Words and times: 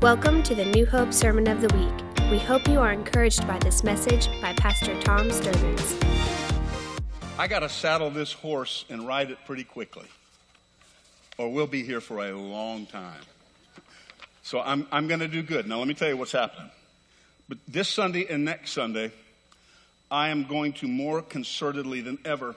Welcome 0.00 0.44
to 0.44 0.54
the 0.54 0.64
New 0.64 0.86
Hope 0.86 1.12
Sermon 1.12 1.48
of 1.48 1.60
the 1.60 1.74
Week. 1.76 2.30
We 2.30 2.38
hope 2.38 2.68
you 2.68 2.78
are 2.78 2.92
encouraged 2.92 3.44
by 3.48 3.58
this 3.58 3.82
message 3.82 4.28
by 4.40 4.52
Pastor 4.52 4.94
Tom 5.02 5.28
Stearns. 5.32 5.98
I 7.36 7.48
got 7.48 7.60
to 7.60 7.68
saddle 7.68 8.08
this 8.08 8.32
horse 8.32 8.84
and 8.88 9.08
ride 9.08 9.32
it 9.32 9.38
pretty 9.44 9.64
quickly, 9.64 10.06
or 11.36 11.50
we'll 11.50 11.66
be 11.66 11.82
here 11.82 12.00
for 12.00 12.24
a 12.24 12.32
long 12.32 12.86
time. 12.86 13.20
So 14.44 14.60
I'm, 14.60 14.86
I'm 14.92 15.08
going 15.08 15.18
to 15.18 15.26
do 15.26 15.42
good. 15.42 15.66
Now, 15.66 15.80
let 15.80 15.88
me 15.88 15.94
tell 15.94 16.08
you 16.08 16.16
what's 16.16 16.30
happening. 16.30 16.70
But 17.48 17.58
this 17.66 17.88
Sunday 17.88 18.24
and 18.30 18.44
next 18.44 18.70
Sunday, 18.70 19.10
I 20.12 20.28
am 20.28 20.44
going 20.44 20.74
to 20.74 20.86
more 20.86 21.22
concertedly 21.22 22.04
than 22.04 22.18
ever 22.24 22.54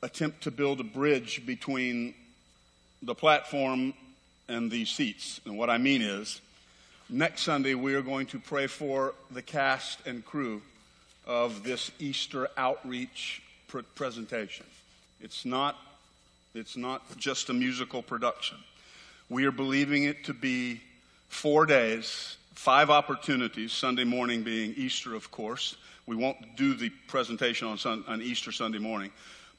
attempt 0.00 0.44
to 0.44 0.50
build 0.50 0.80
a 0.80 0.84
bridge 0.84 1.44
between 1.44 2.14
the 3.02 3.14
platform 3.14 3.92
and 4.48 4.70
the 4.70 4.86
seats. 4.86 5.42
And 5.44 5.58
what 5.58 5.68
I 5.68 5.76
mean 5.76 6.00
is, 6.00 6.40
next 7.10 7.42
Sunday 7.42 7.74
we 7.74 7.94
are 7.94 8.02
going 8.02 8.26
to 8.26 8.38
pray 8.38 8.66
for 8.66 9.14
the 9.30 9.42
cast 9.42 10.06
and 10.06 10.24
crew 10.24 10.60
of 11.26 11.62
this 11.62 11.90
Easter 11.98 12.48
outreach 12.56 13.42
pr- 13.66 13.80
presentation. 13.94 14.66
It's 15.20 15.44
not, 15.44 15.76
it's 16.54 16.76
not 16.76 17.16
just 17.16 17.48
a 17.48 17.54
musical 17.54 18.02
production. 18.02 18.58
We 19.30 19.44
are 19.44 19.52
believing 19.52 20.04
it 20.04 20.24
to 20.24 20.34
be 20.34 20.80
four 21.28 21.66
days, 21.66 22.36
five 22.54 22.90
opportunities, 22.90 23.72
Sunday 23.72 24.04
morning 24.04 24.42
being 24.42 24.74
Easter, 24.76 25.14
of 25.14 25.30
course. 25.30 25.76
We 26.06 26.16
won't 26.16 26.56
do 26.56 26.74
the 26.74 26.90
presentation 27.06 27.68
on, 27.68 27.78
sun, 27.78 28.04
on 28.06 28.22
Easter 28.22 28.52
Sunday 28.52 28.78
morning, 28.78 29.10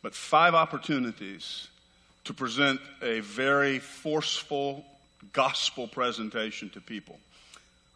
but 0.02 0.16
five 0.16 0.56
opportunities 0.56 1.68
to 2.26 2.34
present 2.34 2.80
a 3.02 3.20
very 3.22 3.80
forceful 3.80 4.86
gospel 5.34 5.88
presentation 5.88 6.70
to 6.72 6.82
people. 6.82 7.18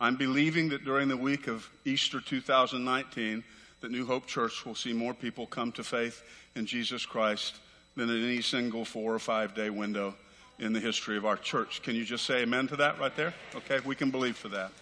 I'm 0.04 0.18
believing 0.18 0.68
that 0.68 0.84
during 0.84 1.08
the 1.08 1.16
week 1.16 1.48
of 1.48 1.66
Easter 1.86 2.20
2019, 2.20 3.42
that 3.80 3.90
New 3.90 4.06
Hope 4.06 4.26
Church 4.28 4.66
will 4.66 4.76
see 4.76 4.92
more 4.92 5.14
people 5.14 5.48
come 5.48 5.72
to 5.72 5.84
faith 5.86 6.24
in 6.56 6.66
Jesus 6.66 7.06
Christ 7.06 7.56
than 7.96 8.10
in 8.10 8.22
any 8.22 8.42
single 8.42 8.84
four 8.84 9.16
or 9.16 9.20
five 9.20 9.56
day 9.56 9.70
window 9.70 10.14
in 10.60 10.74
the 10.74 10.80
history 10.82 11.16
of 11.16 11.26
our 11.26 11.38
church. 11.38 11.82
Can 11.84 11.96
you 11.96 12.04
just 12.04 12.26
say 12.26 12.42
amen 12.42 12.68
to 12.68 12.76
that 12.76 13.00
right 13.00 13.16
there? 13.16 13.34
Okay, 13.56 13.80
we 13.86 13.96
can 13.96 14.12
believe 14.12 14.36
for 14.36 14.50
that. 14.50 14.74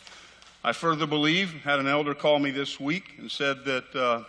I 0.63 0.73
further 0.73 1.05
believe, 1.05 1.51
had 1.51 1.77
an 1.77 1.87
elder 1.87 2.15
call 2.15 2.39
me 2.39 2.49
this 2.49 2.79
week 2.79 3.19
and 3.19 3.29
said 3.29 3.63
that 3.65 3.95
uh, 3.95 4.23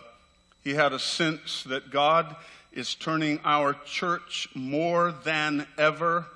he 0.63 0.75
had 0.75 0.93
a 0.93 0.99
sense 0.99 1.63
that 1.63 1.91
God 1.91 2.37
is 2.71 2.95
turning 2.95 3.41
our 3.47 3.73
church 3.87 4.47
more 4.55 5.11
than 5.25 5.67
ever 5.79 6.27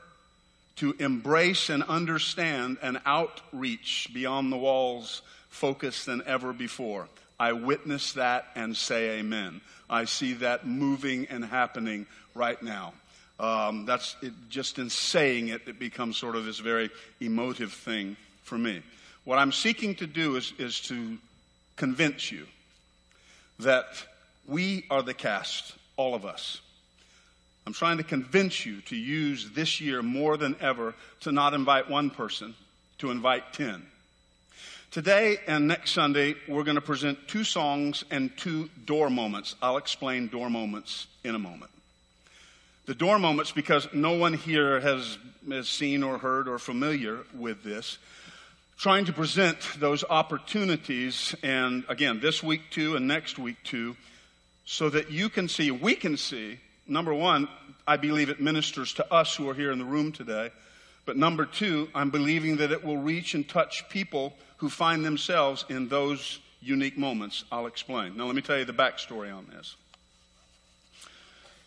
to 0.77 0.95
embrace 0.99 1.71
and 1.71 1.83
understand 1.83 2.79
an 2.83 3.01
outreach 3.07 4.09
beyond 4.13 4.53
the 4.53 4.57
walls 4.57 5.23
focus 5.49 6.05
than 6.05 6.23
ever 6.27 6.53
before. 6.53 7.09
I 7.39 7.53
witness 7.53 8.13
that 8.15 8.47
and 8.55 8.77
say 8.77 9.19
amen. 9.19 9.61
I 9.89 10.05
see 10.05 10.35
that 10.35 10.67
moving 10.67 11.27
and 11.27 11.45
happening 11.45 12.07
right 12.35 12.61
now. 12.63 12.93
Um, 13.39 13.85
that's 13.85 14.17
it, 14.23 14.33
just 14.49 14.79
in 14.79 14.89
saying 14.89 15.49
it, 15.49 15.63
it 15.67 15.79
becomes 15.79 16.17
sort 16.17 16.37
of 16.37 16.45
this 16.45 16.59
very 16.59 16.91
emotive 17.21 17.73
thing 17.73 18.17
for 18.43 18.57
me. 18.57 18.83
What 19.25 19.39
I'm 19.39 19.53
seeking 19.53 19.95
to 19.97 20.07
do 20.07 20.37
is, 20.37 20.53
is 20.59 20.81
to 20.83 21.19
convince 21.77 22.33
you 22.33 22.47
that 23.59 23.87
we 24.47 24.87
are 24.91 25.03
the 25.03 25.15
cast 25.15 25.75
all 25.97 26.15
of 26.15 26.25
us. 26.25 26.61
I'm 27.67 27.73
trying 27.73 27.97
to 27.97 28.05
convince 28.05 28.65
you 28.65 28.81
to 28.83 28.97
use 28.97 29.51
this 29.51 29.81
year 29.81 30.01
more 30.01 30.37
than 30.37 30.55
ever 30.61 30.95
to 31.21 31.33
not 31.33 31.53
invite 31.53 31.91
one 31.91 32.11
person, 32.11 32.55
to 32.99 33.11
invite 33.11 33.53
10. 33.55 33.83
Today 34.93 35.39
and 35.49 35.67
next 35.67 35.91
Sunday, 35.91 36.37
we're 36.47 36.63
going 36.63 36.77
to 36.77 36.81
present 36.81 37.27
two 37.27 37.43
songs 37.43 38.05
and 38.09 38.35
two 38.37 38.71
door 38.85 39.11
moments. 39.11 39.57
I'll 39.61 39.79
explain 39.79 40.29
door 40.29 40.49
moments 40.49 41.09
in 41.25 41.35
a 41.35 41.41
moment. 41.41 41.73
The 42.87 42.95
door 42.95 43.19
moments, 43.19 43.51
because 43.51 43.89
no 43.93 44.13
one 44.13 44.35
here 44.35 44.79
has, 44.79 45.19
has 45.51 45.69
seen 45.69 46.05
or 46.05 46.19
heard 46.19 46.47
or 46.47 46.61
familiar 46.61 47.19
with 47.35 47.65
this, 47.65 47.99
trying 48.79 49.07
to 49.07 49.13
present 49.13 49.59
those 49.81 50.05
opportunities, 50.09 51.35
and 51.43 51.83
again, 51.89 52.21
this 52.21 52.45
week 52.45 52.63
too 52.71 52.95
and 52.95 53.09
next 53.09 53.41
week 53.41 53.57
too, 53.65 53.97
so 54.65 54.89
that 54.89 55.11
you 55.11 55.29
can 55.29 55.49
see, 55.49 55.73
we 55.73 55.97
can 55.97 56.17
see, 56.17 56.61
number 56.89 57.15
one, 57.15 57.49
I 57.87 57.97
believe 57.97 58.29
it 58.29 58.41
ministers 58.41 58.95
to 58.95 59.13
us 59.13 59.35
who 59.35 59.49
are 59.49 59.55
here 59.55 59.73
in 59.73 59.79
the 59.79 59.85
room 59.85 60.13
today. 60.13 60.51
But 61.05 61.17
number 61.17 61.47
two, 61.47 61.89
I'm 61.95 62.11
believing 62.11 62.57
that 62.57 62.73
it 62.73 62.85
will 62.85 62.97
reach 62.97 63.35
and 63.35 63.49
touch 63.49 63.89
people 63.89 64.35
who 64.59 64.69
find 64.69 65.05
themselves 65.05 65.65
in 65.69 65.89
those 65.89 66.41
unique 66.61 66.99
moments. 66.99 67.45
I'll 67.53 67.67
explain. 67.67 68.17
Now, 68.17 68.27
let 68.27 68.35
me 68.35 68.43
tell 68.43 68.59
you 68.59 68.65
the 68.65 68.73
backstory 68.73 69.35
on 69.35 69.47
this. 69.55 69.77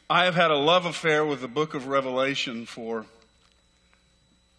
I 0.09 0.25
have 0.25 0.35
had 0.35 0.51
a 0.51 0.57
love 0.57 0.85
affair 0.85 1.23
with 1.25 1.39
the 1.39 1.47
book 1.47 1.73
of 1.73 1.87
Revelation 1.87 2.65
for, 2.65 3.05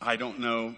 I 0.01 0.17
don't 0.17 0.39
know, 0.39 0.77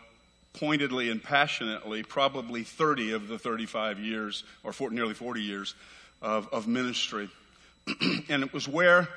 pointedly 0.55 1.11
and 1.11 1.23
passionately, 1.23 2.03
probably 2.03 2.65
30 2.65 3.13
of 3.13 3.29
the 3.29 3.39
35 3.39 4.01
years, 4.01 4.45
or 4.65 4.73
for, 4.73 4.91
nearly 4.91 5.15
40 5.15 5.43
years 5.43 5.75
of, 6.21 6.49
of 6.53 6.67
ministry. 6.67 7.29
and 8.29 8.43
it 8.43 8.53
was 8.53 8.67
where, 8.67 9.09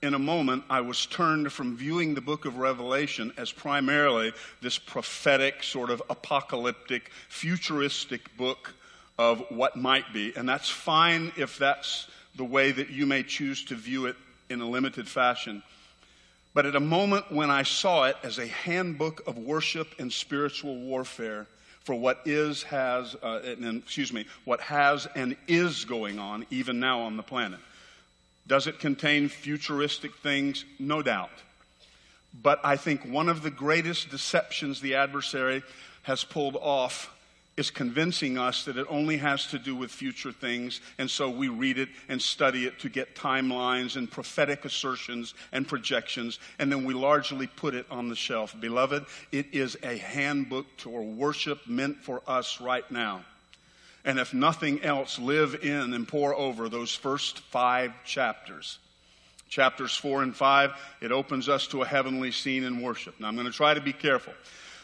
in 0.00 0.14
a 0.14 0.18
moment, 0.18 0.64
I 0.70 0.80
was 0.80 1.06
turned 1.06 1.52
from 1.52 1.76
viewing 1.76 2.14
the 2.14 2.20
book 2.20 2.44
of 2.44 2.58
Revelation 2.58 3.32
as 3.36 3.50
primarily 3.50 4.32
this 4.60 4.78
prophetic, 4.78 5.62
sort 5.62 5.90
of 5.90 6.02
apocalyptic, 6.08 7.10
futuristic 7.28 8.36
book 8.36 8.74
of 9.18 9.44
what 9.50 9.74
might 9.74 10.12
be. 10.12 10.32
And 10.36 10.48
that's 10.48 10.68
fine 10.68 11.32
if 11.36 11.58
that's 11.58 12.06
the 12.36 12.44
way 12.44 12.70
that 12.70 12.90
you 12.90 13.06
may 13.06 13.24
choose 13.24 13.64
to 13.64 13.74
view 13.74 14.06
it 14.06 14.16
in 14.48 14.60
a 14.60 14.68
limited 14.68 15.08
fashion. 15.08 15.62
But 16.54 16.66
at 16.66 16.76
a 16.76 16.80
moment 16.80 17.30
when 17.32 17.50
I 17.50 17.64
saw 17.64 18.04
it 18.04 18.16
as 18.22 18.38
a 18.38 18.46
handbook 18.46 19.26
of 19.26 19.36
worship 19.36 19.88
and 19.98 20.12
spiritual 20.12 20.76
warfare 20.76 21.46
for 21.80 21.94
what 21.94 22.20
is, 22.24 22.62
has, 22.64 23.16
uh, 23.16 23.40
and, 23.44 23.82
excuse 23.82 24.12
me, 24.12 24.26
what 24.44 24.60
has 24.60 25.06
and 25.14 25.36
is 25.48 25.84
going 25.84 26.18
on 26.18 26.46
even 26.50 26.78
now 26.78 27.00
on 27.00 27.16
the 27.16 27.22
planet. 27.22 27.58
Does 28.48 28.66
it 28.66 28.80
contain 28.80 29.28
futuristic 29.28 30.16
things? 30.16 30.64
No 30.78 31.02
doubt. 31.02 31.30
But 32.42 32.60
I 32.64 32.76
think 32.76 33.04
one 33.04 33.28
of 33.28 33.42
the 33.42 33.50
greatest 33.50 34.10
deceptions 34.10 34.80
the 34.80 34.94
adversary 34.94 35.62
has 36.02 36.24
pulled 36.24 36.56
off 36.56 37.14
is 37.58 37.70
convincing 37.70 38.38
us 38.38 38.64
that 38.64 38.76
it 38.76 38.86
only 38.88 39.16
has 39.16 39.46
to 39.48 39.58
do 39.58 39.74
with 39.74 39.90
future 39.90 40.30
things, 40.30 40.80
and 40.96 41.10
so 41.10 41.28
we 41.28 41.48
read 41.48 41.76
it 41.76 41.88
and 42.08 42.22
study 42.22 42.66
it 42.66 42.78
to 42.78 42.88
get 42.88 43.16
timelines 43.16 43.96
and 43.96 44.10
prophetic 44.10 44.64
assertions 44.64 45.34
and 45.52 45.66
projections, 45.66 46.38
and 46.60 46.70
then 46.70 46.84
we 46.84 46.94
largely 46.94 47.48
put 47.48 47.74
it 47.74 47.84
on 47.90 48.08
the 48.08 48.14
shelf. 48.14 48.54
Beloved, 48.60 49.04
it 49.32 49.46
is 49.52 49.76
a 49.82 49.96
handbook 49.96 50.66
to 50.78 50.88
worship 50.88 51.66
meant 51.66 51.98
for 51.98 52.22
us 52.28 52.60
right 52.60 52.88
now 52.90 53.24
and 54.04 54.18
if 54.18 54.32
nothing 54.32 54.82
else, 54.82 55.18
live 55.18 55.62
in 55.62 55.92
and 55.92 56.06
pore 56.06 56.34
over 56.34 56.68
those 56.68 56.94
first 56.94 57.40
five 57.40 57.92
chapters. 58.04 58.78
Chapters 59.48 59.94
four 59.94 60.22
and 60.22 60.36
five, 60.36 60.72
it 61.00 61.10
opens 61.10 61.48
us 61.48 61.66
to 61.68 61.82
a 61.82 61.86
heavenly 61.86 62.30
scene 62.30 62.64
in 62.64 62.82
worship. 62.82 63.18
Now, 63.18 63.28
I'm 63.28 63.34
going 63.34 63.46
to 63.46 63.52
try 63.52 63.74
to 63.74 63.80
be 63.80 63.92
careful. 63.92 64.34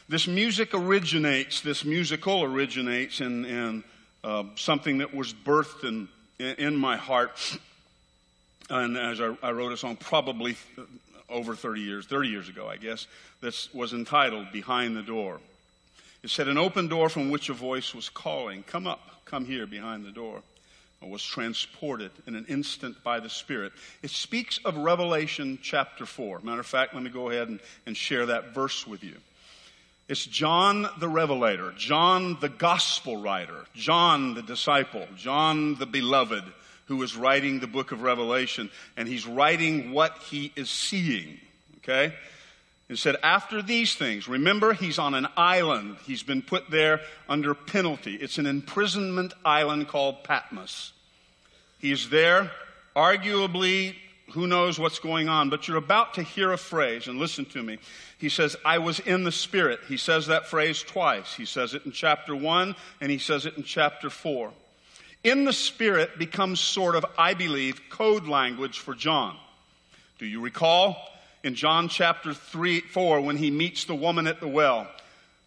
This 0.09 0.27
music 0.27 0.75
originates, 0.75 1.61
this 1.61 1.85
musical 1.85 2.43
originates 2.43 3.21
in, 3.21 3.45
in 3.45 3.85
uh, 4.23 4.45
something 4.55 4.99
that 4.99 5.15
was 5.15 5.33
birthed 5.33 5.85
in, 5.85 6.09
in 6.39 6.77
my 6.77 6.97
heart. 6.97 7.59
And 8.71 8.97
as 8.97 9.21
I, 9.21 9.37
I 9.43 9.53
wrote 9.53 9.73
a 9.73 9.77
song, 9.77 9.97
probably 9.97 10.57
over 11.29 11.55
30 11.55 11.81
years, 11.81 12.07
30 12.07 12.29
years 12.29 12.49
ago, 12.49 12.67
I 12.67 12.77
guess, 12.77 13.07
this 13.41 13.73
was 13.75 13.93
entitled 13.93 14.53
Behind 14.53 14.97
the 14.97 15.03
Door. 15.03 15.41
It 16.25 16.31
said, 16.31 16.49
An 16.49 16.57
open 16.57 16.89
door 16.89 17.11
from 17.11 17.31
which 17.31 17.51
a 17.51 17.53
voice 17.53 17.95
was 17.95 18.09
calling, 18.09 18.63
Come 18.63 18.87
up, 18.87 19.21
come 19.27 19.45
here 19.45 19.67
behind 19.67 20.07
the 20.07 20.11
door. 20.11 20.43
I 21.03 21.07
was 21.07 21.23
transported 21.23 22.13
in 22.27 22.35
an 22.35 22.47
instant 22.49 23.05
by 23.05 23.21
the 23.21 23.29
Spirit. 23.29 23.75
It 24.03 24.09
speaks 24.09 24.59
of 24.65 24.75
Revelation 24.79 25.59
chapter 25.63 26.07
4. 26.07 26.41
Matter 26.41 26.61
of 26.61 26.67
fact, 26.67 26.95
let 26.95 27.03
me 27.03 27.11
go 27.11 27.29
ahead 27.29 27.49
and, 27.49 27.61
and 27.85 27.95
share 27.95 28.25
that 28.25 28.55
verse 28.55 28.87
with 28.87 29.05
you. 29.05 29.17
It's 30.09 30.25
John 30.25 30.89
the 30.99 31.09
Revelator, 31.09 31.73
John 31.77 32.39
the 32.41 32.49
Gospel 32.49 33.19
writer, 33.19 33.67
John 33.75 34.33
the 34.33 34.43
disciple, 34.43 35.07
John 35.19 35.75
the 35.75 35.87
beloved, 35.87 36.45
who 36.87 37.03
is 37.03 37.15
writing 37.17 37.61
the 37.61 37.67
book 37.67 37.93
of 37.93 38.01
Revelation, 38.01 38.71
and 38.97 39.07
he's 39.07 39.27
writing 39.27 39.93
what 39.93 40.17
he 40.31 40.53
is 40.57 40.71
seeing. 40.71 41.39
Okay? 41.79 42.15
It 42.89 42.99
said, 42.99 43.17
after 43.23 43.63
these 43.63 43.95
things, 43.95 44.29
remember, 44.29 44.75
he's 44.75 44.99
on 44.99 45.15
an 45.15 45.27
island. 45.37 45.97
He's 46.05 46.23
been 46.23 46.43
put 46.43 46.71
there 46.71 47.01
under 47.29 47.55
penalty. 47.55 48.15
It's 48.15 48.37
an 48.37 48.47
imprisonment 48.47 49.33
island 49.45 49.89
called 49.89 50.23
Patmos. 50.23 50.93
He's 51.79 52.11
there, 52.11 52.51
arguably 52.95 53.97
who 54.33 54.47
knows 54.47 54.79
what's 54.79 54.99
going 54.99 55.29
on, 55.29 55.51
but 55.51 55.69
you're 55.69 55.77
about 55.77 56.15
to 56.15 56.23
hear 56.23 56.53
a 56.53 56.59
phrase, 56.59 57.09
and 57.09 57.19
listen 57.19 57.45
to 57.45 57.63
me. 57.63 57.79
He 58.19 58.29
says, 58.29 58.57
I 58.65 58.79
was 58.79 58.99
in 59.01 59.25
the 59.25 59.33
Spirit. 59.33 59.81
He 59.87 59.97
says 59.97 60.27
that 60.27 60.47
phrase 60.47 60.83
twice. 60.83 61.35
He 61.35 61.45
says 61.45 61.75
it 61.75 61.85
in 61.85 61.93
chapter 61.93 62.35
1, 62.35 62.75
and 63.01 63.11
he 63.11 63.19
says 63.19 63.47
it 63.47 63.57
in 63.57 63.63
chapter 63.65 64.11
4. 64.11 64.51
In 65.25 65.45
the 65.45 65.53
Spirit 65.53 66.19
becomes 66.19 66.61
sort 66.61 66.97
of, 66.97 67.05
I 67.19 67.35
believe, 67.35 67.81
code 67.91 68.27
language 68.27 68.79
for 68.79 68.95
John. 68.95 69.37
Do 70.19 70.27
you 70.27 70.41
recall 70.41 70.97
in 71.45 71.55
John 71.55 71.89
chapter 71.89 72.35
3, 72.35 72.81
4, 72.81 73.21
when 73.21 73.37
he 73.37 73.51
meets 73.51 73.85
the 73.85 73.95
woman 73.95 74.27
at 74.27 74.41
the 74.41 74.49
well? 74.49 74.89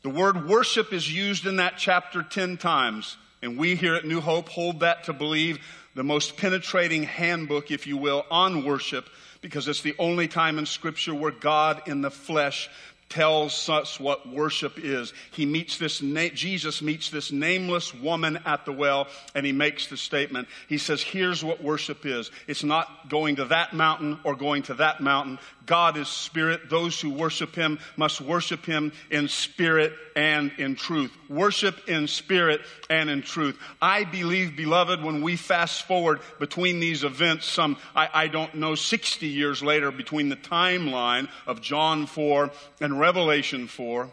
The 0.04 0.10
word 0.10 0.48
worship 0.48 0.94
is 0.94 1.14
used 1.14 1.46
in 1.46 1.58
that 1.58 1.74
chapter 1.78 2.24
10 2.24 2.58
times. 2.58 3.18
And 3.42 3.58
we 3.58 3.76
here 3.76 3.96
at 3.96 4.06
New 4.06 4.22
Hope 4.22 4.48
hold 4.48 4.80
that 4.80 5.04
to 5.06 5.14
believe 5.14 5.60
the 5.96 6.04
most 6.04 6.38
penetrating 6.38 7.04
handbook, 7.04 7.72
if 7.72 7.88
you 7.88 7.98
will, 7.98 8.26
on 8.32 8.64
worship 8.64 9.10
because 9.42 9.68
it's 9.68 9.82
the 9.82 9.96
only 10.00 10.28
time 10.28 10.60
in 10.60 10.66
Scripture 10.66 11.14
where 11.14 11.32
God 11.32 11.82
in 11.88 12.02
the 12.02 12.12
flesh 12.12 12.70
tells 13.10 13.70
us 13.70 14.00
what 14.00 14.28
worship 14.28 14.78
is. 14.78 15.14
He 15.32 15.46
meets 15.46 15.78
this, 15.78 16.02
na- 16.02 16.28
Jesus 16.34 16.82
meets 16.82 17.10
this 17.10 17.32
nameless 17.32 17.94
woman 17.94 18.40
at 18.46 18.66
the 18.66 18.74
well 18.74 19.08
and 19.34 19.46
he 19.46 19.54
makes 19.54 19.88
the 19.88 19.98
statement. 19.98 20.48
He 20.68 20.78
says, 20.78 21.02
here's 21.02 21.44
what 21.44 21.64
worship 21.64 22.06
is. 22.06 22.32
It's 22.48 22.64
not 22.64 23.10
going 23.10 23.38
to 23.38 23.46
that 23.46 23.74
mountain 23.74 24.20
or 24.24 24.36
going 24.36 24.64
to 24.64 24.74
that 24.76 25.00
mountain. 25.00 25.40
God 25.68 25.98
is 25.98 26.08
spirit. 26.08 26.70
Those 26.70 27.00
who 27.00 27.12
worship 27.12 27.54
him 27.54 27.78
must 27.96 28.20
worship 28.20 28.66
him 28.66 28.92
in 29.12 29.28
spirit 29.28 29.94
and 30.16 30.52
in 30.58 30.76
truth. 30.76 31.12
Worship 31.30 31.88
in 31.88 32.08
spirit 32.08 32.62
and 32.90 33.10
in 33.10 33.22
truth. 33.22 33.60
I 33.80 34.06
believe, 34.06 34.56
beloved, 34.56 35.04
when 35.04 35.22
we 35.22 35.36
fast 35.36 35.84
forward 35.84 36.22
between 36.40 36.80
these 36.80 37.04
events, 37.04 37.46
some, 37.46 37.78
I, 37.96 38.10
I 38.14 38.28
don't 38.28 38.56
know, 38.56 38.74
60 38.74 39.28
years 39.28 39.62
later, 39.62 39.92
between 39.92 40.30
the 40.30 40.36
timeline 40.36 41.30
of 41.46 41.62
John 41.62 42.08
4 42.08 42.50
and 42.82 43.00
Revelation 43.00 43.68
4, 43.68 44.10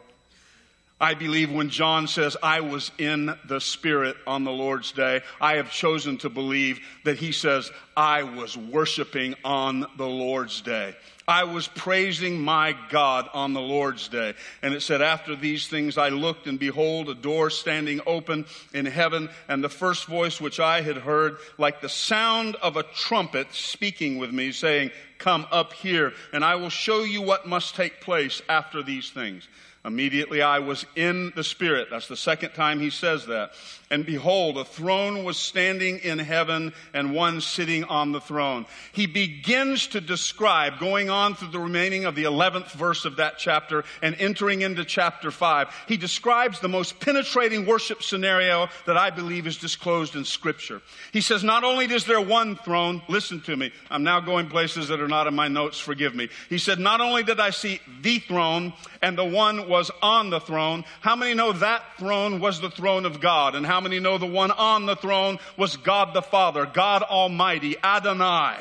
I 1.00 1.14
believe 1.14 1.50
when 1.50 1.70
John 1.70 2.06
says, 2.06 2.36
I 2.40 2.60
was 2.60 2.92
in 2.98 3.34
the 3.48 3.60
Spirit 3.60 4.16
on 4.26 4.44
the 4.44 4.52
Lord's 4.52 4.92
day, 4.92 5.22
I 5.40 5.56
have 5.56 5.70
chosen 5.70 6.18
to 6.18 6.28
believe 6.28 6.78
that 7.04 7.18
he 7.18 7.32
says, 7.32 7.70
I 7.96 8.22
was 8.22 8.56
worshiping 8.56 9.34
on 9.44 9.86
the 9.96 10.06
Lord's 10.06 10.60
day. 10.60 10.94
I 11.26 11.44
was 11.44 11.68
praising 11.68 12.40
my 12.40 12.76
God 12.90 13.28
on 13.32 13.54
the 13.54 13.60
Lord's 13.60 14.08
day. 14.08 14.34
And 14.62 14.74
it 14.74 14.82
said, 14.82 15.00
After 15.00 15.34
these 15.34 15.68
things 15.68 15.96
I 15.96 16.10
looked, 16.10 16.46
and 16.46 16.58
behold, 16.58 17.08
a 17.08 17.14
door 17.14 17.50
standing 17.50 18.00
open 18.06 18.44
in 18.72 18.86
heaven, 18.86 19.30
and 19.48 19.64
the 19.64 19.70
first 19.70 20.06
voice 20.06 20.40
which 20.40 20.60
I 20.60 20.82
had 20.82 20.98
heard, 20.98 21.38
like 21.56 21.80
the 21.80 21.88
sound 21.88 22.56
of 22.56 22.76
a 22.76 22.82
trumpet, 22.82 23.52
speaking 23.52 24.18
with 24.18 24.32
me, 24.32 24.52
saying, 24.52 24.90
Come 25.24 25.46
up 25.50 25.72
here, 25.72 26.12
and 26.34 26.44
I 26.44 26.56
will 26.56 26.68
show 26.68 27.02
you 27.02 27.22
what 27.22 27.46
must 27.46 27.74
take 27.74 28.02
place 28.02 28.42
after 28.46 28.82
these 28.82 29.08
things. 29.08 29.48
Immediately 29.86 30.40
I 30.40 30.60
was 30.60 30.86
in 30.96 31.32
the 31.36 31.44
Spirit. 31.44 31.88
That's 31.90 32.08
the 32.08 32.16
second 32.16 32.52
time 32.52 32.80
he 32.80 32.88
says 32.88 33.26
that. 33.26 33.52
And 33.90 34.06
behold, 34.06 34.56
a 34.56 34.64
throne 34.64 35.24
was 35.24 35.36
standing 35.36 35.98
in 35.98 36.18
heaven 36.18 36.72
and 36.94 37.14
one 37.14 37.42
sitting 37.42 37.84
on 37.84 38.10
the 38.10 38.20
throne. 38.20 38.64
He 38.92 39.06
begins 39.06 39.86
to 39.88 40.00
describe, 40.00 40.80
going 40.80 41.10
on 41.10 41.34
through 41.34 41.50
the 41.50 41.60
remaining 41.60 42.06
of 42.06 42.14
the 42.14 42.24
11th 42.24 42.72
verse 42.72 43.04
of 43.04 43.16
that 43.16 43.38
chapter 43.38 43.84
and 44.02 44.16
entering 44.18 44.62
into 44.62 44.86
chapter 44.86 45.30
5, 45.30 45.68
he 45.86 45.98
describes 45.98 46.60
the 46.60 46.68
most 46.68 46.98
penetrating 46.98 47.66
worship 47.66 48.02
scenario 48.02 48.68
that 48.86 48.96
I 48.96 49.10
believe 49.10 49.46
is 49.46 49.58
disclosed 49.58 50.16
in 50.16 50.24
Scripture. 50.24 50.80
He 51.12 51.20
says, 51.20 51.44
Not 51.44 51.62
only 51.62 51.84
is 51.84 52.06
there 52.06 52.22
one 52.22 52.56
throne, 52.56 53.02
listen 53.06 53.42
to 53.42 53.56
me, 53.56 53.70
I'm 53.90 54.02
now 54.02 54.20
going 54.20 54.48
places 54.48 54.88
that 54.88 55.00
are 55.00 55.08
not 55.08 55.13
in 55.22 55.34
my 55.34 55.48
notes, 55.48 55.78
forgive 55.78 56.14
me. 56.14 56.28
He 56.48 56.58
said, 56.58 56.78
Not 56.78 57.00
only 57.00 57.22
did 57.22 57.40
I 57.40 57.50
see 57.50 57.80
the 58.02 58.18
throne 58.18 58.72
and 59.00 59.16
the 59.16 59.24
one 59.24 59.68
was 59.68 59.90
on 60.02 60.30
the 60.30 60.40
throne, 60.40 60.84
how 61.00 61.16
many 61.16 61.34
know 61.34 61.52
that 61.52 61.82
throne 61.98 62.40
was 62.40 62.60
the 62.60 62.70
throne 62.70 63.06
of 63.06 63.20
God? 63.20 63.54
And 63.54 63.64
how 63.64 63.80
many 63.80 64.00
know 64.00 64.18
the 64.18 64.26
one 64.26 64.50
on 64.50 64.86
the 64.86 64.96
throne 64.96 65.38
was 65.56 65.76
God 65.76 66.14
the 66.14 66.22
Father, 66.22 66.66
God 66.66 67.02
Almighty, 67.02 67.76
Adonai? 67.82 68.56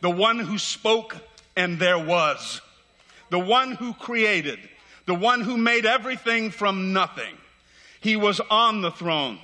The 0.00 0.10
one 0.10 0.38
who 0.38 0.58
spoke 0.58 1.16
and 1.56 1.78
there 1.78 1.98
was. 1.98 2.60
The 3.30 3.38
one 3.38 3.72
who 3.72 3.92
created. 3.92 4.58
The 5.06 5.14
one 5.14 5.40
who 5.40 5.56
made 5.56 5.86
everything 5.86 6.50
from 6.50 6.92
nothing. 6.92 7.34
He 8.00 8.16
was 8.16 8.40
on 8.40 8.80
the 8.80 8.90
throne. 8.90 9.38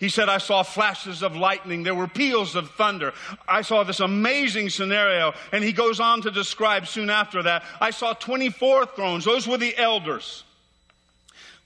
He 0.00 0.08
said, 0.08 0.30
I 0.30 0.38
saw 0.38 0.62
flashes 0.62 1.22
of 1.22 1.36
lightning. 1.36 1.82
There 1.82 1.94
were 1.94 2.08
peals 2.08 2.56
of 2.56 2.70
thunder. 2.70 3.12
I 3.46 3.60
saw 3.60 3.84
this 3.84 4.00
amazing 4.00 4.70
scenario. 4.70 5.34
And 5.52 5.62
he 5.62 5.72
goes 5.72 6.00
on 6.00 6.22
to 6.22 6.30
describe 6.30 6.86
soon 6.86 7.10
after 7.10 7.42
that, 7.42 7.64
I 7.82 7.90
saw 7.90 8.14
24 8.14 8.86
thrones. 8.86 9.26
Those 9.26 9.46
were 9.46 9.58
the 9.58 9.76
elders. 9.76 10.44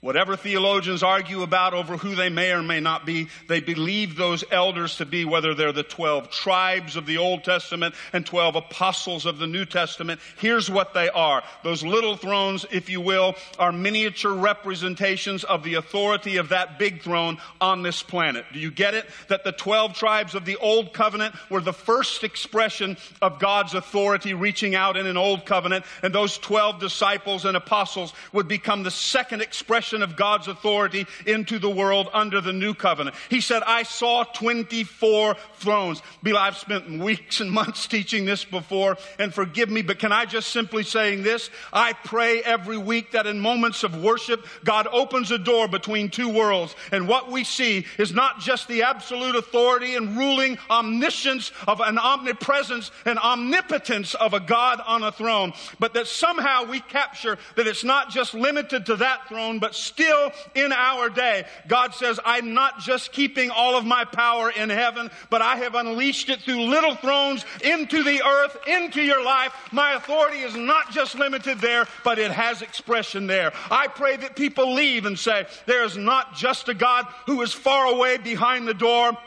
Whatever 0.05 0.35
theologians 0.35 1.01
argue 1.01 1.41
about 1.41 1.73
over 1.73 1.97
who 1.97 2.13
they 2.13 2.29
may 2.29 2.51
or 2.51 2.61
may 2.61 2.79
not 2.79 3.07
be, 3.07 3.27
they 3.47 3.59
believe 3.59 4.15
those 4.15 4.43
elders 4.51 4.97
to 4.97 5.05
be, 5.07 5.25
whether 5.25 5.55
they're 5.55 5.71
the 5.71 5.81
12 5.81 6.29
tribes 6.29 6.95
of 6.95 7.07
the 7.07 7.17
Old 7.17 7.43
Testament 7.43 7.95
and 8.13 8.23
12 8.23 8.55
apostles 8.55 9.25
of 9.25 9.39
the 9.39 9.47
New 9.47 9.65
Testament. 9.65 10.21
Here's 10.37 10.69
what 10.69 10.93
they 10.93 11.09
are. 11.09 11.41
Those 11.63 11.83
little 11.83 12.15
thrones, 12.15 12.67
if 12.71 12.87
you 12.87 13.01
will, 13.01 13.33
are 13.57 13.71
miniature 13.71 14.35
representations 14.35 15.43
of 15.43 15.63
the 15.63 15.73
authority 15.73 16.37
of 16.37 16.49
that 16.49 16.77
big 16.77 17.01
throne 17.01 17.39
on 17.59 17.81
this 17.81 18.03
planet. 18.03 18.45
Do 18.53 18.59
you 18.59 18.69
get 18.69 18.93
it? 18.93 19.07
That 19.29 19.43
the 19.43 19.53
12 19.53 19.95
tribes 19.95 20.35
of 20.35 20.45
the 20.45 20.57
Old 20.57 20.93
Covenant 20.93 21.33
were 21.49 21.61
the 21.61 21.73
first 21.73 22.23
expression 22.23 22.97
of 23.23 23.39
God's 23.39 23.73
authority 23.73 24.35
reaching 24.35 24.75
out 24.75 24.97
in 24.97 25.07
an 25.07 25.17
Old 25.17 25.47
Covenant, 25.47 25.83
and 26.03 26.13
those 26.13 26.37
12 26.37 26.79
disciples 26.79 27.43
and 27.43 27.57
apostles 27.57 28.13
would 28.33 28.47
become 28.47 28.83
the 28.83 28.91
second 28.91 29.41
expression 29.41 29.94
expression 29.95 30.11
of 30.11 30.17
God's 30.17 30.47
authority 30.47 31.05
into 31.25 31.59
the 31.59 31.69
world 31.69 32.09
under 32.13 32.41
the 32.41 32.53
new 32.53 32.73
covenant. 32.73 33.15
He 33.29 33.41
said, 33.41 33.63
I 33.65 33.83
saw 33.83 34.23
24 34.23 35.35
thrones. 35.55 36.01
Bill, 36.21 36.37
I've 36.37 36.57
spent 36.57 36.99
weeks 36.99 37.39
and 37.39 37.51
months 37.51 37.87
teaching 37.95 38.25
this 38.25 38.43
before, 38.43 38.97
and 39.19 39.33
forgive 39.33 39.69
me, 39.69 39.81
but 39.81 39.99
can 39.99 40.11
I 40.11 40.25
just 40.25 40.49
simply 40.49 40.83
saying 40.83 41.23
this? 41.23 41.49
I 41.71 41.93
pray 41.93 42.41
every 42.41 42.77
week 42.77 43.11
that 43.11 43.27
in 43.27 43.39
moments 43.39 43.83
of 43.83 44.01
worship, 44.01 44.45
God 44.63 44.87
opens 44.91 45.31
a 45.31 45.37
door 45.37 45.67
between 45.67 46.09
two 46.09 46.29
worlds, 46.29 46.75
and 46.91 47.07
what 47.07 47.31
we 47.31 47.43
see 47.43 47.85
is 47.97 48.13
not 48.13 48.39
just 48.39 48.67
the 48.67 48.83
absolute 48.83 49.35
authority 49.35 49.95
and 49.95 50.17
ruling 50.17 50.57
omniscience 50.69 51.51
of 51.67 51.79
an 51.79 51.97
omnipresence 51.97 52.91
and 53.05 53.17
omnipotence 53.19 54.13
of 54.15 54.33
a 54.33 54.39
God 54.39 54.81
on 54.85 55.03
a 55.03 55.11
throne, 55.11 55.53
but 55.79 55.93
that 55.93 56.07
somehow 56.07 56.65
we 56.65 56.79
capture 56.81 57.37
that 57.55 57.67
it's 57.67 57.83
not 57.83 58.09
just 58.09 58.33
limited 58.33 58.85
to 58.87 58.95
that 58.97 59.27
throne, 59.27 59.59
still 59.75 60.31
in 60.53 60.71
our 60.71 61.09
day, 61.09 61.45
God 61.67 61.93
says, 61.93 62.19
I'm 62.25 62.53
not 62.53 62.79
just 62.79 63.11
keeping 63.11 63.51
all 63.51 63.77
of 63.77 63.85
my 63.85 64.05
power 64.05 64.49
in 64.49 64.69
heaven, 64.69 65.11
but 65.29 65.41
I 65.41 65.57
have 65.57 65.75
unleashed 65.75 66.29
it 66.29 66.41
through 66.41 66.61
little 66.65 66.95
thrones 66.95 67.45
into 67.63 68.03
the 68.03 68.21
earth, 68.23 68.57
into 68.67 69.01
your 69.01 69.23
life. 69.23 69.53
My 69.71 69.93
authority 69.93 70.39
is 70.39 70.55
not 70.55 70.91
just 70.91 71.15
limited 71.15 71.59
there, 71.59 71.87
but 72.03 72.19
it 72.19 72.31
has 72.31 72.61
expression 72.61 73.27
there. 73.27 73.53
I 73.69 73.87
pray 73.87 74.17
that 74.17 74.35
people 74.35 74.73
leave 74.73 75.05
and 75.05 75.17
say, 75.17 75.47
there 75.65 75.83
is 75.83 75.97
not 75.97 76.35
just 76.35 76.69
a 76.69 76.73
God 76.73 77.05
who 77.25 77.41
is 77.41 77.53
far 77.53 77.87
away 77.87 78.17
behind 78.17 78.67
the 78.67 78.73
door, 78.73 79.17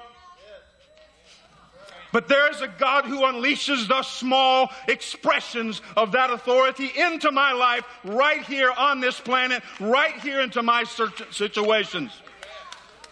but 2.12 2.28
there 2.28 2.50
is 2.50 2.60
a 2.60 2.68
God 2.68 3.04
who 3.04 3.20
unleashes 3.20 3.88
the 3.88 4.02
small 4.02 4.70
expressions 4.86 5.82
of 5.96 6.12
that 6.12 6.30
authority 6.30 6.90
into 6.96 7.30
my 7.30 7.52
life 7.52 7.84
right 8.04 8.42
here 8.42 8.70
on 8.70 9.00
this 9.00 9.20
planet, 9.20 9.62
right 9.80 10.14
here 10.20 10.40
into 10.40 10.62
my 10.62 10.84
situations. 10.84 12.12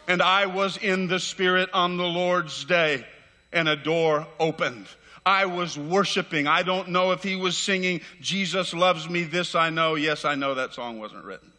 And 0.09 0.23
I 0.23 0.47
was 0.47 0.77
in 0.77 1.09
the 1.09 1.19
Spirit 1.19 1.69
on 1.73 1.97
the 1.97 2.05
Lord's 2.05 2.65
day, 2.65 3.05
and 3.53 3.69
a 3.69 3.77
door 3.77 4.27
opened. 4.39 4.87
I 5.25 5.47
was 5.47 5.77
worshiping. 5.77 6.47
I 6.47 6.63
don't 6.63 6.89
know 6.89 7.11
if 7.11 7.25
he 7.25 7.35
was 7.35 7.59
singing, 7.59 8.01
Jesus 8.21 8.73
loves 8.73 9.11
me, 9.11 9.25
this 9.25 9.57
I 9.57 9.71
know. 9.71 9.97
Yes, 9.97 10.25
I 10.25 10.37
know 10.37 10.55
that 10.55 10.73
song 10.73 11.01
wasn't 11.01 11.25
written. 11.25 11.51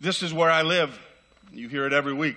This 0.00 0.22
is 0.22 0.32
where 0.32 0.50
I 0.50 0.62
live. 0.62 0.98
You 1.52 1.68
hear 1.68 1.86
it 1.86 1.92
every 1.92 2.14
week. 2.14 2.36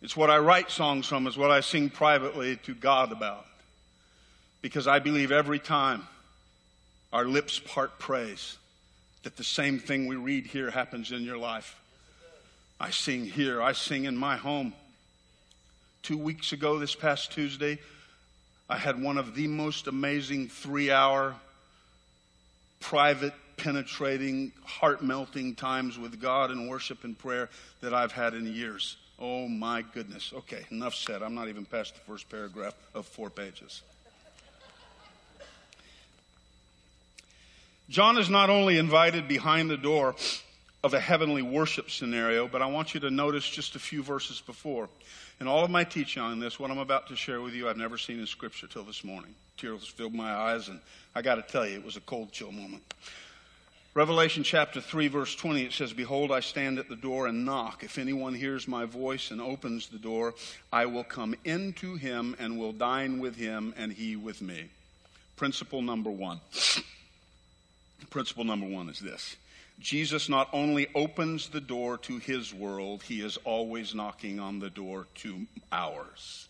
It's 0.00 0.16
what 0.16 0.30
I 0.30 0.38
write 0.38 0.70
songs 0.70 1.06
from, 1.06 1.26
it's 1.26 1.36
what 1.36 1.50
I 1.50 1.60
sing 1.60 1.90
privately 1.90 2.56
to 2.64 2.74
God 2.74 3.10
about. 3.12 3.44
Because 4.62 4.86
I 4.86 4.98
believe 4.98 5.32
every 5.32 5.58
time 5.58 6.06
our 7.12 7.24
lips 7.24 7.58
part 7.58 7.98
praise, 7.98 8.56
that 9.24 9.36
the 9.36 9.44
same 9.44 9.78
thing 9.78 10.06
we 10.06 10.16
read 10.16 10.46
here 10.46 10.70
happens 10.70 11.10
in 11.10 11.22
your 11.22 11.38
life. 11.38 11.80
I 12.80 12.90
sing 12.90 13.26
here, 13.26 13.60
I 13.60 13.72
sing 13.72 14.04
in 14.04 14.16
my 14.16 14.36
home. 14.36 14.72
Two 16.02 16.16
weeks 16.16 16.52
ago, 16.52 16.78
this 16.78 16.94
past 16.94 17.32
Tuesday, 17.32 17.78
I 18.68 18.76
had 18.76 19.02
one 19.02 19.18
of 19.18 19.34
the 19.34 19.48
most 19.48 19.88
amazing 19.88 20.48
three 20.48 20.90
hour, 20.90 21.34
private, 22.78 23.34
penetrating, 23.56 24.52
heart 24.64 25.02
melting 25.02 25.56
times 25.56 25.98
with 25.98 26.20
God 26.20 26.52
in 26.52 26.68
worship 26.68 27.02
and 27.02 27.18
prayer 27.18 27.50
that 27.80 27.92
I've 27.92 28.12
had 28.12 28.34
in 28.34 28.46
years. 28.46 28.96
Oh 29.18 29.48
my 29.48 29.82
goodness. 29.82 30.32
Okay, 30.32 30.64
enough 30.70 30.94
said. 30.94 31.22
I'm 31.22 31.34
not 31.34 31.48
even 31.48 31.64
past 31.64 31.94
the 31.94 32.00
first 32.00 32.28
paragraph 32.28 32.74
of 32.94 33.06
four 33.06 33.30
pages. 33.30 33.82
John 37.88 38.18
is 38.18 38.28
not 38.28 38.50
only 38.50 38.78
invited 38.78 39.26
behind 39.26 39.70
the 39.70 39.76
door 39.76 40.14
of 40.84 40.94
a 40.94 41.00
heavenly 41.00 41.42
worship 41.42 41.90
scenario, 41.90 42.46
but 42.46 42.62
I 42.62 42.66
want 42.66 42.94
you 42.94 43.00
to 43.00 43.10
notice 43.10 43.48
just 43.48 43.74
a 43.74 43.78
few 43.78 44.02
verses 44.02 44.40
before. 44.40 44.88
In 45.40 45.48
all 45.48 45.64
of 45.64 45.70
my 45.70 45.84
teaching 45.84 46.22
on 46.22 46.38
this, 46.38 46.60
what 46.60 46.70
I'm 46.70 46.78
about 46.78 47.08
to 47.08 47.16
share 47.16 47.40
with 47.40 47.54
you, 47.54 47.68
I've 47.68 47.76
never 47.76 47.98
seen 47.98 48.20
in 48.20 48.26
Scripture 48.26 48.66
till 48.66 48.84
this 48.84 49.02
morning. 49.02 49.34
Tears 49.56 49.86
filled 49.86 50.14
my 50.14 50.30
eyes, 50.30 50.68
and 50.68 50.80
I 51.14 51.22
got 51.22 51.36
to 51.36 51.42
tell 51.42 51.66
you, 51.66 51.76
it 51.76 51.84
was 51.84 51.96
a 51.96 52.00
cold 52.00 52.30
chill 52.30 52.52
moment. 52.52 52.82
Revelation 53.98 54.44
chapter 54.44 54.80
3, 54.80 55.08
verse 55.08 55.34
20, 55.34 55.64
it 55.64 55.72
says, 55.72 55.92
Behold, 55.92 56.30
I 56.30 56.38
stand 56.38 56.78
at 56.78 56.88
the 56.88 56.94
door 56.94 57.26
and 57.26 57.44
knock. 57.44 57.82
If 57.82 57.98
anyone 57.98 58.32
hears 58.32 58.68
my 58.68 58.84
voice 58.84 59.32
and 59.32 59.40
opens 59.40 59.88
the 59.88 59.98
door, 59.98 60.36
I 60.72 60.86
will 60.86 61.02
come 61.02 61.34
into 61.44 61.96
him 61.96 62.36
and 62.38 62.60
will 62.60 62.70
dine 62.70 63.18
with 63.18 63.34
him, 63.34 63.74
and 63.76 63.92
he 63.92 64.14
with 64.14 64.40
me. 64.40 64.66
Principle 65.34 65.82
number 65.82 66.12
one. 66.12 66.38
Principle 68.08 68.44
number 68.44 68.68
one 68.68 68.88
is 68.88 69.00
this 69.00 69.34
Jesus 69.80 70.28
not 70.28 70.48
only 70.52 70.86
opens 70.94 71.48
the 71.48 71.60
door 71.60 71.98
to 71.98 72.18
his 72.18 72.54
world, 72.54 73.02
he 73.02 73.20
is 73.20 73.36
always 73.38 73.96
knocking 73.96 74.38
on 74.38 74.60
the 74.60 74.70
door 74.70 75.08
to 75.16 75.44
ours. 75.72 76.46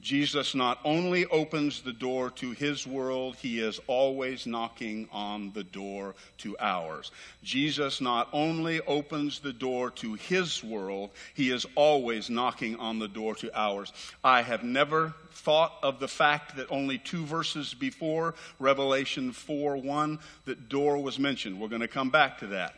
Jesus 0.00 0.54
not 0.54 0.78
only 0.84 1.26
opens 1.26 1.80
the 1.80 1.92
door 1.92 2.30
to 2.30 2.52
his 2.52 2.86
world, 2.86 3.36
he 3.36 3.60
is 3.60 3.80
always 3.86 4.46
knocking 4.46 5.08
on 5.10 5.52
the 5.52 5.64
door 5.64 6.14
to 6.38 6.56
ours. 6.60 7.10
Jesus 7.42 8.00
not 8.00 8.28
only 8.32 8.80
opens 8.82 9.40
the 9.40 9.52
door 9.52 9.90
to 9.92 10.14
his 10.14 10.62
world, 10.62 11.10
he 11.34 11.50
is 11.50 11.66
always 11.74 12.28
knocking 12.28 12.76
on 12.76 12.98
the 12.98 13.08
door 13.08 13.34
to 13.36 13.50
ours. 13.58 13.92
I 14.22 14.42
have 14.42 14.62
never 14.62 15.14
thought 15.32 15.72
of 15.82 15.98
the 15.98 16.08
fact 16.08 16.56
that 16.56 16.70
only 16.70 16.98
two 16.98 17.24
verses 17.24 17.72
before 17.74 18.34
Revelation 18.58 19.32
4 19.32 19.78
1, 19.78 20.18
that 20.44 20.68
door 20.68 21.02
was 21.02 21.18
mentioned. 21.18 21.58
We're 21.58 21.68
going 21.68 21.80
to 21.80 21.88
come 21.88 22.10
back 22.10 22.38
to 22.38 22.48
that. 22.48 22.74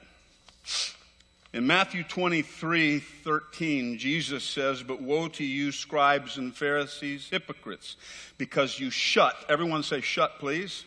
In 1.54 1.66
Matthew 1.66 2.04
23 2.04 2.98
13, 2.98 3.98
Jesus 3.98 4.44
says, 4.44 4.82
But 4.82 5.00
woe 5.00 5.28
to 5.28 5.44
you, 5.44 5.72
scribes 5.72 6.36
and 6.36 6.54
Pharisees, 6.54 7.28
hypocrites, 7.30 7.96
because 8.36 8.78
you 8.78 8.90
shut, 8.90 9.34
everyone 9.48 9.82
say 9.82 10.02
shut, 10.02 10.38
please. 10.38 10.84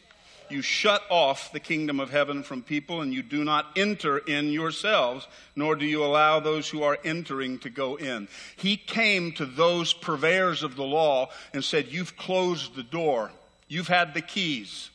You 0.51 0.61
shut 0.61 1.01
off 1.09 1.51
the 1.51 1.61
kingdom 1.61 1.99
of 1.99 2.09
heaven 2.09 2.43
from 2.43 2.61
people, 2.61 3.01
and 3.01 3.13
you 3.13 3.23
do 3.23 3.43
not 3.43 3.67
enter 3.75 4.17
in 4.17 4.51
yourselves, 4.51 5.27
nor 5.55 5.75
do 5.75 5.85
you 5.85 6.03
allow 6.03 6.39
those 6.39 6.69
who 6.69 6.83
are 6.83 6.99
entering 7.05 7.57
to 7.59 7.69
go 7.69 7.95
in. 7.95 8.27
He 8.57 8.75
came 8.75 9.31
to 9.33 9.45
those 9.45 9.93
purveyors 9.93 10.61
of 10.61 10.75
the 10.75 10.83
law 10.83 11.29
and 11.53 11.63
said, 11.63 11.87
You've 11.87 12.17
closed 12.17 12.75
the 12.75 12.83
door, 12.83 13.31
you've 13.67 13.87
had 13.87 14.13
the 14.13 14.21
keys. 14.21 14.89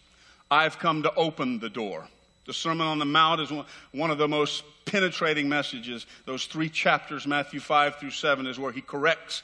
I've 0.49 0.79
come 0.79 1.03
to 1.03 1.15
open 1.15 1.59
the 1.59 1.71
door. 1.71 2.07
The 2.47 2.55
Sermon 2.55 2.87
on 2.87 2.99
the 2.99 3.05
Mount 3.05 3.41
is 3.41 3.53
one 3.93 4.11
of 4.11 4.19
the 4.19 4.29
most 4.29 4.65
penetrating 4.85 5.49
messages. 5.49 6.07
Those 6.25 6.47
three 6.47 6.69
chapters, 6.69 7.27
Matthew 7.27 7.61
5 7.61 7.97
through 7.97 8.11
7, 8.11 8.47
is 8.47 8.59
where 8.59 8.73
he 8.73 8.81
corrects 8.81 9.43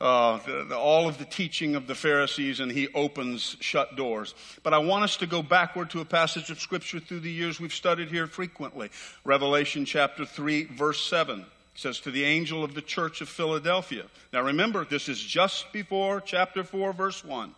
uh, 0.00 0.38
the, 0.44 0.64
the, 0.64 0.76
all 0.76 1.08
of 1.08 1.18
the 1.18 1.24
teaching 1.24 1.76
of 1.76 1.86
the 1.86 1.94
Pharisees 1.94 2.60
and 2.60 2.70
he 2.70 2.88
opens 2.94 3.56
shut 3.60 3.96
doors. 3.96 4.34
But 4.62 4.74
I 4.74 4.78
want 4.78 5.04
us 5.04 5.16
to 5.18 5.26
go 5.26 5.42
backward 5.42 5.90
to 5.90 6.00
a 6.00 6.04
passage 6.04 6.50
of 6.50 6.60
Scripture 6.60 7.00
through 7.00 7.20
the 7.20 7.30
years 7.30 7.60
we've 7.60 7.72
studied 7.72 8.08
here 8.08 8.26
frequently. 8.26 8.90
Revelation 9.24 9.84
chapter 9.84 10.26
3, 10.26 10.64
verse 10.64 11.04
7. 11.06 11.40
It 11.40 11.46
says 11.74 12.00
to 12.00 12.10
the 12.10 12.24
angel 12.24 12.64
of 12.64 12.74
the 12.74 12.82
church 12.82 13.20
of 13.20 13.28
Philadelphia. 13.28 14.04
Now 14.32 14.42
remember, 14.42 14.84
this 14.84 15.08
is 15.08 15.20
just 15.20 15.72
before 15.72 16.20
chapter 16.20 16.64
4, 16.64 16.92
verse 16.92 17.24
1. 17.24 17.54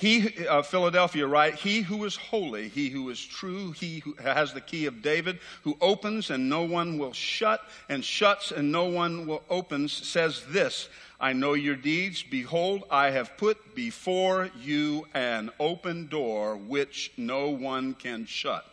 He, 0.00 0.46
uh, 0.46 0.62
Philadelphia, 0.62 1.26
right? 1.26 1.54
He 1.54 1.82
who 1.82 2.06
is 2.06 2.16
holy, 2.16 2.68
he 2.68 2.88
who 2.88 3.10
is 3.10 3.22
true, 3.22 3.72
he 3.72 3.98
who 3.98 4.14
has 4.14 4.54
the 4.54 4.60
key 4.62 4.86
of 4.86 5.02
David, 5.02 5.40
who 5.62 5.76
opens 5.78 6.30
and 6.30 6.48
no 6.48 6.62
one 6.62 6.96
will 6.96 7.12
shut, 7.12 7.60
and 7.90 8.02
shuts 8.02 8.50
and 8.50 8.72
no 8.72 8.86
one 8.86 9.26
will 9.26 9.42
opens, 9.50 9.92
says 9.92 10.42
this 10.48 10.88
I 11.20 11.34
know 11.34 11.52
your 11.52 11.76
deeds. 11.76 12.22
Behold, 12.22 12.84
I 12.90 13.10
have 13.10 13.36
put 13.36 13.74
before 13.74 14.48
you 14.58 15.06
an 15.12 15.50
open 15.60 16.06
door 16.06 16.56
which 16.56 17.12
no 17.18 17.50
one 17.50 17.92
can 17.92 18.24
shut. 18.24 18.64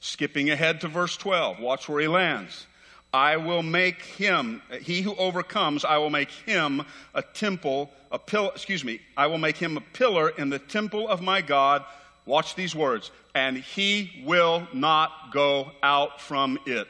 Skipping 0.00 0.50
ahead 0.50 0.80
to 0.80 0.88
verse 0.88 1.16
12, 1.16 1.60
watch 1.60 1.88
where 1.88 2.00
he 2.00 2.08
lands. 2.08 2.66
I 3.12 3.36
will 3.36 3.62
make 3.62 4.02
him, 4.02 4.60
he 4.82 5.00
who 5.00 5.14
overcomes, 5.14 5.84
I 5.84 5.98
will 5.98 6.10
make 6.10 6.30
him 6.30 6.82
a 7.14 7.22
temple, 7.22 7.90
a 8.12 8.18
pillar, 8.18 8.50
excuse 8.54 8.84
me, 8.84 9.00
I 9.16 9.26
will 9.26 9.38
make 9.38 9.56
him 9.56 9.76
a 9.76 9.80
pillar 9.80 10.28
in 10.30 10.50
the 10.50 10.58
temple 10.58 11.08
of 11.08 11.22
my 11.22 11.40
God. 11.40 11.84
Watch 12.26 12.54
these 12.56 12.74
words. 12.74 13.10
And 13.34 13.56
he 13.56 14.22
will 14.26 14.66
not 14.72 15.32
go 15.32 15.72
out 15.82 16.20
from 16.20 16.58
it. 16.66 16.88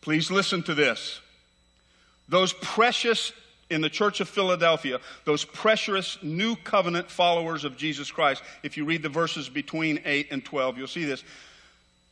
Please 0.00 0.30
listen 0.30 0.62
to 0.62 0.74
this. 0.74 1.20
Those 2.28 2.52
precious, 2.52 3.32
in 3.68 3.80
the 3.80 3.90
church 3.90 4.20
of 4.20 4.28
Philadelphia, 4.28 5.00
those 5.24 5.44
precious 5.44 6.16
new 6.22 6.56
covenant 6.56 7.10
followers 7.10 7.64
of 7.64 7.76
Jesus 7.76 8.10
Christ, 8.10 8.42
if 8.62 8.76
you 8.76 8.84
read 8.84 9.02
the 9.02 9.08
verses 9.08 9.48
between 9.48 10.00
8 10.04 10.28
and 10.30 10.44
12, 10.44 10.78
you'll 10.78 10.86
see 10.86 11.04
this 11.04 11.24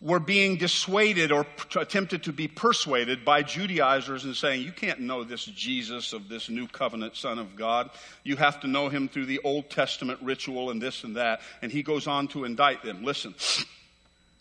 were 0.01 0.21
being 0.21 0.57
dissuaded 0.57 1.33
or 1.33 1.45
attempted 1.75 2.23
to 2.23 2.33
be 2.33 2.47
persuaded 2.47 3.25
by 3.25 3.43
Judaizers 3.43 4.25
and 4.25 4.37
saying, 4.37 4.63
You 4.63 4.71
can't 4.71 5.01
know 5.01 5.25
this 5.25 5.45
Jesus 5.45 6.13
of 6.13 6.29
this 6.29 6.49
new 6.49 6.69
covenant 6.69 7.17
Son 7.17 7.39
of 7.39 7.57
God. 7.57 7.91
You 8.23 8.37
have 8.37 8.61
to 8.61 8.69
know 8.69 8.89
him 8.89 9.09
through 9.09 9.27
the 9.27 9.41
Old 9.43 9.71
Testament 9.71 10.21
ritual 10.23 10.71
and 10.71 10.81
this 10.81 11.03
and 11.03 11.17
that. 11.17 11.41
And 11.63 11.73
he 11.73 11.83
goes 11.83 12.07
on 12.07 12.29
to 12.29 12.45
indict 12.45 12.85
them. 12.85 13.05
Listen. 13.05 13.35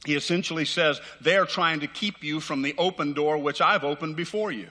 He 0.05 0.15
essentially 0.15 0.65
says, 0.65 1.01
They 1.21 1.37
are 1.37 1.45
trying 1.45 1.79
to 1.79 1.87
keep 1.87 2.23
you 2.23 2.39
from 2.39 2.61
the 2.61 2.75
open 2.77 3.13
door 3.13 3.37
which 3.37 3.59
I've 3.59 3.83
opened 3.83 4.15
before 4.15 4.51
you. 4.51 4.67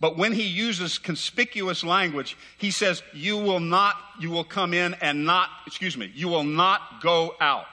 But 0.00 0.16
when 0.16 0.32
he 0.32 0.44
uses 0.44 0.98
conspicuous 0.98 1.82
language, 1.82 2.36
he 2.58 2.70
says, 2.70 3.02
You 3.14 3.38
will 3.38 3.60
not, 3.60 3.96
you 4.20 4.30
will 4.30 4.44
come 4.44 4.74
in 4.74 4.94
and 5.00 5.24
not, 5.24 5.48
excuse 5.66 5.96
me, 5.96 6.12
you 6.14 6.28
will 6.28 6.44
not 6.44 7.00
go 7.02 7.34
out. 7.40 7.64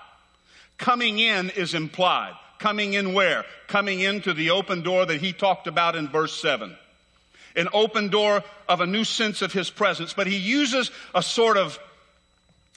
Coming 0.78 1.20
in 1.20 1.50
is 1.52 1.74
implied. 1.74 2.34
Coming 2.60 2.94
in 2.94 3.14
where? 3.14 3.46
Coming 3.68 4.00
into 4.00 4.34
the 4.34 4.52
open 4.52 4.82
door 4.82 5.06
that 5.06 5.22
he 5.22 5.34
talked 5.34 5.68
about 5.68 5.96
in 5.96 6.08
verse 6.08 6.40
7. 6.42 6.76
An 7.56 7.68
open 7.74 8.10
door 8.10 8.44
of 8.68 8.82
a 8.82 8.86
new 8.86 9.04
sense 9.04 9.42
of 9.42 9.54
his 9.54 9.70
presence. 9.70 10.14
But 10.14 10.28
he 10.28 10.38
uses 10.38 10.92
a 11.14 11.24
sort 11.24 11.58
of, 11.58 11.80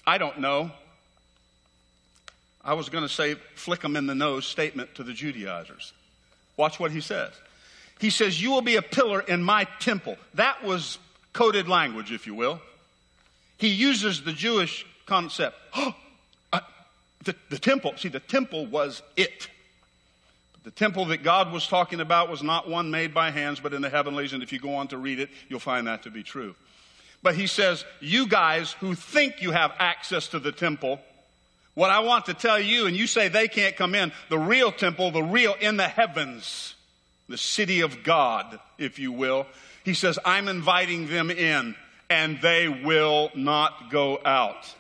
I 0.07 0.19
don't 0.19 0.39
know, 0.39 0.71
I 2.65 2.75
was 2.75 2.89
going 2.89 3.03
to 3.03 3.09
say 3.09 3.35
flick 3.55 3.81
them 3.81 3.97
in 3.97 4.07
the 4.07 4.15
nose 4.15 4.47
statement 4.47 4.95
to 4.97 5.03
the 5.03 5.13
Judaizers. 5.13 5.93
Watch 6.57 6.79
what 6.79 6.91
he 6.91 7.01
says. 7.01 7.33
He 7.99 8.11
says, 8.11 8.41
You 8.43 8.51
will 8.51 8.63
be 8.63 8.77
a 8.77 8.83
pillar 8.83 9.21
in 9.21 9.43
my 9.43 9.65
temple. 9.81 10.17
That 10.35 10.63
was 10.63 10.99
coded 11.33 11.69
language, 11.69 12.13
if 12.13 12.27
you 12.27 12.35
will. 12.35 12.61
He 13.57 13.69
uses 13.69 14.23
the 14.23 14.33
Jewish 14.33 14.87
concept. 15.07 15.57
Oh, 15.77 15.95
The, 17.29 17.37
the 17.51 17.59
temple, 17.59 17.93
see, 17.99 18.09
the 18.09 18.21
temple 18.21 18.65
was 18.65 19.03
it. 19.15 19.51
The 20.65 20.71
temple 20.71 21.05
that 21.07 21.23
God 21.23 21.53
was 21.53 21.67
talking 21.67 22.01
about 22.01 22.31
was 22.31 22.43
not 22.43 22.71
one 22.71 22.91
made 22.91 23.13
by 23.13 23.31
hands, 23.31 23.61
but 23.61 23.75
in 23.75 23.83
the 23.83 23.91
heavenlies. 23.91 24.33
And 24.33 24.43
if 24.43 24.51
you 24.51 24.59
go 24.59 24.77
on 24.77 24.89
to 24.89 24.97
read 24.97 25.21
it, 25.21 25.29
you'll 25.51 25.61
find 25.61 25.87
that 25.89 26.05
to 26.05 26.11
be 26.11 26.23
true. 26.23 26.55
But 27.23 27.35
he 27.35 27.47
says, 27.47 27.85
You 28.01 28.29
guys 28.29 28.73
who 28.81 28.95
think 28.95 29.43
you 29.43 29.51
have 29.51 29.75
access 29.79 30.29
to 30.29 30.39
the 30.39 30.53
temple, 30.53 31.01
what 31.75 31.91
I 31.91 31.99
want 31.99 32.25
to 32.27 32.35
tell 32.35 32.59
you, 32.59 32.87
and 32.87 32.97
you 32.97 33.07
say 33.07 33.29
they 33.29 33.47
can't 33.47 33.77
come 33.77 33.95
in, 33.95 34.11
the 34.31 34.39
real 34.39 34.73
temple, 34.73 35.11
the 35.11 35.23
real 35.23 35.55
in 35.61 35.77
the 35.77 35.87
heavens, 35.87 36.77
the 37.29 37.37
city 37.37 37.83
of 37.83 38.05
God, 38.05 38.59
if 38.79 38.99
you 38.99 39.13
will, 39.13 39.47
he 39.85 39.93
says, 39.93 40.19
I'm 40.25 40.49
inviting 40.49 41.09
them 41.09 41.31
in, 41.31 41.75
and 42.09 42.41
they 42.41 42.71
will 42.71 43.31
not 43.35 43.91
go 43.91 44.19
out. 44.25 44.75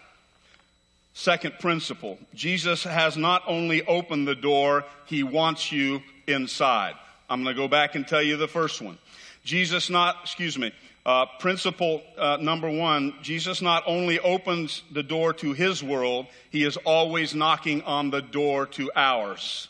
Second 1.18 1.58
principle 1.58 2.16
Jesus 2.32 2.84
has 2.84 3.16
not 3.16 3.42
only 3.48 3.84
opened 3.84 4.28
the 4.28 4.36
door, 4.36 4.84
he 5.04 5.24
wants 5.24 5.72
you 5.72 6.00
inside. 6.28 6.94
I'm 7.28 7.42
going 7.42 7.56
to 7.56 7.60
go 7.60 7.66
back 7.66 7.96
and 7.96 8.06
tell 8.06 8.22
you 8.22 8.36
the 8.36 8.46
first 8.46 8.80
one. 8.80 8.98
Jesus 9.42 9.90
not, 9.90 10.18
excuse 10.22 10.56
me, 10.56 10.70
uh, 11.04 11.26
principle 11.40 12.04
uh, 12.16 12.36
number 12.40 12.70
one 12.70 13.14
Jesus 13.20 13.60
not 13.60 13.82
only 13.84 14.20
opens 14.20 14.84
the 14.92 15.02
door 15.02 15.32
to 15.32 15.54
his 15.54 15.82
world, 15.82 16.26
he 16.50 16.62
is 16.62 16.76
always 16.76 17.34
knocking 17.34 17.82
on 17.82 18.10
the 18.10 18.22
door 18.22 18.66
to 18.66 18.88
ours. 18.94 19.66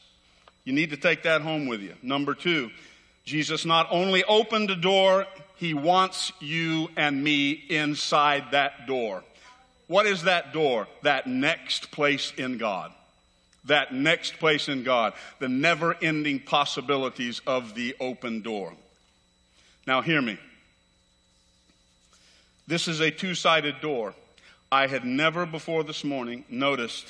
You 0.64 0.74
need 0.74 0.90
to 0.90 0.98
take 0.98 1.22
that 1.22 1.40
home 1.40 1.66
with 1.66 1.80
you. 1.80 1.94
Number 2.02 2.34
two, 2.34 2.70
Jesus 3.24 3.64
not 3.64 3.88
only 3.90 4.22
opened 4.24 4.68
the 4.68 4.76
door, 4.76 5.24
he 5.56 5.72
wants 5.72 6.30
you 6.40 6.90
and 6.94 7.24
me 7.24 7.52
inside 7.52 8.50
that 8.50 8.86
door. 8.86 9.24
What 9.88 10.06
is 10.06 10.22
that 10.22 10.52
door? 10.52 10.86
That 11.02 11.26
next 11.26 11.90
place 11.90 12.32
in 12.36 12.56
God. 12.58 12.92
that 13.64 13.92
next 13.92 14.38
place 14.38 14.68
in 14.68 14.82
God, 14.82 15.12
the 15.38 15.48
never 15.48 15.94
ending 16.02 16.40
possibilities 16.40 17.40
of 17.46 17.74
the 17.74 17.94
open 18.00 18.40
door. 18.40 18.72
Now, 19.86 20.00
hear 20.00 20.20
me. 20.20 20.38
This 22.66 22.88
is 22.88 23.00
a 23.00 23.10
two 23.10 23.34
sided 23.34 23.80
door. 23.80 24.14
I 24.70 24.86
had 24.86 25.04
never 25.04 25.46
before 25.46 25.84
this 25.84 26.04
morning 26.04 26.44
noticed 26.50 27.06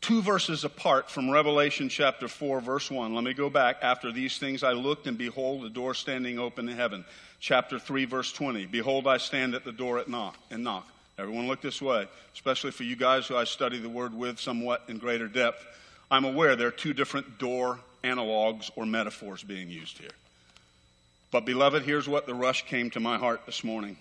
two 0.00 0.22
verses 0.22 0.64
apart 0.64 1.10
from 1.10 1.30
Revelation 1.30 1.88
chapter 1.88 2.28
4, 2.28 2.60
verse 2.60 2.90
1. 2.90 3.14
Let 3.14 3.24
me 3.24 3.34
go 3.34 3.50
back. 3.50 3.78
After 3.82 4.12
these 4.12 4.38
things 4.38 4.62
I 4.62 4.72
looked, 4.72 5.06
and 5.06 5.18
behold, 5.18 5.64
a 5.64 5.70
door 5.70 5.94
standing 5.94 6.38
open 6.38 6.68
in 6.68 6.76
heaven. 6.76 7.04
Chapter 7.40 7.80
3, 7.80 8.04
verse 8.04 8.32
20. 8.32 8.66
Behold, 8.66 9.08
I 9.08 9.16
stand 9.16 9.54
at 9.54 9.64
the 9.64 9.72
door 9.72 10.02
knock 10.06 10.36
and 10.50 10.62
knock. 10.62 10.86
Everyone 11.18 11.46
look 11.46 11.60
this 11.60 11.82
way, 11.82 12.08
especially 12.32 12.70
for 12.70 12.84
you 12.84 12.96
guys 12.96 13.26
who 13.26 13.36
I 13.36 13.44
study 13.44 13.78
the 13.78 13.88
word 13.88 14.14
with 14.14 14.40
somewhat 14.40 14.84
in 14.88 14.98
greater 14.98 15.28
depth. 15.28 15.64
I'm 16.10 16.24
aware 16.24 16.56
there 16.56 16.68
are 16.68 16.72
two 16.72 16.94
different 16.94 17.38
door 17.38 17.78
analogs 18.02 18.70
or 18.76 18.86
metaphors 18.86 19.42
being 19.42 19.68
used 19.68 19.98
here. 19.98 20.10
But, 21.30 21.46
beloved, 21.46 21.82
here's 21.82 22.08
what 22.08 22.26
the 22.26 22.34
rush 22.34 22.66
came 22.66 22.90
to 22.90 23.00
my 23.00 23.18
heart 23.18 23.46
this 23.46 23.64
morning 23.64 23.96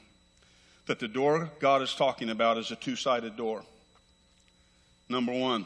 that 0.88 1.00
the 1.00 1.08
door 1.08 1.50
God 1.60 1.82
is 1.82 1.94
talking 1.94 2.30
about 2.30 2.58
is 2.58 2.72
a 2.72 2.75
two 2.75 2.96
sided 2.96 3.38
door. 3.38 3.63
Number 5.08 5.32
one, 5.32 5.65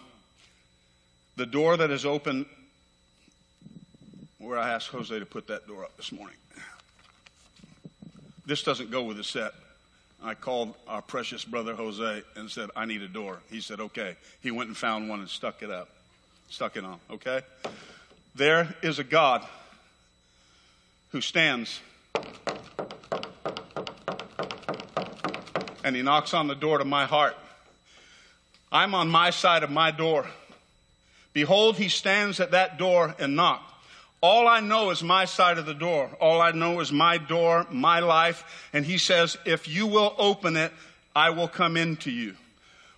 the 1.35 1.45
door 1.45 1.77
that 1.77 1.89
is 1.89 2.05
open, 2.05 2.45
where 4.37 4.59
I 4.59 4.69
asked 4.69 4.89
Jose 4.89 5.17
to 5.17 5.25
put 5.25 5.47
that 5.47 5.67
door 5.67 5.83
up 5.83 5.95
this 5.97 6.11
morning. 6.11 6.35
This 8.45 8.61
doesn't 8.61 8.91
go 8.91 9.03
with 9.03 9.17
the 9.17 9.23
set. 9.23 9.53
I 10.23 10.33
called 10.33 10.73
our 10.87 11.01
precious 11.01 11.45
brother 11.45 11.75
Jose 11.75 12.23
and 12.35 12.49
said, 12.49 12.69
I 12.75 12.85
need 12.85 13.01
a 13.01 13.07
door. 13.07 13.39
He 13.49 13.61
said, 13.61 13.79
okay. 13.79 14.15
He 14.41 14.51
went 14.51 14.69
and 14.69 14.77
found 14.77 15.09
one 15.09 15.19
and 15.19 15.29
stuck 15.29 15.61
it 15.61 15.69
up, 15.69 15.89
stuck 16.49 16.77
it 16.77 16.83
on, 16.83 16.99
okay? 17.11 17.41
There 18.33 18.75
is 18.81 18.99
a 18.99 19.03
God 19.03 19.45
who 21.11 21.21
stands 21.21 21.79
and 25.83 25.95
he 25.95 26.01
knocks 26.01 26.33
on 26.33 26.47
the 26.47 26.55
door 26.55 26.79
to 26.79 26.85
my 26.85 27.05
heart. 27.05 27.37
I'm 28.71 28.95
on 28.95 29.07
my 29.07 29.29
side 29.29 29.61
of 29.61 29.69
my 29.69 29.91
door. 29.91 30.25
Behold, 31.31 31.77
he 31.77 31.89
stands 31.89 32.39
at 32.39 32.51
that 32.51 32.79
door 32.79 33.13
and 33.19 33.35
knocks. 33.35 33.74
All 34.21 34.47
I 34.47 34.59
know 34.59 34.89
is 34.89 35.03
my 35.03 35.25
side 35.25 35.57
of 35.57 35.65
the 35.65 35.73
door. 35.73 36.09
All 36.19 36.41
I 36.41 36.51
know 36.51 36.79
is 36.79 36.91
my 36.91 37.17
door, 37.17 37.67
my 37.69 37.99
life. 37.99 38.67
And 38.73 38.85
he 38.85 38.97
says, 38.97 39.37
if 39.45 39.67
you 39.67 39.85
will 39.85 40.15
open 40.17 40.57
it, 40.57 40.71
I 41.15 41.29
will 41.29 41.47
come 41.47 41.77
into 41.77 42.11
you. 42.11 42.35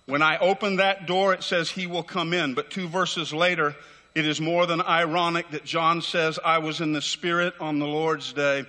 When 0.06 0.22
I 0.22 0.38
open 0.38 0.76
that 0.76 1.06
door, 1.06 1.34
it 1.34 1.42
says 1.42 1.70
he 1.70 1.86
will 1.86 2.02
come 2.02 2.32
in. 2.32 2.54
But 2.54 2.70
two 2.70 2.88
verses 2.88 3.32
later, 3.32 3.76
it 4.14 4.26
is 4.26 4.40
more 4.40 4.64
than 4.64 4.80
ironic 4.80 5.50
that 5.50 5.64
John 5.64 6.00
says, 6.00 6.38
I 6.42 6.58
was 6.58 6.80
in 6.80 6.92
the 6.92 7.02
Spirit 7.02 7.52
on 7.60 7.78
the 7.78 7.86
Lord's 7.86 8.32
day. 8.32 8.64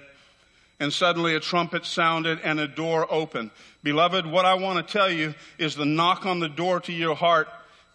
And 0.82 0.92
suddenly 0.92 1.36
a 1.36 1.40
trumpet 1.40 1.86
sounded 1.86 2.40
and 2.44 2.60
a 2.60 2.68
door 2.68 3.08
opened. 3.10 3.52
Beloved, 3.84 4.26
what 4.26 4.46
I 4.46 4.56
want 4.56 4.86
to 4.86 4.94
tell 4.94 5.10
you 5.10 5.34
is 5.58 5.76
the 5.76 5.86
knock 5.86 6.26
on 6.26 6.40
the 6.40 6.50
door 6.50 6.82
to 6.82 6.94
your 6.94 7.16
heart 7.16 7.48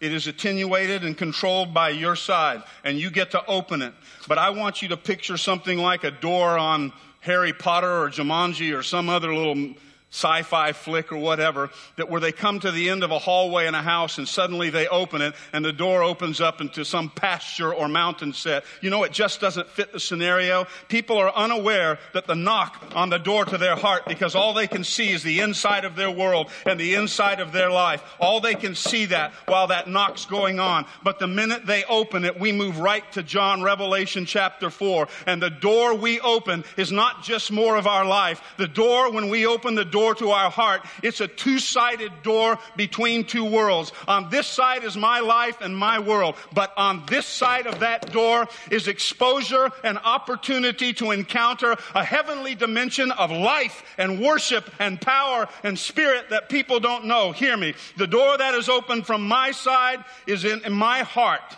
it 0.05 0.13
is 0.13 0.27
attenuated 0.27 1.03
and 1.03 1.17
controlled 1.17 1.73
by 1.73 1.89
your 1.89 2.15
side, 2.15 2.61
and 2.83 2.99
you 2.99 3.09
get 3.09 3.31
to 3.31 3.43
open 3.47 3.81
it. 3.81 3.93
But 4.27 4.37
I 4.37 4.51
want 4.51 4.83
you 4.83 4.89
to 4.89 4.97
picture 4.97 5.35
something 5.35 5.79
like 5.79 6.03
a 6.03 6.11
door 6.11 6.59
on 6.59 6.93
Harry 7.21 7.53
Potter 7.53 8.03
or 8.03 8.09
Jumanji 8.11 8.77
or 8.77 8.83
some 8.83 9.09
other 9.09 9.33
little 9.33 9.73
sci-fi 10.15 10.71
flick 10.71 11.11
or 11.11 11.17
whatever, 11.17 11.69
that 11.97 12.09
where 12.09 12.21
they 12.21 12.31
come 12.31 12.59
to 12.61 12.71
the 12.71 12.89
end 12.89 13.03
of 13.03 13.11
a 13.11 13.19
hallway 13.19 13.67
in 13.67 13.75
a 13.75 13.81
house 13.81 14.17
and 14.17 14.27
suddenly 14.27 14.69
they 14.69 14.87
open 14.87 15.21
it 15.21 15.35
and 15.51 15.65
the 15.65 15.73
door 15.73 16.03
opens 16.03 16.39
up 16.39 16.61
into 16.61 16.85
some 16.85 17.09
pasture 17.09 17.73
or 17.73 17.89
mountain 17.89 18.31
set. 18.31 18.63
You 18.81 18.89
know, 18.89 19.03
it 19.03 19.11
just 19.11 19.41
doesn't 19.41 19.67
fit 19.67 19.91
the 19.91 19.99
scenario. 19.99 20.67
People 20.87 21.17
are 21.17 21.33
unaware 21.35 21.99
that 22.13 22.27
the 22.27 22.35
knock 22.35 22.81
on 22.95 23.09
the 23.09 23.17
door 23.17 23.43
to 23.45 23.57
their 23.57 23.75
heart 23.75 24.03
because 24.07 24.35
all 24.35 24.53
they 24.53 24.67
can 24.67 24.85
see 24.85 25.11
is 25.11 25.21
the 25.21 25.41
inside 25.41 25.83
of 25.83 25.95
their 25.97 26.11
world 26.11 26.49
and 26.65 26.79
the 26.79 26.95
inside 26.95 27.41
of 27.41 27.51
their 27.51 27.69
life. 27.69 28.01
All 28.19 28.39
they 28.39 28.55
can 28.55 28.73
see 28.73 29.05
that 29.07 29.33
while 29.47 29.67
that 29.67 29.89
knock's 29.89 30.25
going 30.25 30.59
on. 30.59 30.85
But 31.03 31.19
the 31.19 31.27
minute 31.27 31.65
they 31.65 31.83
open 31.85 32.23
it, 32.23 32.39
we 32.39 32.53
move 32.53 32.79
right 32.79 33.09
to 33.11 33.23
John 33.23 33.63
Revelation 33.63 34.25
chapter 34.25 34.69
4. 34.69 35.07
And 35.25 35.41
the 35.41 35.49
door 35.49 35.93
we 35.93 36.21
open 36.21 36.63
is 36.77 36.91
not 36.91 37.23
just 37.23 37.51
more 37.51 37.75
of 37.75 37.85
our 37.85 38.05
life. 38.05 38.41
The 38.57 38.67
door, 38.67 39.11
when 39.11 39.29
we 39.29 39.45
open 39.45 39.75
the 39.75 39.83
door, 39.83 40.04
door 40.05 40.13
to 40.13 40.29
our 40.29 40.51
heart. 40.51 40.85
It's 41.01 41.19
a 41.19 41.27
two-sided 41.27 42.11
door 42.21 42.59
between 42.75 43.23
two 43.23 43.43
worlds. 43.43 43.91
On 44.07 44.29
this 44.29 44.45
side 44.45 44.83
is 44.83 44.95
my 44.95 45.19
life 45.19 45.61
and 45.61 45.75
my 45.75 45.97
world, 45.97 46.35
but 46.53 46.71
on 46.77 47.03
this 47.07 47.25
side 47.25 47.65
of 47.65 47.79
that 47.79 48.11
door 48.11 48.47
is 48.69 48.87
exposure 48.87 49.71
and 49.83 49.97
opportunity 49.97 50.93
to 50.93 51.09
encounter 51.09 51.75
a 51.95 52.03
heavenly 52.03 52.53
dimension 52.53 53.11
of 53.11 53.31
life 53.31 53.81
and 53.97 54.21
worship 54.21 54.69
and 54.77 55.01
power 55.01 55.47
and 55.63 55.79
spirit 55.79 56.29
that 56.29 56.49
people 56.49 56.79
don't 56.79 57.05
know. 57.05 57.31
Hear 57.31 57.57
me. 57.57 57.73
The 57.97 58.05
door 58.05 58.37
that 58.37 58.53
is 58.53 58.69
open 58.69 59.01
from 59.01 59.27
my 59.27 59.51
side 59.51 60.03
is 60.27 60.45
in, 60.45 60.63
in 60.65 60.73
my 60.73 60.99
heart. 60.99 61.57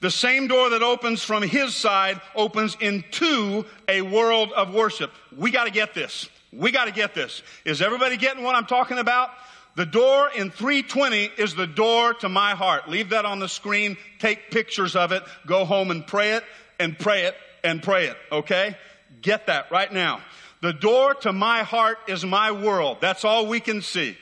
The 0.00 0.10
same 0.10 0.46
door 0.46 0.70
that 0.70 0.82
opens 0.82 1.22
from 1.22 1.42
his 1.42 1.74
side 1.74 2.20
opens 2.34 2.76
into 2.80 3.64
a 3.88 4.02
world 4.02 4.52
of 4.52 4.74
worship. 4.74 5.10
We 5.34 5.52
got 5.52 5.64
to 5.64 5.70
get 5.70 5.94
this. 5.94 6.28
We 6.52 6.70
got 6.70 6.84
to 6.84 6.92
get 6.92 7.14
this. 7.14 7.42
Is 7.64 7.80
everybody 7.80 8.16
getting 8.16 8.44
what 8.44 8.54
I'm 8.54 8.66
talking 8.66 8.98
about? 8.98 9.30
The 9.74 9.86
door 9.86 10.28
in 10.34 10.50
320 10.50 11.30
is 11.38 11.54
the 11.54 11.66
door 11.66 12.12
to 12.14 12.28
my 12.28 12.50
heart. 12.50 12.90
Leave 12.90 13.10
that 13.10 13.24
on 13.24 13.38
the 13.38 13.48
screen. 13.48 13.96
Take 14.18 14.50
pictures 14.50 14.94
of 14.94 15.12
it. 15.12 15.22
Go 15.46 15.64
home 15.64 15.90
and 15.90 16.06
pray 16.06 16.32
it 16.32 16.44
and 16.78 16.98
pray 16.98 17.22
it 17.22 17.34
and 17.64 17.82
pray 17.82 18.06
it. 18.06 18.16
Okay? 18.30 18.76
Get 19.22 19.46
that 19.46 19.70
right 19.70 19.90
now. 19.90 20.20
The 20.60 20.72
door 20.72 21.14
to 21.14 21.32
my 21.32 21.62
heart 21.62 21.98
is 22.06 22.24
my 22.24 22.52
world. 22.52 22.98
That's 23.00 23.24
all 23.24 23.46
we 23.46 23.60
can 23.60 23.80
see. 23.80 24.16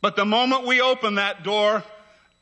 But 0.00 0.16
the 0.16 0.24
moment 0.24 0.66
we 0.66 0.80
open 0.80 1.16
that 1.16 1.42
door, 1.42 1.82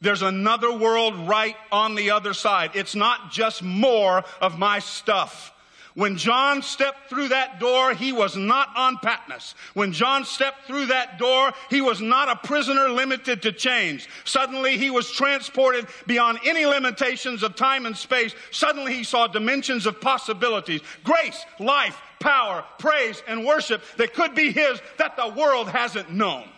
there's 0.00 0.22
another 0.22 0.76
world 0.76 1.28
right 1.28 1.56
on 1.70 1.94
the 1.94 2.10
other 2.10 2.34
side. 2.34 2.72
It's 2.74 2.94
not 2.94 3.30
just 3.30 3.62
more 3.62 4.24
of 4.40 4.58
my 4.58 4.80
stuff. 4.80 5.51
When 5.94 6.16
John 6.16 6.62
stepped 6.62 7.10
through 7.10 7.28
that 7.28 7.60
door, 7.60 7.92
he 7.92 8.12
was 8.12 8.34
not 8.34 8.68
on 8.76 8.96
Patmos. 8.98 9.54
When 9.74 9.92
John 9.92 10.24
stepped 10.24 10.66
through 10.66 10.86
that 10.86 11.18
door, 11.18 11.52
he 11.68 11.82
was 11.82 12.00
not 12.00 12.30
a 12.30 12.46
prisoner 12.46 12.88
limited 12.88 13.42
to 13.42 13.52
chains. 13.52 14.08
Suddenly 14.24 14.78
he 14.78 14.90
was 14.90 15.10
transported 15.10 15.86
beyond 16.06 16.40
any 16.44 16.64
limitations 16.64 17.42
of 17.42 17.56
time 17.56 17.84
and 17.84 17.96
space. 17.96 18.34
Suddenly 18.50 18.94
he 18.94 19.04
saw 19.04 19.26
dimensions 19.26 19.86
of 19.86 20.00
possibilities, 20.00 20.80
grace, 21.04 21.44
life, 21.58 22.00
power, 22.20 22.64
praise, 22.78 23.22
and 23.28 23.44
worship 23.44 23.82
that 23.98 24.14
could 24.14 24.34
be 24.34 24.50
his 24.50 24.80
that 24.96 25.16
the 25.16 25.28
world 25.28 25.68
hasn't 25.68 26.10
known. 26.10 26.48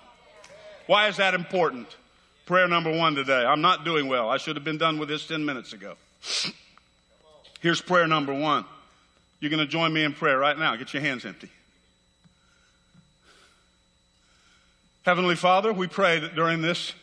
Why 0.87 1.09
is 1.09 1.17
that 1.17 1.35
important? 1.35 1.89
Prayer 2.47 2.69
number 2.69 2.97
one 2.97 3.15
today. 3.15 3.45
I'm 3.45 3.63
not 3.63 3.85
doing 3.85 4.07
well. 4.07 4.29
I 4.29 4.37
should 4.37 4.55
have 4.57 4.65
been 4.65 4.79
done 4.79 4.99
with 4.99 5.09
this 5.09 5.27
10 5.27 5.45
minutes 5.45 5.73
ago. 5.73 5.95
Here's 7.61 7.81
prayer 7.81 8.07
number 8.07 8.35
one. 8.35 8.67
You're 9.45 9.51
going 9.51 9.61
to 9.61 9.67
join 9.67 9.93
me 9.93 10.03
in 10.03 10.15
prayer 10.15 10.39
right 10.39 10.59
now. 10.59 10.75
Get 10.75 10.95
your 10.95 11.03
hands 11.03 11.27
empty. 11.27 11.51
Heavenly 15.03 15.37
Father, 15.37 15.71
we 15.71 15.87
pray 15.87 16.19
that 16.19 16.35
during 16.35 16.63
this 16.63 16.95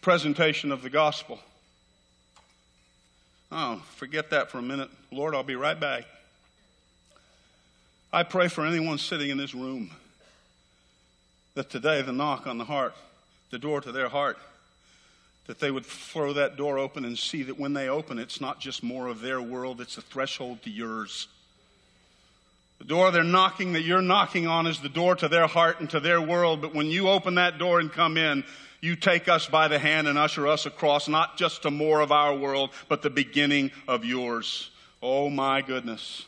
presentation 0.00 0.70
of 0.70 0.82
the 0.82 0.90
gospel, 0.90 1.40
oh, 3.50 3.82
forget 3.96 4.30
that 4.30 4.48
for 4.48 4.58
a 4.58 4.62
minute. 4.62 4.90
Lord, 5.10 5.34
I'll 5.34 5.42
be 5.42 5.56
right 5.56 5.80
back. 5.80 6.04
I 8.12 8.22
pray 8.22 8.46
for 8.46 8.64
anyone 8.64 8.98
sitting 8.98 9.30
in 9.30 9.36
this 9.36 9.52
room 9.52 9.90
that 11.54 11.68
today 11.68 12.00
the 12.00 12.12
knock 12.12 12.46
on 12.46 12.58
the 12.58 12.64
heart, 12.64 12.94
the 13.50 13.58
door 13.58 13.80
to 13.80 13.90
their 13.90 14.08
heart, 14.08 14.38
that 15.48 15.58
they 15.58 15.72
would 15.72 15.84
throw 15.84 16.32
that 16.32 16.56
door 16.56 16.78
open 16.78 17.04
and 17.04 17.18
see 17.18 17.42
that 17.42 17.58
when 17.58 17.72
they 17.72 17.88
open, 17.88 18.20
it's 18.20 18.40
not 18.40 18.60
just 18.60 18.84
more 18.84 19.08
of 19.08 19.20
their 19.20 19.42
world, 19.42 19.80
it's 19.80 19.98
a 19.98 20.02
threshold 20.02 20.62
to 20.62 20.70
yours. 20.70 21.26
The 22.80 22.86
door 22.86 23.10
they're 23.10 23.22
knocking 23.22 23.74
that 23.74 23.82
you're 23.82 24.02
knocking 24.02 24.46
on 24.46 24.66
is 24.66 24.80
the 24.80 24.88
door 24.88 25.14
to 25.16 25.28
their 25.28 25.46
heart 25.46 25.80
and 25.80 25.90
to 25.90 26.00
their 26.00 26.20
world. 26.20 26.62
But 26.62 26.74
when 26.74 26.86
you 26.86 27.08
open 27.08 27.36
that 27.36 27.58
door 27.58 27.78
and 27.78 27.92
come 27.92 28.16
in, 28.16 28.42
you 28.80 28.96
take 28.96 29.28
us 29.28 29.46
by 29.46 29.68
the 29.68 29.78
hand 29.78 30.08
and 30.08 30.18
usher 30.18 30.48
us 30.48 30.64
across, 30.64 31.06
not 31.06 31.36
just 31.36 31.62
to 31.62 31.70
more 31.70 32.00
of 32.00 32.10
our 32.10 32.34
world, 32.34 32.70
but 32.88 33.02
the 33.02 33.10
beginning 33.10 33.70
of 33.86 34.04
yours. 34.04 34.70
Oh 35.02 35.28
my 35.28 35.60
goodness. 35.60 36.24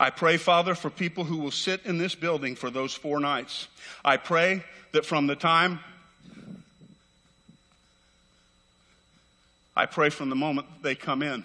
I 0.00 0.10
pray, 0.10 0.38
Father, 0.38 0.74
for 0.74 0.90
people 0.90 1.24
who 1.24 1.36
will 1.36 1.50
sit 1.52 1.84
in 1.84 1.98
this 1.98 2.16
building 2.16 2.56
for 2.56 2.68
those 2.68 2.92
four 2.92 3.20
nights. 3.20 3.68
I 4.04 4.16
pray 4.16 4.64
that 4.92 5.06
from 5.06 5.28
the 5.28 5.36
time, 5.36 5.78
I 9.76 9.86
pray 9.86 10.10
from 10.10 10.30
the 10.30 10.36
moment 10.36 10.66
they 10.82 10.96
come 10.96 11.22
in, 11.22 11.44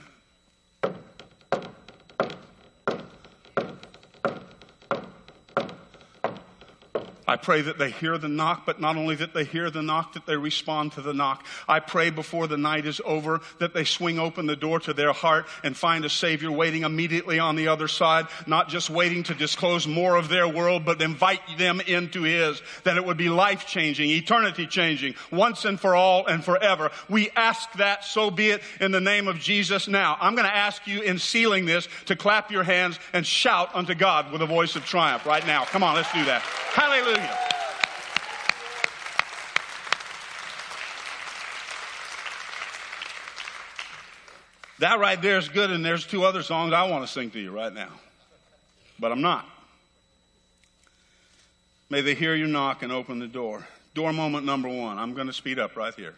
I 7.27 7.37
pray 7.37 7.61
that 7.61 7.77
they 7.77 7.89
hear 7.89 8.17
the 8.17 8.27
knock, 8.27 8.65
but 8.65 8.79
not 8.79 8.97
only 8.97 9.15
that 9.15 9.33
they 9.33 9.43
hear 9.45 9.71
the 9.71 9.81
knock, 9.81 10.13
that 10.13 10.25
they 10.25 10.35
respond 10.35 10.91
to 10.93 11.01
the 11.01 11.13
knock. 11.13 11.45
I 11.67 11.79
pray 11.79 12.11
before 12.11 12.47
the 12.47 12.57
night 12.57 12.85
is 12.85 13.01
over 13.03 13.41
that 13.59 13.73
they 13.73 13.83
swing 13.83 14.19
open 14.19 14.45
the 14.45 14.55
door 14.55 14.79
to 14.81 14.93
their 14.93 15.13
heart 15.13 15.47
and 15.63 15.75
find 15.75 16.05
a 16.05 16.09
Savior 16.09 16.51
waiting 16.51 16.83
immediately 16.83 17.39
on 17.39 17.55
the 17.55 17.67
other 17.67 17.87
side, 17.87 18.27
not 18.45 18.69
just 18.69 18.89
waiting 18.89 19.23
to 19.23 19.33
disclose 19.33 19.87
more 19.87 20.15
of 20.15 20.29
their 20.29 20.47
world, 20.47 20.85
but 20.85 21.01
invite 21.01 21.41
them 21.57 21.81
into 21.81 22.23
His, 22.23 22.61
that 22.83 22.97
it 22.97 23.05
would 23.05 23.17
be 23.17 23.29
life 23.29 23.65
changing, 23.65 24.11
eternity 24.11 24.67
changing, 24.67 25.15
once 25.31 25.65
and 25.65 25.79
for 25.79 25.95
all 25.95 26.27
and 26.27 26.43
forever. 26.43 26.91
We 27.09 27.31
ask 27.31 27.71
that, 27.73 28.03
so 28.05 28.29
be 28.29 28.49
it 28.49 28.61
in 28.79 28.91
the 28.91 29.01
name 29.01 29.27
of 29.27 29.39
Jesus. 29.39 29.87
Now, 29.87 30.17
I'm 30.19 30.35
going 30.35 30.47
to 30.47 30.55
ask 30.55 30.85
you 30.85 31.01
in 31.01 31.17
sealing 31.17 31.65
this 31.65 31.87
to 32.05 32.15
clap 32.15 32.51
your 32.51 32.63
hands 32.63 32.99
and 33.13 33.25
shout 33.25 33.73
unto 33.73 33.95
God 33.95 34.31
with 34.31 34.41
a 34.41 34.45
voice 34.45 34.75
of 34.75 34.85
triumph 34.85 35.25
right 35.25 35.45
now. 35.47 35.65
Come 35.65 35.81
on, 35.81 35.95
let's 35.95 36.11
do 36.13 36.23
that. 36.25 36.41
Hallelujah. 36.41 37.14
That 44.79 44.99
right 44.99 45.21
there 45.21 45.37
is 45.37 45.49
good, 45.49 45.71
and 45.71 45.83
there's 45.83 46.05
two 46.05 46.25
other 46.25 46.43
songs 46.43 46.73
I 46.73 46.89
want 46.89 47.05
to 47.05 47.11
sing 47.11 47.31
to 47.31 47.39
you 47.39 47.51
right 47.51 47.73
now. 47.73 47.89
But 48.99 49.11
I'm 49.11 49.21
not. 49.21 49.45
May 51.89 52.01
they 52.01 52.13
hear 52.13 52.35
you 52.35 52.47
knock 52.47 52.83
and 52.83 52.91
open 52.91 53.19
the 53.19 53.27
door. 53.27 53.65
Door 53.93 54.13
moment 54.13 54.45
number 54.45 54.67
one. 54.67 54.97
I'm 54.97 55.13
going 55.13 55.27
to 55.27 55.33
speed 55.33 55.59
up 55.59 55.75
right 55.75 55.93
here. 55.95 56.15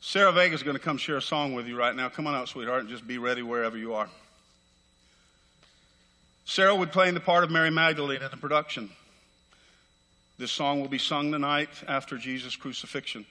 Sarah 0.00 0.32
Vega 0.32 0.54
is 0.54 0.62
going 0.62 0.76
to 0.76 0.82
come 0.82 0.96
share 0.96 1.16
a 1.16 1.22
song 1.22 1.54
with 1.54 1.66
you 1.66 1.76
right 1.76 1.94
now. 1.94 2.08
Come 2.08 2.26
on 2.26 2.34
out, 2.34 2.48
sweetheart, 2.48 2.80
and 2.80 2.88
just 2.88 3.06
be 3.06 3.18
ready 3.18 3.42
wherever 3.42 3.76
you 3.76 3.94
are. 3.94 4.08
Sarah 6.44 6.74
would 6.74 6.92
play 6.92 7.08
in 7.08 7.14
the 7.14 7.20
part 7.20 7.44
of 7.44 7.50
Mary 7.50 7.70
Magdalene 7.70 8.22
in 8.22 8.30
the 8.30 8.36
production. 8.36 8.90
This 10.38 10.52
song 10.52 10.80
will 10.80 10.88
be 10.88 10.98
sung 10.98 11.30
the 11.30 11.38
night 11.38 11.70
after 11.88 12.18
Jesus' 12.18 12.56
crucifixion. 12.56 13.24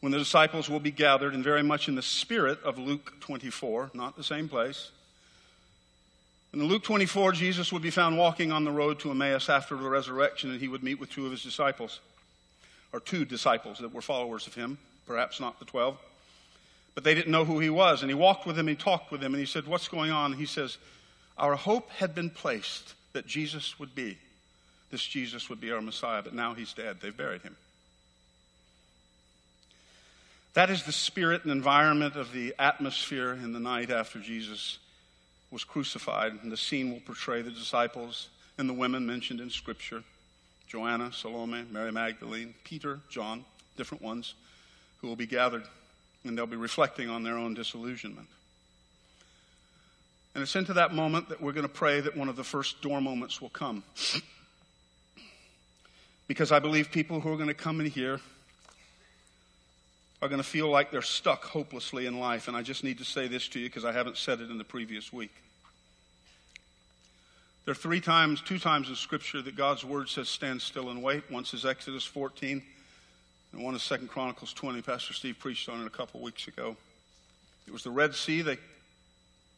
When 0.00 0.10
the 0.10 0.18
disciples 0.18 0.68
will 0.68 0.80
be 0.80 0.90
gathered, 0.90 1.34
and 1.34 1.44
very 1.44 1.62
much 1.62 1.88
in 1.88 1.94
the 1.94 2.02
spirit 2.02 2.62
of 2.62 2.78
Luke 2.78 3.20
24, 3.20 3.92
not 3.94 4.16
the 4.16 4.24
same 4.24 4.48
place. 4.48 4.90
In 6.52 6.62
Luke 6.64 6.82
24, 6.82 7.32
Jesus 7.32 7.72
would 7.72 7.82
be 7.82 7.90
found 7.90 8.18
walking 8.18 8.52
on 8.52 8.64
the 8.64 8.70
road 8.70 8.98
to 9.00 9.10
Emmaus 9.10 9.48
after 9.48 9.76
the 9.76 9.88
resurrection, 9.88 10.50
and 10.50 10.60
he 10.60 10.68
would 10.68 10.82
meet 10.82 11.00
with 11.00 11.10
two 11.10 11.24
of 11.24 11.30
his 11.30 11.42
disciples, 11.42 12.00
or 12.92 13.00
two 13.00 13.24
disciples 13.24 13.78
that 13.78 13.92
were 13.92 14.02
followers 14.02 14.46
of 14.46 14.54
him, 14.54 14.78
perhaps 15.06 15.40
not 15.40 15.58
the 15.58 15.64
12. 15.64 15.98
But 16.94 17.04
they 17.04 17.14
didn't 17.14 17.32
know 17.32 17.44
who 17.44 17.58
he 17.58 17.70
was. 17.70 18.02
And 18.02 18.10
he 18.10 18.14
walked 18.14 18.46
with 18.46 18.56
them, 18.56 18.68
he 18.68 18.76
talked 18.76 19.10
with 19.10 19.20
them, 19.20 19.34
and 19.34 19.40
he 19.40 19.46
said, 19.46 19.66
What's 19.66 19.88
going 19.88 20.10
on? 20.10 20.34
He 20.34 20.46
says, 20.46 20.78
our 21.36 21.56
hope 21.56 21.90
had 21.90 22.14
been 22.14 22.30
placed 22.30 22.94
that 23.12 23.26
Jesus 23.26 23.78
would 23.78 23.94
be. 23.94 24.18
This 24.90 25.04
Jesus 25.04 25.48
would 25.48 25.60
be 25.60 25.72
our 25.72 25.80
Messiah, 25.80 26.22
but 26.22 26.34
now 26.34 26.54
he's 26.54 26.72
dead. 26.72 26.98
They've 27.00 27.16
buried 27.16 27.42
him. 27.42 27.56
That 30.54 30.70
is 30.70 30.84
the 30.84 30.92
spirit 30.92 31.42
and 31.42 31.50
environment 31.50 32.14
of 32.14 32.32
the 32.32 32.54
atmosphere 32.58 33.32
in 33.32 33.52
the 33.52 33.58
night 33.58 33.90
after 33.90 34.20
Jesus 34.20 34.78
was 35.50 35.64
crucified. 35.64 36.32
And 36.42 36.52
the 36.52 36.56
scene 36.56 36.92
will 36.92 37.00
portray 37.00 37.42
the 37.42 37.50
disciples 37.50 38.28
and 38.56 38.68
the 38.68 38.74
women 38.74 39.04
mentioned 39.04 39.40
in 39.40 39.50
Scripture 39.50 40.04
Joanna, 40.68 41.12
Salome, 41.12 41.64
Mary 41.70 41.92
Magdalene, 41.92 42.54
Peter, 42.64 43.00
John, 43.08 43.44
different 43.76 44.02
ones, 44.02 44.34
who 45.00 45.08
will 45.08 45.16
be 45.16 45.26
gathered 45.26 45.64
and 46.24 46.38
they'll 46.38 46.46
be 46.46 46.56
reflecting 46.56 47.10
on 47.10 47.22
their 47.22 47.36
own 47.36 47.54
disillusionment. 47.54 48.28
And 50.34 50.42
it's 50.42 50.56
into 50.56 50.72
that 50.74 50.92
moment 50.92 51.28
that 51.28 51.40
we're 51.40 51.52
going 51.52 51.66
to 51.66 51.72
pray 51.72 52.00
that 52.00 52.16
one 52.16 52.28
of 52.28 52.36
the 52.36 52.44
first 52.44 52.82
door 52.82 53.00
moments 53.00 53.40
will 53.40 53.50
come. 53.50 53.84
Because 56.26 56.50
I 56.50 56.58
believe 56.58 56.90
people 56.90 57.20
who 57.20 57.32
are 57.32 57.36
going 57.36 57.48
to 57.48 57.54
come 57.54 57.80
in 57.80 57.86
here 57.86 58.20
are 60.20 60.28
going 60.28 60.40
to 60.40 60.48
feel 60.48 60.68
like 60.68 60.90
they're 60.90 61.02
stuck 61.02 61.44
hopelessly 61.44 62.06
in 62.06 62.18
life. 62.18 62.48
And 62.48 62.56
I 62.56 62.62
just 62.62 62.82
need 62.82 62.98
to 62.98 63.04
say 63.04 63.28
this 63.28 63.46
to 63.48 63.60
you 63.60 63.68
because 63.68 63.84
I 63.84 63.92
haven't 63.92 64.16
said 64.16 64.40
it 64.40 64.50
in 64.50 64.58
the 64.58 64.64
previous 64.64 65.12
week. 65.12 65.32
There 67.64 67.72
are 67.72 67.76
three 67.76 68.00
times, 68.00 68.40
two 68.42 68.58
times 68.58 68.88
in 68.88 68.96
Scripture 68.96 69.40
that 69.40 69.56
God's 69.56 69.84
Word 69.84 70.08
says, 70.08 70.28
stand 70.28 70.60
still 70.60 70.90
and 70.90 71.02
wait. 71.02 71.30
Once 71.30 71.54
is 71.54 71.64
Exodus 71.64 72.04
14, 72.04 72.62
and 73.52 73.62
one 73.62 73.74
is 73.74 73.82
Second 73.82 74.08
Chronicles 74.08 74.52
20. 74.52 74.82
Pastor 74.82 75.14
Steve 75.14 75.38
preached 75.38 75.68
on 75.68 75.80
it 75.80 75.86
a 75.86 75.90
couple 75.90 76.20
weeks 76.20 76.48
ago. 76.48 76.76
It 77.66 77.72
was 77.72 77.82
the 77.82 77.90
Red 77.90 78.14
Sea. 78.14 78.42
They 78.42 78.58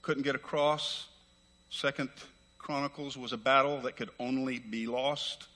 couldn't 0.06 0.22
get 0.22 0.36
across. 0.36 1.08
Second 1.68 2.10
Chronicles 2.58 3.16
was 3.16 3.32
a 3.32 3.36
battle 3.36 3.80
that 3.80 3.96
could 3.96 4.10
only 4.20 4.60
be 4.60 4.86
lost. 4.86 5.48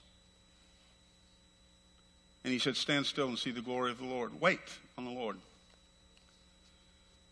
And 2.43 2.51
he 2.51 2.59
said, 2.59 2.75
Stand 2.75 3.05
still 3.05 3.29
and 3.29 3.39
see 3.39 3.51
the 3.51 3.61
glory 3.61 3.91
of 3.91 3.99
the 3.99 4.05
Lord. 4.05 4.41
Wait 4.41 4.59
on 4.97 5.05
the 5.05 5.11
Lord. 5.11 5.37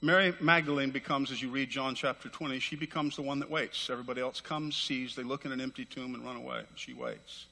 Mary 0.02 0.34
Magdalene 0.40 0.92
becomes, 0.92 1.30
as 1.30 1.42
you 1.42 1.50
read 1.50 1.70
John 1.70 1.94
chapter 1.94 2.30
20, 2.30 2.58
she 2.60 2.78
becomes 2.78 3.18
the 3.18 3.22
one 3.22 3.40
that 3.40 3.52
waits. 3.52 3.90
Everybody 3.90 4.22
else 4.22 4.40
comes, 4.40 4.78
sees, 4.78 5.14
they 5.14 5.24
look 5.24 5.44
in 5.44 5.52
an 5.52 5.60
empty 5.60 5.84
tomb 5.84 6.16
and 6.16 6.24
run 6.24 6.38
away. 6.38 6.62
She 6.76 6.94
waits. 6.94 7.48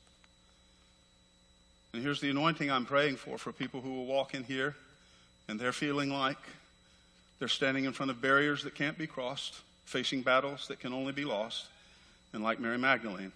And 1.91 2.01
here's 2.01 2.21
the 2.21 2.29
anointing 2.29 2.71
I'm 2.71 2.85
praying 2.85 3.17
for 3.17 3.37
for 3.37 3.51
people 3.51 3.81
who 3.81 3.93
will 3.95 4.05
walk 4.05 4.33
in 4.33 4.45
here 4.45 4.77
and 5.49 5.59
they're 5.59 5.73
feeling 5.73 6.09
like 6.09 6.37
they're 7.39 7.47
standing 7.47 7.85
in 7.85 7.93
front 7.93 8.11
of 8.11 8.21
barriers 8.21 8.63
that 8.63 8.75
can't 8.75 8.97
be 8.97 9.07
crossed, 9.07 9.55
facing 9.85 10.21
battles 10.21 10.67
that 10.67 10.79
can 10.79 10.93
only 10.93 11.13
be 11.13 11.25
lost, 11.25 11.67
and 12.33 12.43
like 12.43 12.59
Mary 12.59 12.77
Magdalene, 12.77 13.31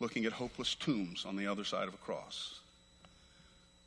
looking 0.00 0.24
at 0.24 0.32
hopeless 0.32 0.74
tombs 0.74 1.24
on 1.24 1.36
the 1.36 1.46
other 1.46 1.64
side 1.64 1.88
of 1.88 1.94
a 1.94 1.98
cross. 1.98 2.58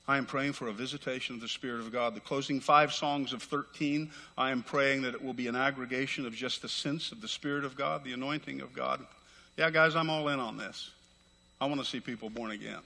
I 0.08 0.18
am 0.18 0.26
praying 0.26 0.54
for 0.54 0.68
a 0.68 0.74
visitation 0.74 1.36
of 1.36 1.42
the 1.42 1.48
Spirit 1.48 1.82
of 1.82 1.92
God. 1.92 2.16
The 2.16 2.20
closing 2.20 2.60
five 2.60 2.92
songs 2.94 3.32
of 3.32 3.44
13, 3.44 4.10
I 4.40 4.50
am 4.50 4.64
praying 4.64 5.04
that 5.04 5.14
it 5.14 5.24
will 5.24 5.34
be 5.34 5.48
an 5.48 5.56
aggregation 5.56 6.26
of 6.26 6.34
just 6.34 6.64
the 6.64 6.70
sense 6.70 7.12
of 7.12 7.22
the 7.22 7.28
Spirit 7.28 7.64
of 7.64 7.76
God, 7.76 8.04
the 8.04 8.14
anointing 8.14 8.62
of 8.62 8.74
God. 8.74 9.06
Yeah, 9.56 9.70
guys, 9.70 9.96
I'm 9.96 10.10
all 10.10 10.30
in 10.30 10.40
on 10.40 10.58
this. 10.58 10.90
I 11.62 11.68
want 11.68 11.80
to 11.80 11.86
see 11.86 12.00
people 12.00 12.32
born 12.32 12.50
again. 12.50 12.80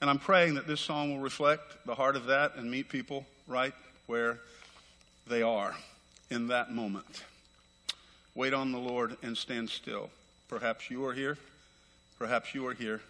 And 0.00 0.08
I'm 0.08 0.20
praying 0.20 0.54
that 0.54 0.68
this 0.68 0.80
song 0.80 1.10
will 1.10 1.22
reflect 1.22 1.84
the 1.84 1.94
heart 1.96 2.14
of 2.14 2.26
that 2.26 2.54
and 2.54 2.70
meet 2.70 2.88
people 2.88 3.26
right 3.46 3.74
where 4.06 4.38
they 5.26 5.42
are 5.42 5.74
in 6.30 6.48
that 6.48 6.72
moment. 6.72 7.24
Wait 8.34 8.52
on 8.52 8.72
the 8.72 8.78
Lord 8.78 9.16
and 9.22 9.36
stand 9.36 9.70
still. 9.70 10.10
Perhaps 10.48 10.90
you 10.90 11.04
are 11.06 11.12
here. 11.12 11.38
Perhaps 12.18 12.54
you 12.54 12.66
are 12.66 12.74
here 12.74 13.00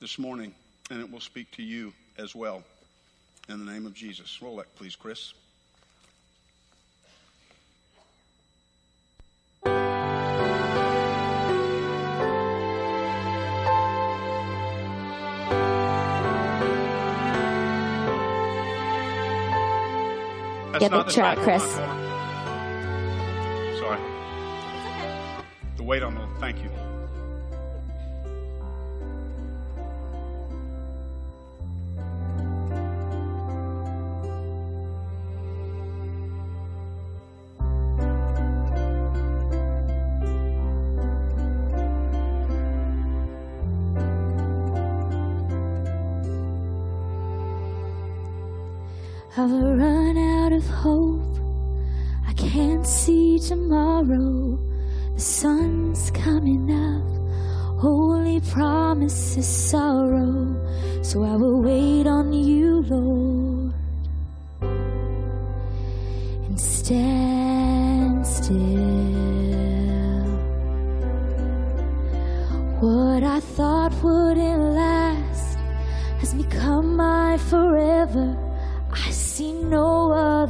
this 0.00 0.18
morning, 0.18 0.54
and 0.90 1.00
it 1.00 1.10
will 1.10 1.20
speak 1.20 1.50
to 1.52 1.62
you 1.62 1.92
as 2.18 2.34
well. 2.34 2.62
In 3.48 3.64
the 3.64 3.70
name 3.70 3.86
of 3.86 3.94
Jesus. 3.94 4.40
Roll 4.40 4.56
that, 4.56 4.74
please, 4.76 4.96
Chris. 4.96 5.32
Get 20.78 20.90
the 20.90 21.02
track, 21.04 21.38
Chris. 21.38 21.62
Sorry. 23.78 23.98
Okay. 23.98 25.10
The 25.76 25.82
weight 25.82 26.02
on 26.02 26.14
the. 26.14 26.26
Thank 26.40 26.62
you. 26.62 26.70
I've 49.34 49.50
run 49.50 50.01
of 50.62 50.68
hope. 50.68 51.38
I 52.26 52.32
can't 52.34 52.86
see 52.86 53.38
tomorrow. 53.38 54.58
The 55.14 55.20
sun's 55.20 56.10
coming 56.12 56.70
up. 56.70 57.78
Holy 57.80 58.40
promises 58.40 59.46
sorrow. 59.46 60.56
So 61.02 61.24
I 61.24 61.34
will 61.36 61.60
wait 61.62 62.06
on 62.06 62.32
you, 62.32 62.82
Lord. 62.82 63.74
And 66.46 66.60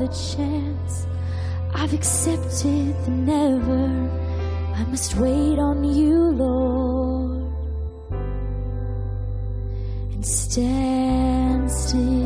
no 0.02 0.08
other 0.08 0.14
chance. 0.14 1.06
I've 1.74 1.94
accepted 1.94 2.94
the 3.04 3.10
never. 3.10 4.10
I 4.74 4.84
must 4.84 5.16
wait 5.16 5.58
on 5.58 5.84
you, 5.84 6.30
Lord, 6.32 7.52
and 10.12 10.26
stand 10.26 11.70
still. 11.70 12.21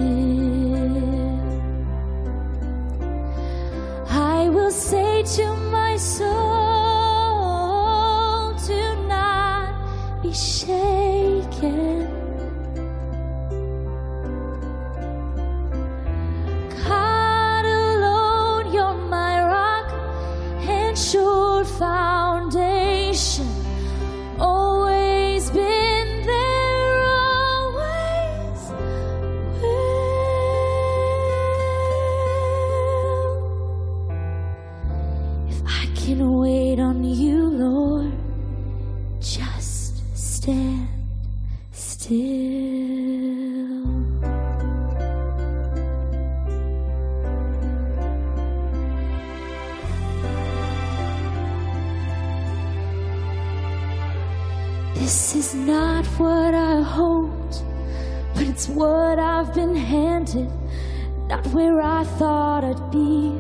Not 60.35 61.47
where 61.49 61.81
I 61.81 62.03
thought 62.03 62.65
I'd 62.65 62.91
be, 62.91 63.33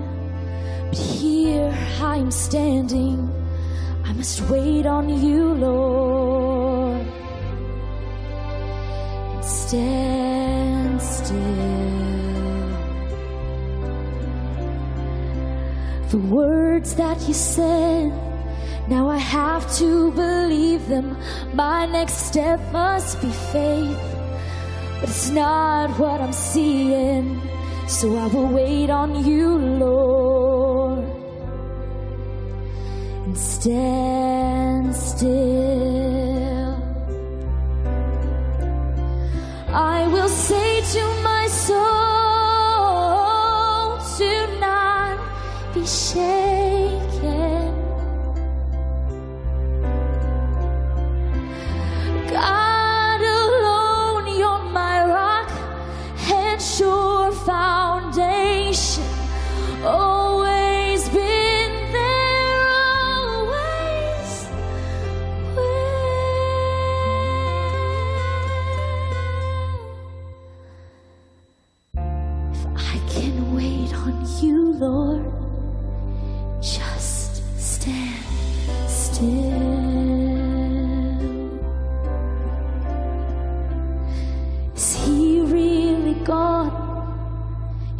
but 0.88 0.99
here 0.99 1.77
I 2.01 2.16
am 2.16 2.31
standing. 2.31 3.29
I 4.05 4.12
must 4.12 4.40
wait 4.42 4.87
on 4.87 5.09
you, 5.09 5.55
Lord, 5.55 7.07
and 9.33 9.44
stand 9.44 11.03
still. 11.03 11.37
The 16.11 16.18
words 16.18 16.94
that 16.94 17.20
you 17.27 17.35
said. 17.35 18.12
Now 18.88 19.09
I 19.09 19.16
have 19.16 19.68
to 19.79 20.12
believe 20.12 20.87
them. 20.87 21.16
My 21.53 21.87
next 21.87 22.27
step 22.29 22.61
must 22.70 23.20
be 23.20 23.31
faith. 23.31 24.15
But 25.00 25.09
it's 25.11 25.30
not 25.30 25.90
what 25.98 26.20
I'm 26.20 26.32
seeing. 26.32 27.40
So 27.87 28.16
I 28.16 28.26
will 28.26 28.48
wait 28.48 28.90
on 28.90 29.24
you, 29.24 29.59
Lord. 29.59 31.04
And 33.24 33.38
stand 33.38 34.94
still. 34.94 36.76
I 39.68 40.06
will 40.09 40.28
say 40.28 40.80
to 40.80 41.04
my 41.22 41.46
soul, 41.48 41.76
do 44.18 44.46
not 44.59 45.18
be 45.74 45.85
shaken. 45.87 46.36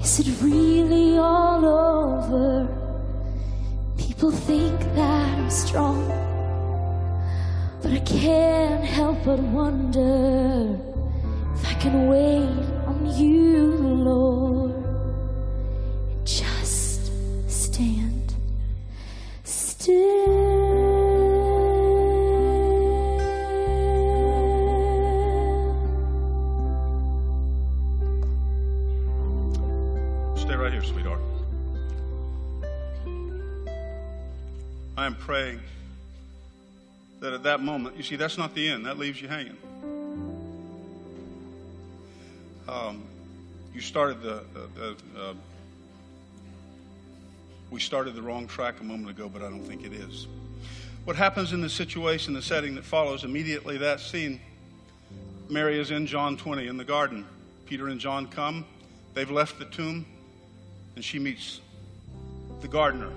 Is 0.07 0.21
it 0.21 0.41
really 0.41 1.19
all 1.19 1.65
over? 1.65 2.69
People 3.99 4.31
think 4.31 4.79
that 4.95 5.37
I'm 5.37 5.51
strong, 5.51 6.07
but 7.83 7.91
I 7.91 7.99
can't 7.99 8.85
help 8.85 9.25
but 9.25 9.41
wonder 9.41 10.79
if 11.55 11.67
I 11.67 11.75
can 11.81 12.07
wait 12.07 12.67
on 12.87 13.19
you, 13.19 13.67
Lord, 14.09 14.66
praying 35.27 35.59
that 37.19 37.33
at 37.33 37.43
that 37.43 37.61
moment, 37.61 37.97
you 37.97 38.05
see, 38.05 38.15
that's 38.15 38.39
not 38.39 38.55
the 38.55 38.69
end. 38.69 38.87
That 38.87 38.97
leaves 38.97 39.21
you 39.21 39.27
hanging. 39.27 39.57
Um, 42.69 43.03
you 43.75 43.81
started 43.81 44.23
the, 44.23 44.45
uh, 45.19 45.35
we 47.73 47.81
started 47.81 48.15
the 48.15 48.23
wrong 48.23 48.47
track 48.47 48.77
a 48.81 48.85
moment 48.85 49.11
ago, 49.11 49.29
but 49.29 49.43
I 49.43 49.49
don't 49.49 49.65
think 49.65 49.85
it 49.85 49.93
is. 49.93 50.29
What 51.05 51.17
happens 51.17 51.53
in 51.53 51.61
the 51.61 51.71
situation, 51.71 52.33
the 52.33 52.41
setting 52.41 52.77
that 52.77 52.85
follows 52.85 53.25
immediately 53.25 53.79
that 53.79 53.99
scene? 53.99 54.41
Mary 55.51 55.81
is 55.81 55.91
in 55.91 56.07
John 56.07 56.37
20 56.37 56.69
in 56.69 56.77
the 56.77 56.85
garden. 56.85 57.27
Peter 57.67 57.89
and 57.89 57.99
John 57.99 58.29
come. 58.29 58.65
They've 59.15 59.31
left 59.31 59.59
the 59.59 59.65
tomb, 59.65 60.07
and 60.95 61.05
she 61.05 61.19
meets 61.19 61.61
the 62.61 62.69
gardener. 62.69 63.11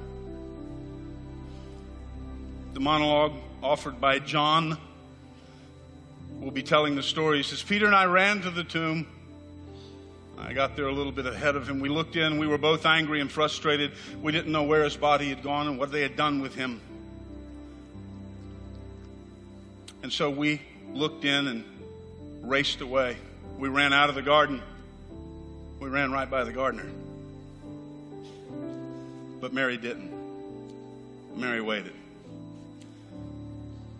The 2.79 2.85
monologue 2.85 3.33
offered 3.61 3.99
by 3.99 4.19
John 4.19 4.77
will 6.39 6.49
be 6.49 6.63
telling 6.63 6.95
the 6.95 7.03
story. 7.03 7.35
He 7.35 7.43
says, 7.43 7.61
Peter 7.61 7.85
and 7.85 7.93
I 7.93 8.05
ran 8.05 8.39
to 8.43 8.51
the 8.51 8.63
tomb. 8.63 9.05
I 10.37 10.53
got 10.53 10.77
there 10.77 10.87
a 10.87 10.91
little 10.93 11.11
bit 11.11 11.25
ahead 11.25 11.57
of 11.57 11.67
him. 11.67 11.81
We 11.81 11.89
looked 11.89 12.15
in. 12.15 12.37
We 12.37 12.47
were 12.47 12.57
both 12.57 12.85
angry 12.85 13.19
and 13.19 13.29
frustrated. 13.29 13.91
We 14.21 14.31
didn't 14.31 14.53
know 14.53 14.63
where 14.63 14.85
his 14.85 14.95
body 14.95 15.27
had 15.27 15.43
gone 15.43 15.67
and 15.67 15.77
what 15.77 15.91
they 15.91 16.01
had 16.01 16.15
done 16.15 16.39
with 16.39 16.55
him. 16.55 16.79
And 20.01 20.13
so 20.13 20.29
we 20.29 20.61
looked 20.93 21.25
in 21.25 21.47
and 21.47 21.65
raced 22.43 22.79
away. 22.79 23.17
We 23.57 23.67
ran 23.67 23.91
out 23.91 24.07
of 24.07 24.15
the 24.15 24.21
garden. 24.21 24.63
We 25.81 25.89
ran 25.89 26.13
right 26.13 26.31
by 26.31 26.45
the 26.45 26.53
gardener. 26.53 26.89
But 29.41 29.51
Mary 29.51 29.75
didn't. 29.75 30.13
Mary 31.35 31.59
waited. 31.59 31.91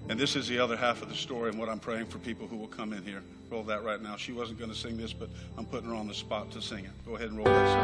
And 0.10 0.20
this 0.20 0.36
is 0.36 0.48
the 0.48 0.58
other 0.58 0.76
half 0.76 1.04
of 1.04 1.10
the 1.10 1.16
story 1.16 1.52
and 1.52 1.60
what 1.60 1.70
I'm 1.70 1.78
praying 1.78 2.08
for 2.08 2.18
people 2.18 2.48
who 2.48 2.58
will 2.58 2.68
come 2.68 2.94
in 2.94 3.04
here. 3.04 3.22
Roll 3.52 3.62
that 3.64 3.84
right 3.84 4.02
now. 4.02 4.16
She 4.16 4.32
wasn't 4.32 4.58
going 4.58 4.72
to 4.72 4.76
sing 4.76 4.98
this, 4.98 5.14
but 5.14 5.30
I'm 5.56 5.68
putting 5.68 5.88
her 5.88 5.96
on 5.96 6.08
the 6.08 6.16
spot 6.16 6.50
to 6.54 6.64
sing 6.64 6.84
it. 6.84 6.90
Go 7.06 7.16
ahead 7.16 7.30
and 7.30 7.38
roll 7.38 7.46
that 7.46 7.70
song. 7.70 7.80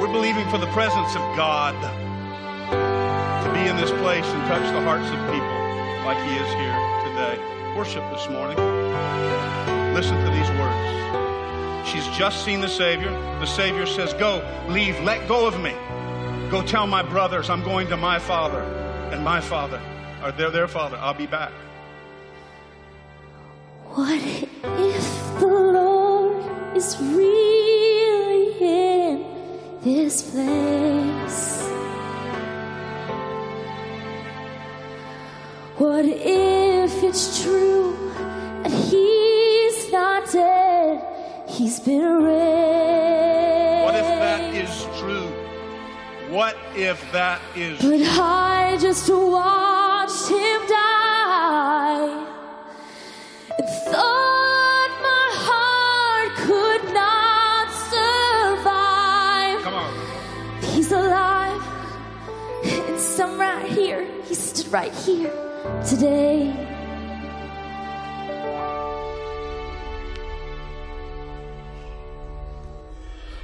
We're 0.00 0.12
believing 0.12 0.48
for 0.50 0.58
the 0.58 0.68
presence 0.68 1.16
of 1.16 1.22
God 1.36 1.74
to 3.42 3.52
be 3.52 3.66
in 3.68 3.76
this 3.76 3.90
place 3.98 4.24
and 4.24 4.46
touch 4.46 4.62
the 4.72 4.82
hearts 4.82 5.10
of 5.10 5.18
people 5.26 5.58
like 6.06 6.18
He 6.28 6.36
is 6.36 6.54
here 6.54 6.78
today. 7.10 7.36
Worship 7.76 8.08
this 8.14 8.28
morning. 8.30 8.56
Listen 9.94 10.16
to 10.24 10.30
these 10.30 10.48
words. 10.60 11.88
She's 11.88 12.06
just 12.16 12.44
seen 12.44 12.60
the 12.60 12.68
Savior. 12.68 13.10
The 13.40 13.46
Savior 13.46 13.86
says, 13.86 14.14
Go, 14.14 14.44
leave, 14.68 15.00
let 15.00 15.26
go 15.26 15.48
of 15.48 15.58
me. 15.60 15.74
Go 16.50 16.62
tell 16.62 16.86
my 16.86 17.02
brothers 17.02 17.50
I'm 17.50 17.64
going 17.64 17.88
to 17.88 17.96
my 17.96 18.20
Father 18.20 18.79
and 19.12 19.24
my 19.24 19.40
father, 19.40 19.80
or 20.22 20.32
they 20.32 20.48
their 20.50 20.68
father. 20.68 20.96
I'll 20.96 21.14
be 21.14 21.26
back. 21.26 21.52
What 23.94 24.20
if 24.20 25.40
the 25.40 25.46
Lord 25.46 26.76
is 26.76 26.96
really 27.00 28.52
in 28.60 29.24
this 29.82 30.22
place? 30.30 31.68
What 35.76 36.04
if 36.04 37.02
it's 37.02 37.42
true 37.42 38.12
that 38.62 38.70
He's 38.70 39.90
not 39.90 40.30
dead? 40.30 41.02
He's 41.48 41.80
been 41.80 42.22
raised. 42.22 42.29
What 46.50 46.76
if 46.76 47.12
that 47.12 47.40
is 47.54 47.80
But 47.80 48.00
I 48.00 48.76
just 48.80 49.08
watched 49.08 50.28
him 50.28 50.60
die 50.66 52.26
and 53.56 53.68
thought 53.86 54.90
my 55.08 55.28
heart 55.46 56.32
could 56.46 56.84
not 56.92 57.68
survive. 57.94 59.62
Come 59.62 59.74
on. 59.74 59.94
He's 60.74 60.90
alive, 60.90 61.62
and 62.64 62.98
some 62.98 63.38
right 63.38 63.70
here. 63.70 64.08
He 64.24 64.34
stood 64.34 64.72
right 64.72 64.92
here 64.92 65.30
today. 65.88 66.50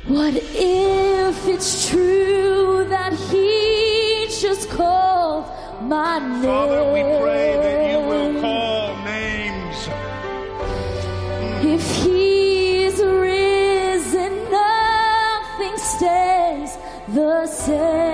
What 0.08 0.34
if 0.34 1.46
it's 1.46 1.88
true 1.88 2.65
that 3.10 3.18
he 3.30 4.26
just 4.28 4.68
called 4.70 5.46
my 5.82 6.18
name? 6.18 6.42
Father, 6.42 6.84
we 6.92 7.02
pray 7.22 7.56
that 7.64 7.90
you 7.92 8.00
will 8.08 8.40
call 8.40 8.96
names. 9.04 9.88
If 11.64 11.84
he's 12.02 12.98
risen, 13.00 14.32
nothing 14.50 15.76
stays 15.78 16.78
the 17.08 17.46
same. 17.46 18.05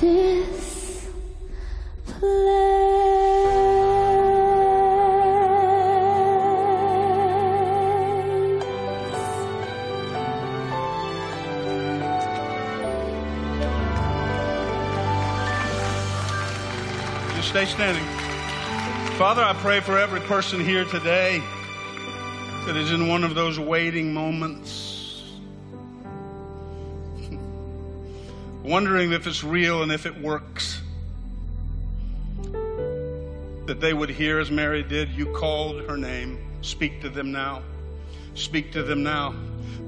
This. 0.00 1.08
Just 17.36 17.48
stay 17.48 17.66
standing. 17.66 18.04
Father, 19.16 19.42
I 19.42 19.52
pray 19.58 19.80
for 19.80 19.98
every 19.98 20.20
person 20.20 20.64
here 20.64 20.86
today 20.86 21.42
that 22.64 22.76
is 22.76 22.90
in 22.92 23.08
one 23.08 23.22
of 23.22 23.34
those 23.34 23.58
waiting 23.58 24.14
moments, 24.14 24.89
wondering 28.70 29.10
if 29.10 29.26
it's 29.26 29.42
real 29.42 29.82
and 29.82 29.90
if 29.90 30.06
it 30.06 30.16
works. 30.20 30.80
That 33.66 33.80
they 33.80 33.92
would 33.92 34.10
hear 34.10 34.38
as 34.38 34.48
Mary 34.48 34.84
did, 34.84 35.10
you 35.10 35.26
called 35.34 35.82
her 35.88 35.96
name. 35.96 36.38
Speak 36.62 37.00
to 37.00 37.08
them 37.08 37.32
now. 37.32 37.62
Speak 38.34 38.70
to 38.72 38.84
them 38.84 39.02
now. 39.02 39.34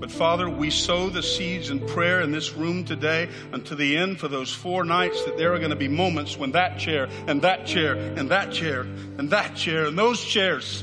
But 0.01 0.11
Father, 0.11 0.51
we 0.51 0.71
sow 0.71 1.11
the 1.11 1.23
seeds 1.23 1.71
in 1.71 1.87
prayer 1.87 2.23
in 2.23 2.33
this 2.33 2.55
room 2.55 2.85
today 2.85 3.29
unto 3.53 3.77
the 3.77 3.97
end 3.97 4.19
for 4.19 4.27
those 4.27 4.53
four 4.53 4.85
nights 4.85 5.25
that 5.27 5.39
there 5.39 5.55
are 5.55 5.59
going 5.59 5.71
to 5.71 5.77
be 5.77 5.87
moments 5.87 6.37
when 6.37 6.51
that 6.53 6.77
chair 6.77 7.09
and 7.29 7.41
that 7.43 7.67
chair 7.67 7.95
and 7.95 8.29
that 8.31 8.51
chair 8.51 8.81
and 8.81 9.31
that 9.31 9.55
chair 9.55 9.85
and 9.87 9.97
those 9.97 10.21
chairs 10.25 10.83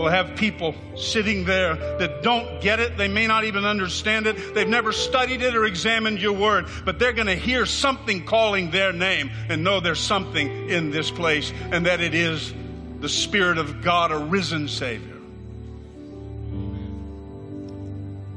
will 0.00 0.08
have 0.08 0.34
people 0.36 0.74
sitting 0.96 1.44
there 1.44 1.76
that 1.98 2.22
don't 2.22 2.60
get 2.60 2.80
it. 2.80 2.96
They 2.96 3.08
may 3.08 3.26
not 3.26 3.44
even 3.44 3.64
understand 3.64 4.26
it. 4.26 4.54
They've 4.54 4.66
never 4.66 4.92
studied 4.92 5.42
it 5.42 5.54
or 5.54 5.66
examined 5.66 6.20
your 6.20 6.32
word, 6.32 6.66
but 6.84 6.98
they're 6.98 7.12
going 7.12 7.26
to 7.26 7.36
hear 7.36 7.66
something 7.66 8.24
calling 8.24 8.70
their 8.70 8.92
name 8.92 9.30
and 9.48 9.62
know 9.62 9.80
there's 9.80 10.00
something 10.00 10.70
in 10.70 10.90
this 10.90 11.10
place 11.10 11.52
and 11.70 11.86
that 11.86 12.00
it 12.00 12.14
is 12.14 12.54
the 13.00 13.08
Spirit 13.08 13.58
of 13.58 13.82
God, 13.82 14.10
a 14.10 14.18
risen 14.18 14.68
Savior. 14.68 15.16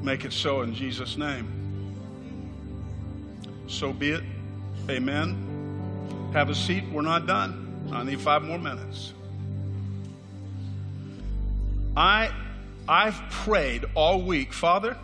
Make 0.02 0.26
it 0.26 0.34
so 0.34 0.62
in 0.62 0.76
Jesus' 0.76 1.18
name. 1.18 1.48
So 3.68 3.94
be 3.94 4.12
it. 4.12 4.24
Amen. 4.90 6.30
Have 6.34 6.50
a 6.50 6.56
seat. 6.56 6.84
We're 6.92 7.04
not 7.04 7.26
done. 7.26 7.90
I 7.94 8.04
need 8.04 8.20
five 8.20 8.44
more 8.44 8.60
minutes. 8.60 9.14
I, 11.96 12.32
I've 12.88 13.22
prayed 13.30 13.86
all 13.94 14.22
week, 14.22 14.52
Father, 14.52 14.98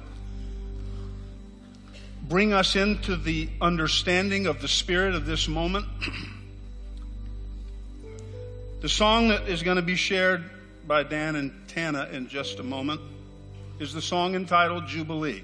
bring 2.28 2.52
us 2.52 2.76
into 2.76 3.16
the 3.16 3.48
understanding 3.62 4.48
of 4.48 4.62
the 4.62 4.68
spirit 4.68 5.14
of 5.14 5.26
this 5.28 5.48
moment. 5.48 5.86
the 8.82 8.90
song 8.90 9.28
that 9.28 9.48
is 9.48 9.62
going 9.62 9.78
to 9.78 9.84
be 9.84 9.96
shared 9.96 10.44
by 10.88 11.04
Dan 11.04 11.36
and 11.36 11.52
Tana 11.68 12.10
in 12.12 12.28
just 12.28 12.60
a 12.60 12.64
moment 12.64 13.02
is 13.80 13.94
the 13.94 14.02
song 14.02 14.34
entitled 14.34 14.88
Jubilee. 14.88 15.44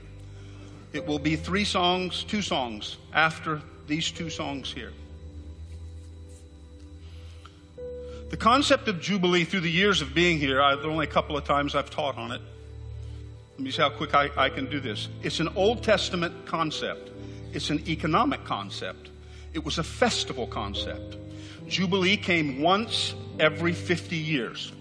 It 0.94 1.06
will 1.06 1.20
be 1.20 1.36
three 1.36 1.66
songs, 1.66 2.24
two 2.24 2.42
songs 2.42 2.98
after 3.14 3.62
these 3.86 4.10
two 4.10 4.32
songs 4.32 4.74
here. 4.74 4.94
The 8.30 8.38
concept 8.38 8.88
of 8.88 9.00
Jubilee 9.00 9.44
through 9.44 9.60
the 9.60 9.72
years 9.72 10.02
of 10.02 10.16
being 10.16 10.40
here, 10.40 10.62
I, 10.62 10.74
only 10.74 11.06
a 11.06 11.10
couple 11.10 11.38
of 11.38 11.44
times 11.44 11.76
I've 11.76 11.92
taught 11.92 12.18
on 12.18 12.32
it. 12.32 12.42
Let 13.52 13.60
me 13.60 13.72
see 13.72 13.82
how 13.82 13.90
quick 13.90 14.16
I, 14.16 14.30
I 14.36 14.50
can 14.50 14.66
do 14.70 14.80
this. 14.80 15.08
It's 15.22 15.40
an 15.40 15.50
Old 15.56 15.84
Testament 15.84 16.46
concept, 16.46 17.12
it's 17.54 17.70
an 17.70 17.88
economic 17.88 18.44
concept, 18.44 19.12
it 19.54 19.64
was 19.64 19.78
a 19.78 19.84
festival 19.84 20.48
concept. 20.48 21.18
Jubilee 21.68 22.18
came 22.18 22.62
once 22.62 23.14
every 23.40 23.74
50 23.74 24.18
years. 24.18 24.72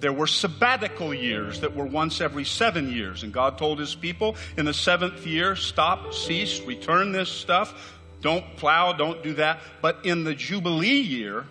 There 0.00 0.12
were 0.12 0.26
sabbatical 0.26 1.12
years 1.12 1.60
that 1.60 1.74
were 1.74 1.86
once 1.86 2.20
every 2.20 2.44
seven 2.44 2.92
years. 2.92 3.24
And 3.24 3.32
God 3.32 3.58
told 3.58 3.80
his 3.80 3.94
people 3.96 4.36
in 4.56 4.64
the 4.64 4.74
seventh 4.74 5.26
year, 5.26 5.56
stop, 5.56 6.14
cease, 6.14 6.60
return 6.60 7.10
this 7.10 7.28
stuff. 7.28 7.96
Don't 8.20 8.44
plow, 8.56 8.92
don't 8.92 9.22
do 9.24 9.34
that. 9.34 9.60
But 9.82 10.04
in 10.04 10.22
the 10.22 10.34
Jubilee 10.34 11.00
year, 11.00 11.46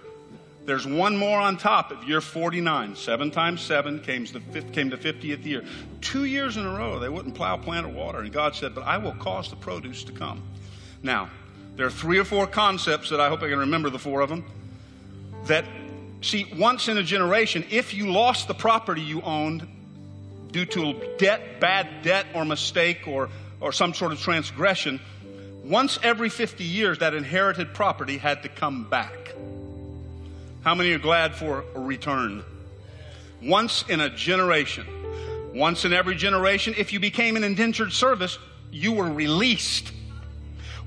there's 0.68 0.86
one 0.86 1.16
more 1.16 1.40
on 1.40 1.56
top 1.56 1.92
of 1.92 2.04
year 2.04 2.20
49. 2.20 2.98
Seven 2.98 3.32
times 3.32 3.62
seven 3.62 4.02
came 4.02 4.26
the, 4.26 4.42
came 4.74 4.90
the 4.90 4.98
50th 4.98 5.46
year. 5.46 5.64
Two 6.02 6.26
years 6.26 6.58
in 6.58 6.66
a 6.66 6.70
row, 6.70 7.00
they 7.00 7.08
wouldn't 7.08 7.36
plow, 7.36 7.56
plant, 7.56 7.86
or 7.86 7.90
water. 7.90 8.20
And 8.20 8.34
God 8.34 8.54
said, 8.54 8.76
But 8.76 8.84
I 8.84 8.98
will 8.98 9.14
cause 9.14 9.50
the 9.50 9.56
produce 9.56 10.04
to 10.04 10.12
come. 10.12 10.44
Now, 11.02 11.30
there 11.78 11.86
are 11.86 11.90
three 11.90 12.20
or 12.20 12.26
four 12.26 12.48
concepts 12.48 13.12
that 13.12 13.22
I 13.22 13.30
hope 13.30 13.44
I 13.44 13.48
can 13.48 13.60
remember 13.60 13.90
the 13.90 13.98
four 13.98 14.20
of 14.20 14.28
them. 14.28 14.44
That, 15.46 15.64
see, 16.20 16.46
once 16.58 16.90
in 16.90 16.98
a 16.98 17.04
generation, 17.04 17.64
if 17.70 17.94
you 17.94 18.12
lost 18.12 18.50
the 18.50 18.54
property 18.54 19.02
you 19.02 19.22
owned 19.22 19.66
due 20.52 20.66
to 20.66 20.90
a 20.90 21.18
debt, 21.18 21.62
bad 21.62 22.04
debt, 22.04 22.26
or 22.34 22.44
mistake, 22.44 23.08
or, 23.08 23.30
or 23.62 23.72
some 23.72 23.94
sort 23.94 24.12
of 24.12 24.20
transgression, 24.20 25.00
once 25.64 25.98
every 26.04 26.28
50 26.28 26.66
years, 26.66 27.00
that 27.00 27.14
inherited 27.14 27.74
property 27.74 28.18
had 28.18 28.44
to 28.44 28.50
come 28.50 28.84
back. 28.84 29.27
How 30.68 30.76
many 30.76 30.92
are 30.92 31.00
glad 31.00 31.34
for 31.34 31.64
a 31.76 31.80
return? 31.80 32.44
once 33.42 33.86
in 33.88 34.02
a 34.02 34.10
generation. 34.10 34.86
Once 35.54 35.86
in 35.86 35.94
every 35.94 36.14
generation, 36.14 36.74
if 36.78 36.92
you 36.92 37.00
became 37.00 37.38
an 37.38 37.46
indentured 37.46 37.94
service, 37.94 38.38
you 38.70 38.92
were 38.92 39.10
released. 39.10 39.94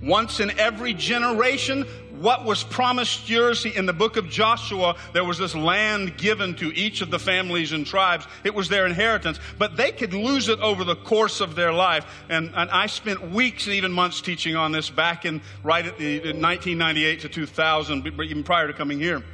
Once 0.03 0.39
in 0.39 0.51
every 0.59 0.93
generation, 0.93 1.85
what 2.20 2.45
was 2.45 2.62
promised 2.62 3.31
yours 3.31 3.64
in 3.64 3.87
the 3.87 3.95
book 3.95 4.18
of 4.18 4.28
Joshua, 4.28 4.97
there 5.14 5.24
was 5.24 5.39
this 5.39 5.55
land 5.55 6.18
given 6.18 6.55
to 6.57 6.74
each 6.74 7.01
of 7.01 7.11
the 7.11 7.18
families 7.18 7.72
and 7.72 7.87
tribes. 7.87 8.26
It 8.45 8.55
was 8.55 8.68
their 8.68 8.85
inheritance, 8.85 9.41
but 9.57 9.78
they 9.78 9.93
could 9.93 10.12
lose 10.12 10.51
it 10.51 10.61
over 10.61 10.85
the 10.85 10.97
course 10.97 11.41
of 11.41 11.55
their 11.55 11.72
life. 11.72 12.05
And, 12.28 12.53
and 12.55 12.70
I 12.70 12.85
spent 12.85 13.31
weeks 13.31 13.64
and 13.64 13.76
even 13.76 13.93
months 13.93 14.20
teaching 14.20 14.57
on 14.57 14.72
this 14.72 14.91
back 14.91 15.24
in 15.24 15.41
right 15.64 15.87
at 15.87 15.97
the 15.97 16.18
1998 16.18 17.20
to 17.20 17.31
2000, 17.31 18.07
even 18.07 18.45
prior 18.45 18.66
to 18.66 18.74
coming 18.74 19.01
here. 19.01 19.24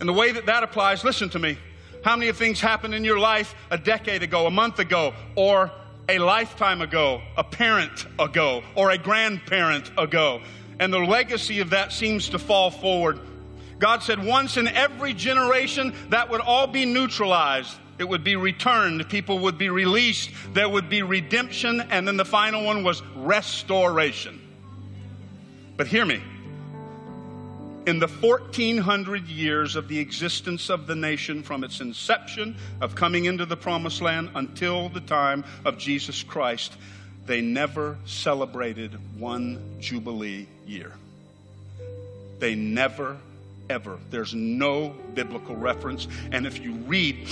And 0.00 0.08
the 0.08 0.12
way 0.12 0.32
that 0.32 0.46
that 0.46 0.62
applies, 0.62 1.04
listen 1.04 1.28
to 1.30 1.38
me. 1.38 1.58
How 2.04 2.16
many 2.16 2.28
of 2.28 2.36
things 2.36 2.60
happened 2.60 2.94
in 2.94 3.04
your 3.04 3.18
life 3.18 3.54
a 3.70 3.78
decade 3.78 4.22
ago, 4.22 4.46
a 4.46 4.50
month 4.50 4.78
ago, 4.78 5.14
or 5.34 5.72
a 6.08 6.18
lifetime 6.18 6.82
ago, 6.82 7.22
a 7.36 7.42
parent 7.42 8.06
ago, 8.18 8.62
or 8.74 8.90
a 8.90 8.98
grandparent 8.98 9.90
ago? 9.98 10.40
And 10.78 10.92
the 10.92 10.98
legacy 10.98 11.60
of 11.60 11.70
that 11.70 11.92
seems 11.92 12.28
to 12.30 12.38
fall 12.38 12.70
forward. 12.70 13.18
God 13.78 14.02
said 14.02 14.22
once 14.22 14.56
in 14.56 14.68
every 14.68 15.14
generation 15.14 15.94
that 16.10 16.30
would 16.30 16.40
all 16.40 16.66
be 16.66 16.84
neutralized. 16.84 17.76
It 17.98 18.04
would 18.04 18.24
be 18.24 18.36
returned. 18.36 19.08
People 19.08 19.40
would 19.40 19.56
be 19.56 19.70
released. 19.70 20.30
There 20.52 20.68
would 20.68 20.88
be 20.88 21.02
redemption. 21.02 21.80
And 21.80 22.06
then 22.06 22.16
the 22.18 22.24
final 22.24 22.64
one 22.64 22.84
was 22.84 23.02
restoration. 23.14 24.40
But 25.76 25.86
hear 25.86 26.04
me 26.04 26.22
in 27.86 28.00
the 28.00 28.08
1400 28.08 29.28
years 29.28 29.76
of 29.76 29.86
the 29.86 30.00
existence 30.00 30.70
of 30.70 30.88
the 30.88 30.96
nation 30.96 31.44
from 31.44 31.62
its 31.62 31.80
inception 31.80 32.56
of 32.80 32.96
coming 32.96 33.26
into 33.26 33.46
the 33.46 33.56
promised 33.56 34.02
land 34.02 34.28
until 34.34 34.88
the 34.88 35.00
time 35.00 35.44
of 35.64 35.78
Jesus 35.78 36.24
Christ, 36.24 36.76
they 37.26 37.40
never 37.40 37.96
celebrated 38.04 38.98
one 39.18 39.76
Jubilee 39.78 40.48
year. 40.66 40.92
They 42.40 42.56
never, 42.56 43.16
ever. 43.70 43.98
There's 44.10 44.34
no 44.34 44.88
biblical 45.14 45.54
reference. 45.54 46.08
And 46.32 46.44
if 46.44 46.58
you 46.58 46.72
read 46.72 47.28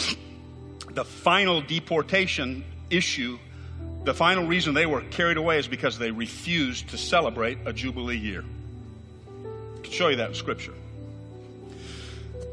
the 0.91 1.05
final 1.05 1.63
deportation 1.63 2.65
issue, 2.91 3.41
the 4.05 4.15
final 4.15 4.47
reason 4.47 4.73
they 4.73 4.87
were 4.87 5.01
carried 5.01 5.37
away 5.37 5.59
is 5.59 5.67
because 5.67 5.99
they 5.99 6.13
refused 6.13 6.91
to 6.91 6.99
celebrate 6.99 7.59
a 7.67 7.73
Jubilee 7.73 8.19
year 8.19 8.45
show 9.95 10.09
you 10.09 10.17
that 10.17 10.31
in 10.31 10.35
Scripture. 10.35 10.75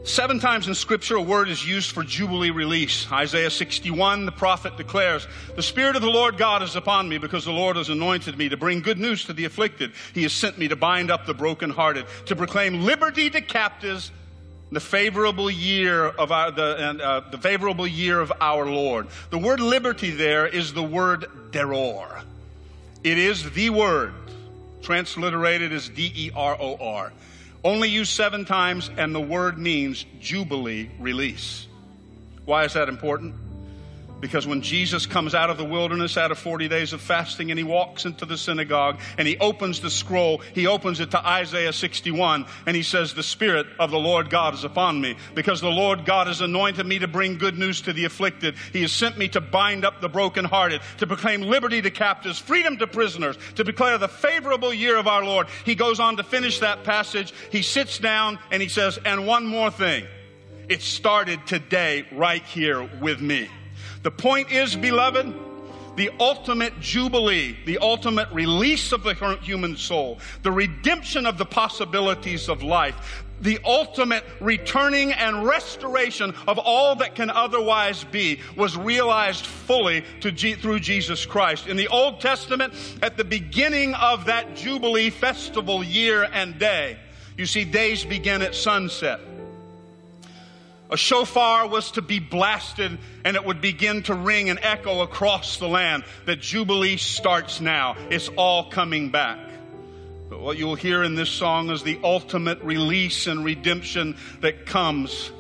Seven 0.04 0.40
times 0.40 0.68
in 0.68 0.74
Scripture, 0.74 1.16
a 1.18 1.22
word 1.22 1.48
is 1.48 1.68
used 1.68 1.92
for 1.92 2.04
Jubilee 2.04 2.50
release. 2.50 3.12
Isaiah 3.12 3.52
61, 3.52 4.26
the 4.26 4.32
prophet 4.32 4.76
declares, 4.76 5.28
The 5.56 5.62
Spirit 5.62 5.96
of 5.96 6.02
the 6.02 6.10
Lord 6.10 6.38
God 6.38 6.64
is 6.64 6.76
upon 6.76 7.08
me 7.08 7.20
because 7.20 7.46
the 7.46 7.52
Lord 7.52 7.76
has 7.76 7.90
anointed 7.90 8.36
me 8.36 8.50
to 8.50 8.58
bring 8.58 8.82
good 8.82 8.98
news 8.98 9.26
to 9.26 9.34
the 9.34 9.46
afflicted. 9.46 9.92
He 10.14 10.24
has 10.24 10.34
sent 10.34 10.58
me 10.58 10.68
to 10.70 10.76
bind 10.76 11.12
up 11.12 11.28
the 11.28 11.36
brokenhearted, 11.36 12.06
to 12.26 12.36
proclaim 12.36 12.82
liberty 12.84 13.30
to 13.30 13.42
captives, 13.42 14.12
the 14.72 14.80
favorable 14.80 15.52
year 15.52 16.06
of 16.06 16.32
our, 16.32 16.50
the, 16.50 17.00
uh, 17.04 17.30
the 17.30 17.38
favorable 17.38 17.86
year 17.86 18.20
of 18.20 18.32
our 18.42 18.66
Lord. 18.66 19.08
The 19.30 19.38
word 19.38 19.60
liberty 19.60 20.10
there 20.10 20.48
is 20.48 20.74
the 20.74 20.84
word 20.84 21.28
deror. 21.52 22.24
It 23.04 23.20
is 23.20 23.52
the 23.52 23.70
word 23.70 24.14
transliterated 24.82 25.72
as 25.72 25.90
D 25.90 26.12
E 26.16 26.32
R 26.36 26.58
O 26.60 26.78
R. 26.78 27.12
Only 27.64 27.90
used 27.90 28.12
seven 28.12 28.44
times, 28.46 28.90
and 28.98 29.14
the 29.14 29.22
word 29.22 29.58
means 29.60 30.06
jubilee 30.20 30.90
release. 31.00 31.68
Why 32.46 32.66
is 32.66 32.74
that 32.74 32.90
important? 32.90 33.36
Because 34.22 34.46
when 34.46 34.62
Jesus 34.62 35.08
comes 35.08 35.34
out 35.34 35.50
of 35.50 35.58
the 35.58 35.66
wilderness 35.66 36.16
out 36.16 36.32
of 36.32 36.38
40 36.38 36.68
days 36.68 36.94
of 36.94 37.02
fasting 37.02 37.50
and 37.50 37.58
he 37.58 37.64
walks 37.64 38.06
into 38.06 38.26
the 38.26 38.38
synagogue 38.38 39.00
and 39.18 39.28
he 39.28 39.38
opens 39.40 39.82
the 39.82 39.90
scroll, 39.90 40.38
he 40.54 40.68
opens 40.68 41.00
it 41.00 41.12
to 41.12 41.28
Isaiah 41.28 41.74
61 41.74 42.46
and 42.68 42.76
he 42.76 42.84
says, 42.84 43.14
The 43.14 43.24
Spirit 43.24 43.66
of 43.80 43.90
the 43.90 43.98
Lord 43.98 44.30
God 44.30 44.54
is 44.54 44.64
upon 44.64 45.02
me 45.02 45.18
because 45.34 45.60
the 45.60 45.70
Lord 45.70 46.06
God 46.06 46.28
has 46.28 46.40
anointed 46.40 46.86
me 46.86 47.00
to 47.00 47.08
bring 47.08 47.40
good 47.40 47.58
news 47.58 47.82
to 47.82 47.94
the 47.94 48.06
afflicted. 48.06 48.56
He 48.72 48.84
has 48.84 48.92
sent 48.92 49.18
me 49.18 49.28
to 49.30 49.42
bind 49.42 49.84
up 49.84 50.02
the 50.02 50.10
brokenhearted, 50.10 50.82
to 51.00 51.08
proclaim 51.08 51.42
liberty 51.42 51.82
to 51.82 51.90
captives, 51.90 52.38
freedom 52.38 52.78
to 52.78 52.86
prisoners, 52.86 53.38
to 53.56 53.64
declare 53.64 53.98
the 53.98 54.08
favorable 54.08 54.72
year 54.72 54.98
of 54.98 55.08
our 55.08 55.26
Lord. 55.26 55.48
He 55.66 55.74
goes 55.74 56.00
on 56.00 56.18
to 56.18 56.24
finish 56.24 56.60
that 56.60 56.84
passage. 56.84 57.34
He 57.52 57.64
sits 57.64 57.98
down 57.98 58.38
and 58.52 58.62
he 58.62 58.70
says, 58.70 59.00
And 59.04 59.26
one 59.26 59.48
more 59.48 59.72
thing. 59.72 60.06
It 60.70 60.84
started 60.84 61.48
today 61.48 62.06
right 62.12 62.44
here 62.44 62.88
with 63.02 63.20
me. 63.20 63.50
The 64.04 64.12
point 64.12 64.52
is, 64.52 64.76
beloved, 64.76 65.34
the 65.96 66.10
ultimate 66.20 66.80
jubilee, 66.80 67.58
the 67.66 67.78
ultimate 67.80 68.30
release 68.32 68.92
of 68.92 69.04
the 69.04 69.14
human 69.42 69.78
soul, 69.78 70.20
the 70.42 70.52
redemption 70.52 71.26
of 71.26 71.38
the 71.38 71.46
possibilities 71.46 72.50
of 72.50 72.64
life, 72.64 73.24
the 73.42 73.60
ultimate 73.66 74.24
returning 74.40 75.12
and 75.12 75.46
restoration 75.46 76.34
of 76.48 76.60
all 76.60 76.96
that 76.98 77.16
can 77.16 77.30
otherwise 77.30 78.04
be 78.06 78.40
was 78.56 78.78
realized 78.78 79.46
fully 79.46 80.06
G- 80.20 80.54
through 80.54 80.80
Jesus 80.80 81.26
Christ. 81.26 81.68
In 81.68 81.76
the 81.76 81.88
Old 81.88 82.22
Testament, 82.22 82.74
at 83.02 83.18
the 83.18 83.24
beginning 83.24 83.94
of 83.96 84.26
that 84.26 84.56
Jubilee 84.56 85.10
festival 85.10 85.84
year 85.84 86.28
and 86.32 86.58
day, 86.58 86.98
you 87.38 87.46
see, 87.46 87.66
days 87.66 88.06
begin 88.06 88.42
at 88.42 88.54
sunset. 88.54 89.20
A 90.92 90.98
shofar 90.98 91.70
was 91.70 91.92
to 91.92 92.02
be 92.02 92.20
blasted 92.20 93.00
and 93.24 93.36
it 93.38 93.46
would 93.46 93.62
begin 93.62 94.04
to 94.04 94.14
ring 94.14 94.50
and 94.50 94.60
echo 94.62 95.02
across 95.02 95.58
the 95.58 95.68
land 95.68 96.04
that 96.26 96.42
Jubilee 96.42 96.98
starts 96.98 97.62
now. 97.62 97.96
It's 98.10 98.28
all 98.36 98.70
coming 98.70 99.10
back. 99.10 99.40
But 100.30 100.42
what 100.42 100.58
you'll 100.58 100.76
hear 100.76 101.02
in 101.04 101.16
this 101.16 101.30
song 101.30 101.70
is 101.70 101.84
the 101.84 101.98
ultimate 102.04 102.62
release 102.62 103.28
and 103.28 103.46
redemption 103.46 104.18
that 104.42 104.66
comes, 104.66 105.32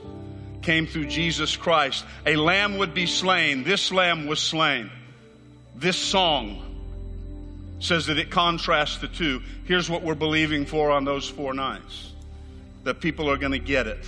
came 0.61 0.87
through 0.87 1.07
Jesus 1.07 1.57
Christ. 1.57 2.05
A 2.25 2.37
lamb 2.37 2.77
would 2.77 2.93
be 2.93 3.05
slain. 3.05 3.65
This 3.65 3.91
lamb 3.91 4.27
was 4.27 4.39
slain. 4.39 4.89
This 5.75 5.97
song 5.97 6.61
says 7.79 8.05
that 8.05 8.17
it 8.17 8.31
contrasts 8.31 8.99
the 8.99 9.07
two. 9.09 9.41
Here's 9.65 9.89
what 9.89 10.01
we're 10.01 10.15
believing 10.15 10.65
for 10.65 10.91
on 10.91 11.03
those 11.03 11.27
four 11.27 11.53
nights 11.53 12.13
that 12.85 13.01
people 13.01 13.29
are 13.29 13.37
going 13.37 13.51
to 13.51 13.59
get 13.59 13.87
it 13.87 14.05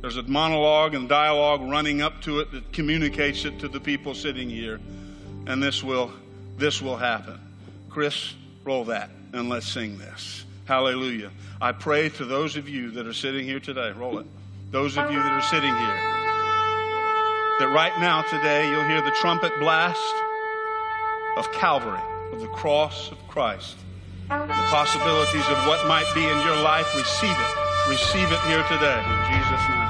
there's 0.00 0.16
a 0.16 0.22
monologue 0.22 0.94
and 0.94 1.08
dialogue 1.08 1.62
running 1.62 2.00
up 2.00 2.22
to 2.22 2.40
it 2.40 2.50
that 2.52 2.72
communicates 2.72 3.44
it 3.44 3.58
to 3.60 3.68
the 3.68 3.80
people 3.80 4.14
sitting 4.14 4.48
here. 4.48 4.80
And 5.46 5.62
this 5.62 5.82
will, 5.84 6.10
this 6.56 6.80
will 6.80 6.96
happen. 6.96 7.38
Chris, 7.88 8.34
roll 8.64 8.84
that 8.84 9.10
and 9.32 9.48
let's 9.48 9.68
sing 9.68 9.98
this. 9.98 10.44
Hallelujah. 10.64 11.30
I 11.60 11.72
pray 11.72 12.08
to 12.10 12.24
those 12.24 12.56
of 12.56 12.68
you 12.68 12.90
that 12.92 13.06
are 13.06 13.12
sitting 13.12 13.44
here 13.44 13.60
today, 13.60 13.90
roll 13.90 14.18
it. 14.18 14.26
Those 14.70 14.96
of 14.96 15.10
you 15.10 15.18
that 15.18 15.32
are 15.32 15.42
sitting 15.42 15.74
here, 15.74 16.20
that 17.58 17.74
right 17.74 17.92
now 18.00 18.22
today 18.22 18.70
you'll 18.70 18.84
hear 18.84 19.02
the 19.02 19.10
trumpet 19.20 19.52
blast 19.58 20.14
of 21.36 21.50
Calvary, 21.52 22.00
of 22.32 22.40
the 22.40 22.48
cross 22.48 23.10
of 23.10 23.18
Christ. 23.28 23.76
The 24.28 24.46
possibilities 24.70 25.46
of 25.48 25.66
what 25.66 25.86
might 25.88 26.08
be 26.14 26.22
in 26.22 26.40
your 26.46 26.62
life, 26.62 26.86
receive 26.96 27.30
it. 27.30 27.90
Receive 27.90 28.30
it 28.30 28.40
here 28.46 28.62
today 28.68 29.02
in 29.02 29.32
Jesus' 29.32 29.68
name. 29.68 29.89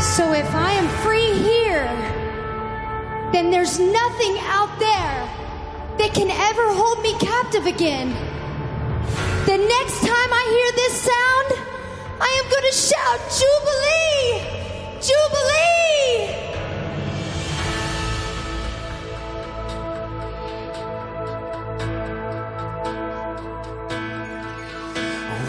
So 0.00 0.32
if 0.32 0.54
I 0.54 0.72
am 0.72 0.88
free 1.04 1.32
here, 1.34 1.84
then 3.32 3.50
there's 3.50 3.78
nothing 3.78 4.38
out 4.40 4.78
there 4.78 5.28
that 5.98 6.14
can 6.14 6.30
ever 6.30 6.72
hold 6.72 7.02
me 7.02 7.12
captive 7.18 7.66
again. 7.66 8.08
The 9.44 9.58
next 9.58 10.00
time 10.00 10.32
I 10.32 10.44
hear 10.56 10.72
this 10.72 11.02
sound, 11.02 11.52
I 12.18 12.30
am 12.38 12.48
going 12.50 12.64
to 12.64 12.76
shout, 12.88 13.20
Jubilee! 13.40 14.40
Jubilee! 15.04 15.70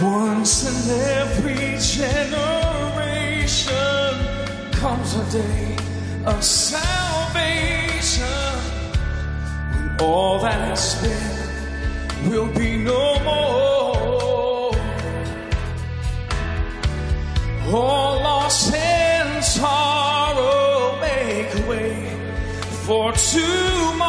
Once 0.01 0.53
in 0.67 0.75
every 0.99 1.77
generation 1.79 2.70
comes 4.81 5.13
a 5.13 5.23
day 5.31 5.77
of 6.25 6.43
salvation 6.43 8.25
when 9.73 9.95
all 10.01 10.39
that 10.39 10.59
has 10.69 10.99
been 11.03 12.31
will 12.31 12.51
be 12.55 12.77
no 12.77 13.19
more. 13.23 14.71
All 17.71 18.13
loss 18.23 18.73
and 18.73 19.43
sorrow 19.43 20.99
make 20.99 21.53
way 21.69 21.95
for 22.87 23.11
tomorrow. 23.11 24.01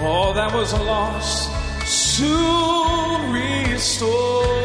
all 0.00 0.32
that 0.32 0.50
was 0.54 0.72
lost 0.72 1.50
soon 1.86 3.30
restore, 3.30 4.57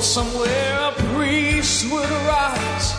Somewhere 0.00 0.78
a 0.80 0.92
priest 1.12 1.84
would 1.92 2.10
rise, 2.10 2.94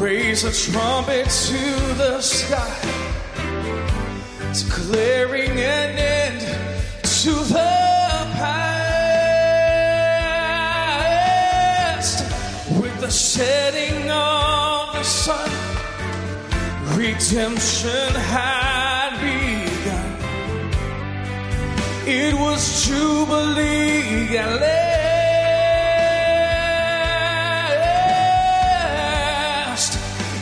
raise 0.00 0.44
a 0.44 0.52
trumpet 0.52 1.28
to 1.28 1.94
the 1.98 2.20
sky, 2.20 2.78
declaring 4.52 5.50
an 5.50 5.98
end 5.98 6.40
to 7.02 7.32
the 7.52 8.24
past. 8.38 8.76
With 12.80 13.00
the 13.00 13.10
setting 13.10 14.08
of 14.08 14.92
the 14.94 15.02
sun, 15.02 15.50
redemption 16.96 18.14
had 18.14 19.18
begun. 19.20 20.16
It 22.06 22.32
was 22.32 22.86
Jubilee 22.86 24.28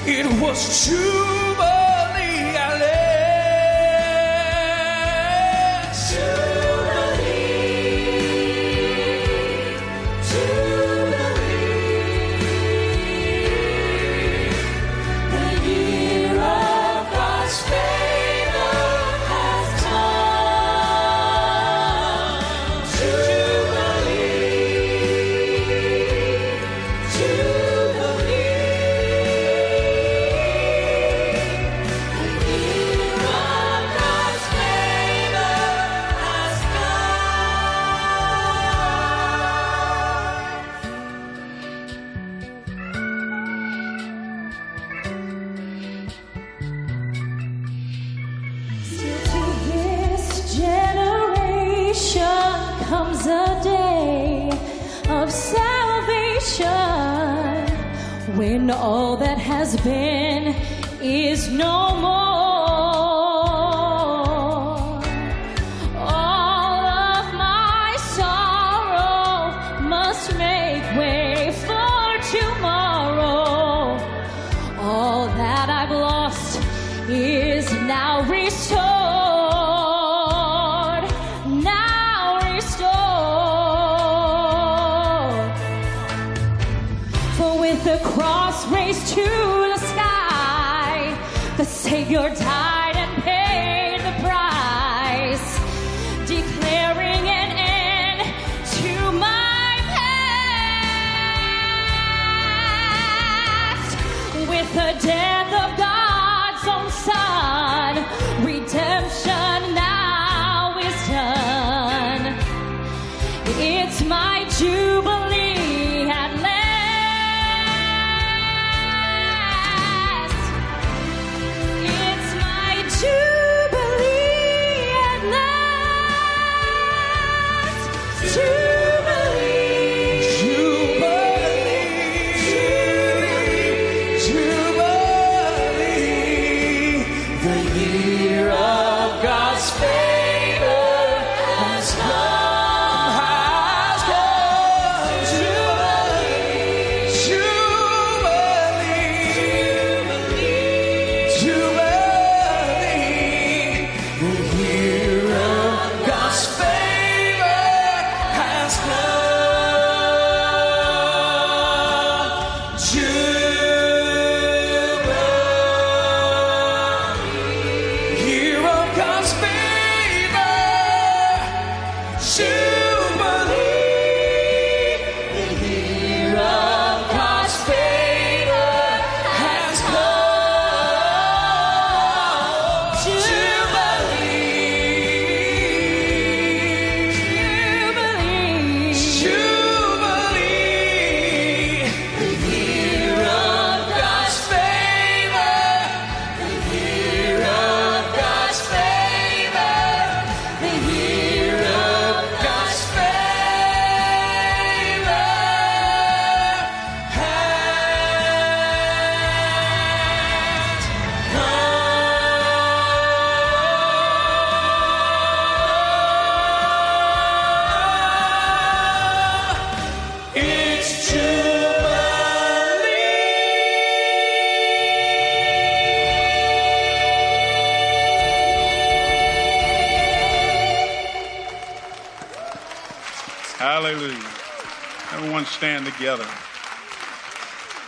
It 0.07 0.27
was 0.39 0.87
Jubilee 0.87 1.34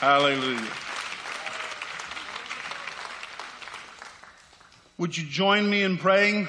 Hallelujah. 0.07 0.71
Would 4.99 5.19
you 5.19 5.25
join 5.25 5.69
me 5.69 5.83
in 5.83 5.99
praying? 5.99 6.47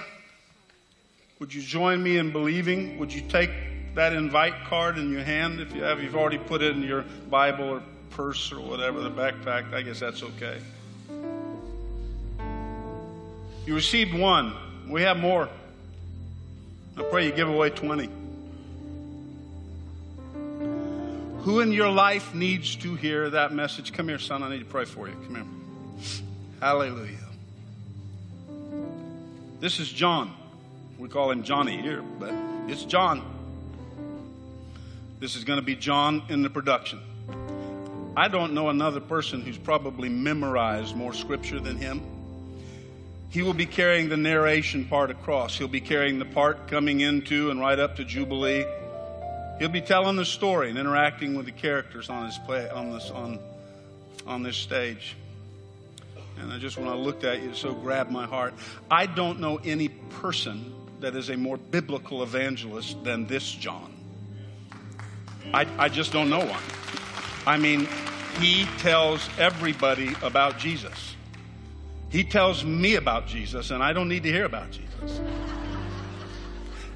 Would 1.39 1.51
you 1.51 1.63
join 1.63 2.03
me 2.03 2.19
in 2.19 2.31
believing? 2.31 2.99
Would 2.99 3.11
you 3.11 3.21
take 3.21 3.49
that 3.95 4.13
invite 4.13 4.53
card 4.65 4.99
in 4.99 5.11
your 5.11 5.23
hand 5.23 5.59
if 5.59 5.73
you 5.73 5.81
have? 5.81 6.03
You've 6.03 6.15
already 6.15 6.37
put 6.37 6.61
it 6.61 6.75
in 6.75 6.83
your 6.83 7.03
Bible 7.31 7.67
or 7.67 7.83
purse 8.11 8.51
or 8.51 8.61
whatever, 8.61 9.01
the 9.01 9.09
backpack. 9.09 9.73
I 9.73 9.81
guess 9.81 10.01
that's 10.01 10.21
okay. 10.21 10.59
You 13.65 13.73
received 13.73 14.13
one. 14.13 14.53
We 14.87 15.01
have 15.01 15.17
more. 15.17 15.49
I 16.95 17.01
pray 17.01 17.25
you 17.25 17.31
give 17.31 17.49
away 17.49 17.71
20. 17.71 18.07
Who 21.47 21.61
in 21.61 21.71
your 21.71 21.89
life 21.89 22.35
needs 22.35 22.75
to 22.75 22.95
hear 22.95 23.29
that 23.29 23.53
message? 23.53 23.93
Come 23.93 24.09
here, 24.09 24.19
son. 24.19 24.43
I 24.43 24.49
need 24.49 24.59
to 24.59 24.65
pray 24.65 24.83
for 24.83 25.07
you. 25.07 25.13
Come 25.13 25.35
here. 25.35 25.45
Hallelujah. 26.59 27.15
This 29.61 29.79
is 29.79 29.89
John. 29.89 30.33
We 30.97 31.07
call 31.07 31.31
him 31.31 31.43
Johnny 31.43 31.81
here, 31.81 32.01
but 32.19 32.33
it's 32.67 32.83
John. 32.83 33.23
This 35.21 35.37
is 35.37 35.45
going 35.45 35.57
to 35.57 35.65
be 35.65 35.77
John 35.77 36.21
in 36.27 36.41
the 36.41 36.49
production. 36.49 36.99
I 38.17 38.27
don't 38.27 38.53
know 38.53 38.67
another 38.67 38.99
person 38.99 39.39
who's 39.41 39.57
probably 39.57 40.09
memorized 40.09 40.97
more 40.97 41.13
scripture 41.13 41.61
than 41.61 41.77
him. 41.77 42.01
He 43.29 43.41
will 43.41 43.53
be 43.53 43.65
carrying 43.65 44.09
the 44.09 44.17
narration 44.17 44.83
part 44.83 45.11
across. 45.11 45.57
He'll 45.57 45.69
be 45.69 45.79
carrying 45.79 46.19
the 46.19 46.25
part 46.25 46.67
coming 46.67 46.99
into 46.99 47.51
and 47.51 47.61
right 47.61 47.79
up 47.79 47.95
to 47.95 48.03
Jubilee. 48.03 48.65
He'll 49.59 49.69
be 49.69 49.81
telling 49.81 50.15
the 50.15 50.25
story 50.25 50.69
and 50.69 50.77
interacting 50.77 51.35
with 51.35 51.45
the 51.45 51.51
characters 51.51 52.09
on 52.09 52.25
his 52.25 52.37
play 52.39 52.69
on 52.69 52.91
this 52.91 53.09
on 53.09 53.39
on 54.25 54.43
this 54.43 54.57
stage. 54.57 55.15
And 56.39 56.53
I 56.53 56.59
just 56.59 56.77
when 56.77 56.87
I 56.87 56.93
looked 56.93 57.23
at 57.23 57.41
you, 57.41 57.53
so 57.53 57.73
grabbed 57.73 58.11
my 58.11 58.25
heart. 58.25 58.53
I 58.91 59.07
don't 59.07 59.39
know 59.39 59.59
any 59.63 59.89
person 59.89 60.73
that 60.99 61.15
is 61.15 61.29
a 61.29 61.37
more 61.37 61.57
biblical 61.57 62.23
evangelist 62.23 63.03
than 63.03 63.25
this 63.27 63.51
John. 63.51 63.93
I, 65.53 65.65
I 65.77 65.89
just 65.89 66.11
don't 66.11 66.29
know 66.29 66.45
one. 66.45 66.63
I 67.45 67.57
mean, 67.57 67.87
he 68.39 68.65
tells 68.79 69.29
everybody 69.39 70.13
about 70.21 70.57
Jesus. 70.57 71.15
He 72.09 72.23
tells 72.23 72.63
me 72.63 72.95
about 72.95 73.27
Jesus, 73.27 73.71
and 73.71 73.83
I 73.83 73.93
don't 73.93 74.09
need 74.09 74.23
to 74.23 74.31
hear 74.31 74.45
about 74.45 74.71
Jesus. 74.71 75.21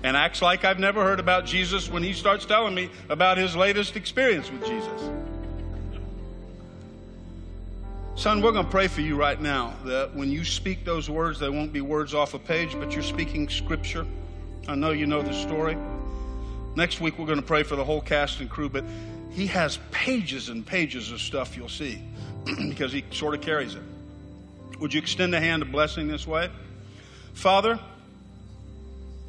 And 0.04 0.18
acts 0.18 0.42
like 0.42 0.66
I've 0.66 0.80
never 0.80 1.04
heard 1.04 1.20
about 1.20 1.46
Jesus 1.46 1.90
when 1.90 2.02
he 2.02 2.14
starts 2.14 2.46
telling 2.46 2.74
me 2.74 2.90
about 3.10 3.38
his 3.38 3.56
latest 3.56 3.96
experience 3.96 4.52
with 4.52 4.66
Jesus. 4.66 5.10
Son, 8.16 8.42
we're 8.42 8.52
going 8.52 8.66
to 8.66 8.72
pray 8.72 8.88
for 8.88 9.02
you 9.02 9.16
right 9.16 9.40
now 9.40 9.74
that 9.86 10.14
when 10.16 10.32
you 10.32 10.44
speak 10.44 10.86
those 10.86 11.10
words, 11.10 11.40
they 11.40 11.50
won't 11.50 11.74
be 11.74 11.82
words 11.82 12.14
off 12.14 12.34
a 12.34 12.40
page, 12.40 12.74
but 12.74 12.94
you're 12.94 13.04
speaking 13.04 13.48
scripture. 13.50 14.06
I 14.68 14.76
know 14.76 14.92
you 14.92 15.06
know 15.08 15.22
the 15.22 15.34
story. 15.34 15.78
Next 16.76 17.02
week, 17.02 17.18
we're 17.18 17.26
going 17.26 17.40
to 17.40 17.46
pray 17.46 17.64
for 17.64 17.76
the 17.76 17.84
whole 17.84 18.02
cast 18.02 18.40
and 18.40 18.50
crew, 18.50 18.70
but 18.70 18.84
he 19.32 19.48
has 19.48 19.80
pages 19.92 20.50
and 20.50 20.66
pages 20.66 21.12
of 21.12 21.20
stuff 21.20 21.56
you'll 21.58 21.70
see 21.70 22.02
because 22.46 22.92
he 22.92 23.04
sort 23.12 23.34
of 23.34 23.42
carries 23.42 23.76
it. 23.76 23.82
Would 24.80 24.94
you 24.94 25.00
extend 25.00 25.34
a 25.34 25.40
hand 25.40 25.62
of 25.62 25.72
blessing 25.72 26.08
this 26.08 26.28
way? 26.28 26.50
Father, 27.34 27.80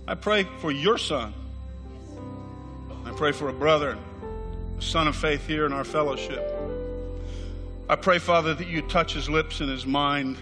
I 0.07 0.14
pray 0.14 0.48
for 0.59 0.72
your 0.72 0.98
son. 0.98 1.32
I 3.05 3.12
pray 3.12 3.30
for 3.30 3.48
a 3.48 3.53
brother, 3.53 3.96
a 4.76 4.82
son 4.82 5.07
of 5.07 5.14
faith 5.14 5.46
here 5.46 5.64
in 5.64 5.72
our 5.72 5.84
fellowship. 5.84 6.42
I 7.88 7.94
pray, 7.96 8.18
Father, 8.18 8.55
that 8.55 8.66
you 8.66 8.82
touch 8.82 9.12
his 9.12 9.30
lips 9.30 9.61
and 9.61 9.70
his 9.70 9.86
mind. 9.86 10.38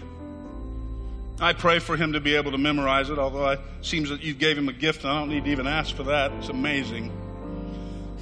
I 1.39 1.53
pray 1.53 1.79
for 1.79 1.95
him 1.95 2.13
to 2.13 2.19
be 2.19 2.35
able 2.35 2.51
to 2.51 2.57
memorize 2.57 3.09
it, 3.09 3.19
although 3.19 3.49
it 3.49 3.59
seems 3.81 4.09
that 4.09 4.21
you 4.21 4.33
gave 4.33 4.57
him 4.57 4.67
a 4.67 4.73
gift, 4.73 5.03
and 5.03 5.11
I 5.11 5.19
don't 5.19 5.29
need 5.29 5.45
to 5.45 5.51
even 5.51 5.67
ask 5.67 5.95
for 5.95 6.03
that. 6.03 6.31
It's 6.33 6.49
amazing. 6.49 7.11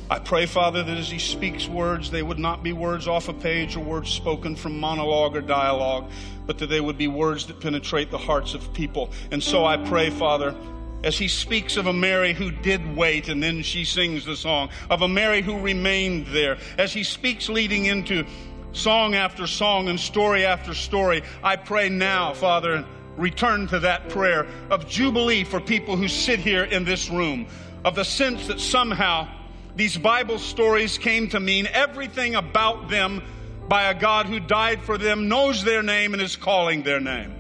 I 0.09 0.19
pray, 0.19 0.45
Father, 0.45 0.83
that 0.83 0.97
as 0.97 1.09
he 1.09 1.19
speaks 1.19 1.67
words, 1.67 2.11
they 2.11 2.23
would 2.23 2.39
not 2.39 2.63
be 2.63 2.73
words 2.73 3.07
off 3.07 3.29
a 3.29 3.33
page 3.33 3.77
or 3.77 3.81
words 3.81 4.09
spoken 4.09 4.55
from 4.55 4.79
monologue 4.79 5.35
or 5.35 5.41
dialogue, 5.41 6.09
but 6.45 6.57
that 6.57 6.67
they 6.67 6.81
would 6.81 6.97
be 6.97 7.07
words 7.07 7.45
that 7.45 7.59
penetrate 7.59 8.09
the 8.09 8.17
hearts 8.17 8.55
of 8.55 8.73
people. 8.73 9.11
And 9.31 9.41
so 9.41 9.65
I 9.65 9.77
pray, 9.77 10.09
Father, 10.09 10.55
as 11.03 11.17
he 11.17 11.27
speaks 11.27 11.77
of 11.77 11.87
a 11.87 11.93
Mary 11.93 12.33
who 12.33 12.51
did 12.51 12.95
wait 12.95 13.29
and 13.29 13.41
then 13.41 13.61
she 13.61 13.85
sings 13.85 14.25
the 14.25 14.35
song, 14.35 14.69
of 14.89 15.01
a 15.01 15.07
Mary 15.07 15.41
who 15.41 15.59
remained 15.59 16.27
there, 16.27 16.57
as 16.77 16.93
he 16.93 17.03
speaks 17.03 17.49
leading 17.49 17.85
into 17.85 18.25
song 18.71 19.15
after 19.15 19.47
song 19.47 19.87
and 19.87 19.99
story 19.99 20.45
after 20.45 20.73
story, 20.73 21.23
I 21.43 21.55
pray 21.55 21.89
now, 21.89 22.33
Father, 22.33 22.85
return 23.17 23.67
to 23.67 23.79
that 23.79 24.09
prayer 24.09 24.47
of 24.69 24.87
jubilee 24.87 25.43
for 25.43 25.59
people 25.59 25.95
who 25.95 26.07
sit 26.07 26.39
here 26.39 26.63
in 26.63 26.85
this 26.85 27.09
room, 27.09 27.47
of 27.83 27.95
the 27.95 28.05
sense 28.05 28.47
that 28.47 28.59
somehow 28.59 29.27
these 29.75 29.97
Bible 29.97 30.39
stories 30.39 30.97
came 30.97 31.29
to 31.29 31.39
mean 31.39 31.67
everything 31.73 32.35
about 32.35 32.89
them 32.89 33.21
by 33.67 33.83
a 33.83 33.99
God 33.99 34.25
who 34.25 34.39
died 34.39 34.81
for 34.81 34.97
them, 34.97 35.29
knows 35.29 35.63
their 35.63 35.83
name, 35.83 36.13
and 36.13 36.21
is 36.21 36.35
calling 36.35 36.83
their 36.83 36.99
name. 36.99 37.38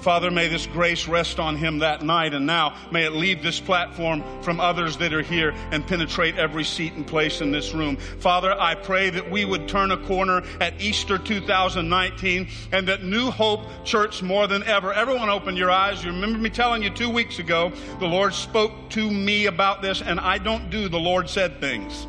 Father, 0.00 0.30
may 0.30 0.48
this 0.48 0.66
grace 0.66 1.08
rest 1.08 1.40
on 1.40 1.56
him 1.56 1.80
that 1.80 2.02
night, 2.02 2.34
and 2.34 2.46
now 2.46 2.76
may 2.90 3.04
it 3.04 3.12
leave 3.12 3.42
this 3.42 3.60
platform 3.60 4.22
from 4.42 4.60
others 4.60 4.96
that 4.98 5.12
are 5.12 5.22
here 5.22 5.54
and 5.72 5.86
penetrate 5.86 6.36
every 6.36 6.64
seat 6.64 6.92
and 6.94 7.06
place 7.06 7.40
in 7.40 7.50
this 7.50 7.74
room. 7.74 7.96
Father, 7.96 8.54
I 8.58 8.74
pray 8.74 9.10
that 9.10 9.30
we 9.30 9.44
would 9.44 9.68
turn 9.68 9.90
a 9.90 9.96
corner 9.96 10.42
at 10.60 10.80
Easter 10.80 11.18
2019 11.18 12.48
and 12.72 12.88
that 12.88 13.04
New 13.04 13.30
Hope 13.30 13.62
Church 13.84 14.22
more 14.22 14.46
than 14.46 14.62
ever. 14.64 14.92
Everyone 14.92 15.28
open 15.28 15.56
your 15.56 15.70
eyes. 15.70 16.04
You 16.04 16.10
remember 16.12 16.38
me 16.38 16.50
telling 16.50 16.82
you 16.82 16.90
two 16.90 17.10
weeks 17.10 17.38
ago, 17.38 17.72
the 17.98 18.06
Lord 18.06 18.34
spoke 18.34 18.90
to 18.90 19.10
me 19.10 19.46
about 19.46 19.82
this, 19.82 20.02
and 20.02 20.20
I 20.20 20.38
don't 20.38 20.70
do 20.70 20.88
the 20.88 20.98
Lord 20.98 21.28
said 21.28 21.60
things 21.60 22.06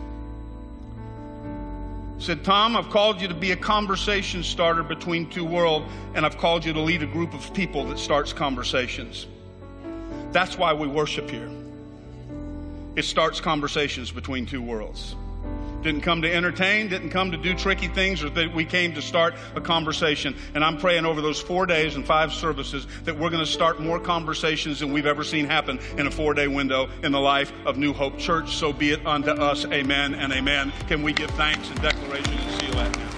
said, 2.20 2.43
Tom, 2.43 2.76
I've 2.76 2.89
called 2.89 3.22
you 3.22 3.28
to 3.30 3.34
be 3.34 3.51
a 3.51 3.55
conversation 3.55 4.43
starter 4.43 4.84
between 4.84 5.30
two 5.30 5.45
worlds, 5.45 5.89
and 6.13 6.26
I've 6.26 6.38
called 6.38 6.65
you 6.65 6.74
to 6.74 6.82
lead 6.82 7.01
a 7.01 7.07
group 7.07 7.34
of 7.34 7.53
people 7.53 7.86
that 7.86 7.97
starts 7.97 8.34
conversations. 8.34 9.26
That's 10.32 10.57
why 10.57 10.74
we 10.74 10.88
worship 10.88 11.30
here. 11.30 11.49
It 12.95 13.05
starts 13.05 13.39
conversations 13.39 14.11
between 14.11 14.45
two 14.45 14.61
worlds. 14.61 15.15
Didn't 15.82 16.02
come 16.02 16.22
to 16.24 16.34
entertain, 16.34 16.89
didn't 16.89 17.10
come 17.10 17.32
to 17.32 17.38
do 17.38 17.54
tricky 17.54 17.88
things, 17.88 18.22
or 18.22 18.30
that 18.32 18.54
we 18.54 18.66
came 18.66 18.93
to 18.95 19.02
start 19.02 19.36
a 19.56 19.62
conversation. 19.62 20.36
And 20.54 20.64
I'm 20.64 20.78
praying 20.78 21.06
over 21.06 21.22
those 21.22 21.39
four 21.39 21.66
days 21.66 21.95
and 21.95 22.06
five 22.06 22.34
services 22.34 22.86
that 23.06 23.18
we're 23.18 23.30
going 23.30 23.45
to 23.45 23.50
start 23.50 23.80
more 23.80 24.00
conversations 24.00 24.82
than 24.82 24.91
we've 24.91 25.06
ever 25.06 25.24
seen 25.24 25.45
happen 25.45 25.80
in 25.97 26.08
a 26.08 26.12
four 26.12 26.34
day 26.34 26.47
window 26.47 26.89
in 27.02 27.14
the 27.14 27.20
life 27.20 27.54
of 27.66 27.78
New 27.78 27.93
Hope 27.93 28.18
Church. 28.18 28.56
So 28.56 28.74
be 28.74 28.91
it 28.91 29.06
unto 29.06 29.32
us. 29.32 29.66
Amen 29.66 30.16
and 30.16 30.34
amen. 30.34 30.74
Can 30.88 31.02
we 31.02 31.14
give 31.14 31.30
thanks 31.32 31.70
and 31.70 31.82
declaration 31.82 32.34
and 32.34 32.62
seal 32.62 32.72
that 32.74 32.97
now? 32.97 33.10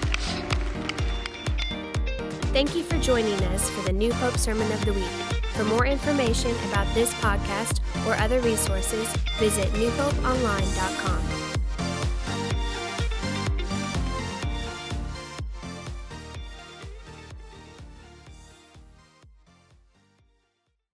Thank 2.51 2.75
you 2.75 2.83
for 2.83 2.97
joining 2.99 3.41
us 3.45 3.69
for 3.71 3.81
the 3.81 3.93
New 3.93 4.13
Hope 4.13 4.37
Sermon 4.37 4.71
of 4.71 4.85
the 4.85 4.93
Week. 4.93 5.03
For 5.53 5.63
more 5.63 5.85
information 5.85 6.51
about 6.69 6.93
this 6.93 7.11
podcast 7.15 7.79
or 8.07 8.13
other 8.15 8.39
resources, 8.41 9.11
visit 9.39 9.67
newhopeonline.com. 9.73 11.40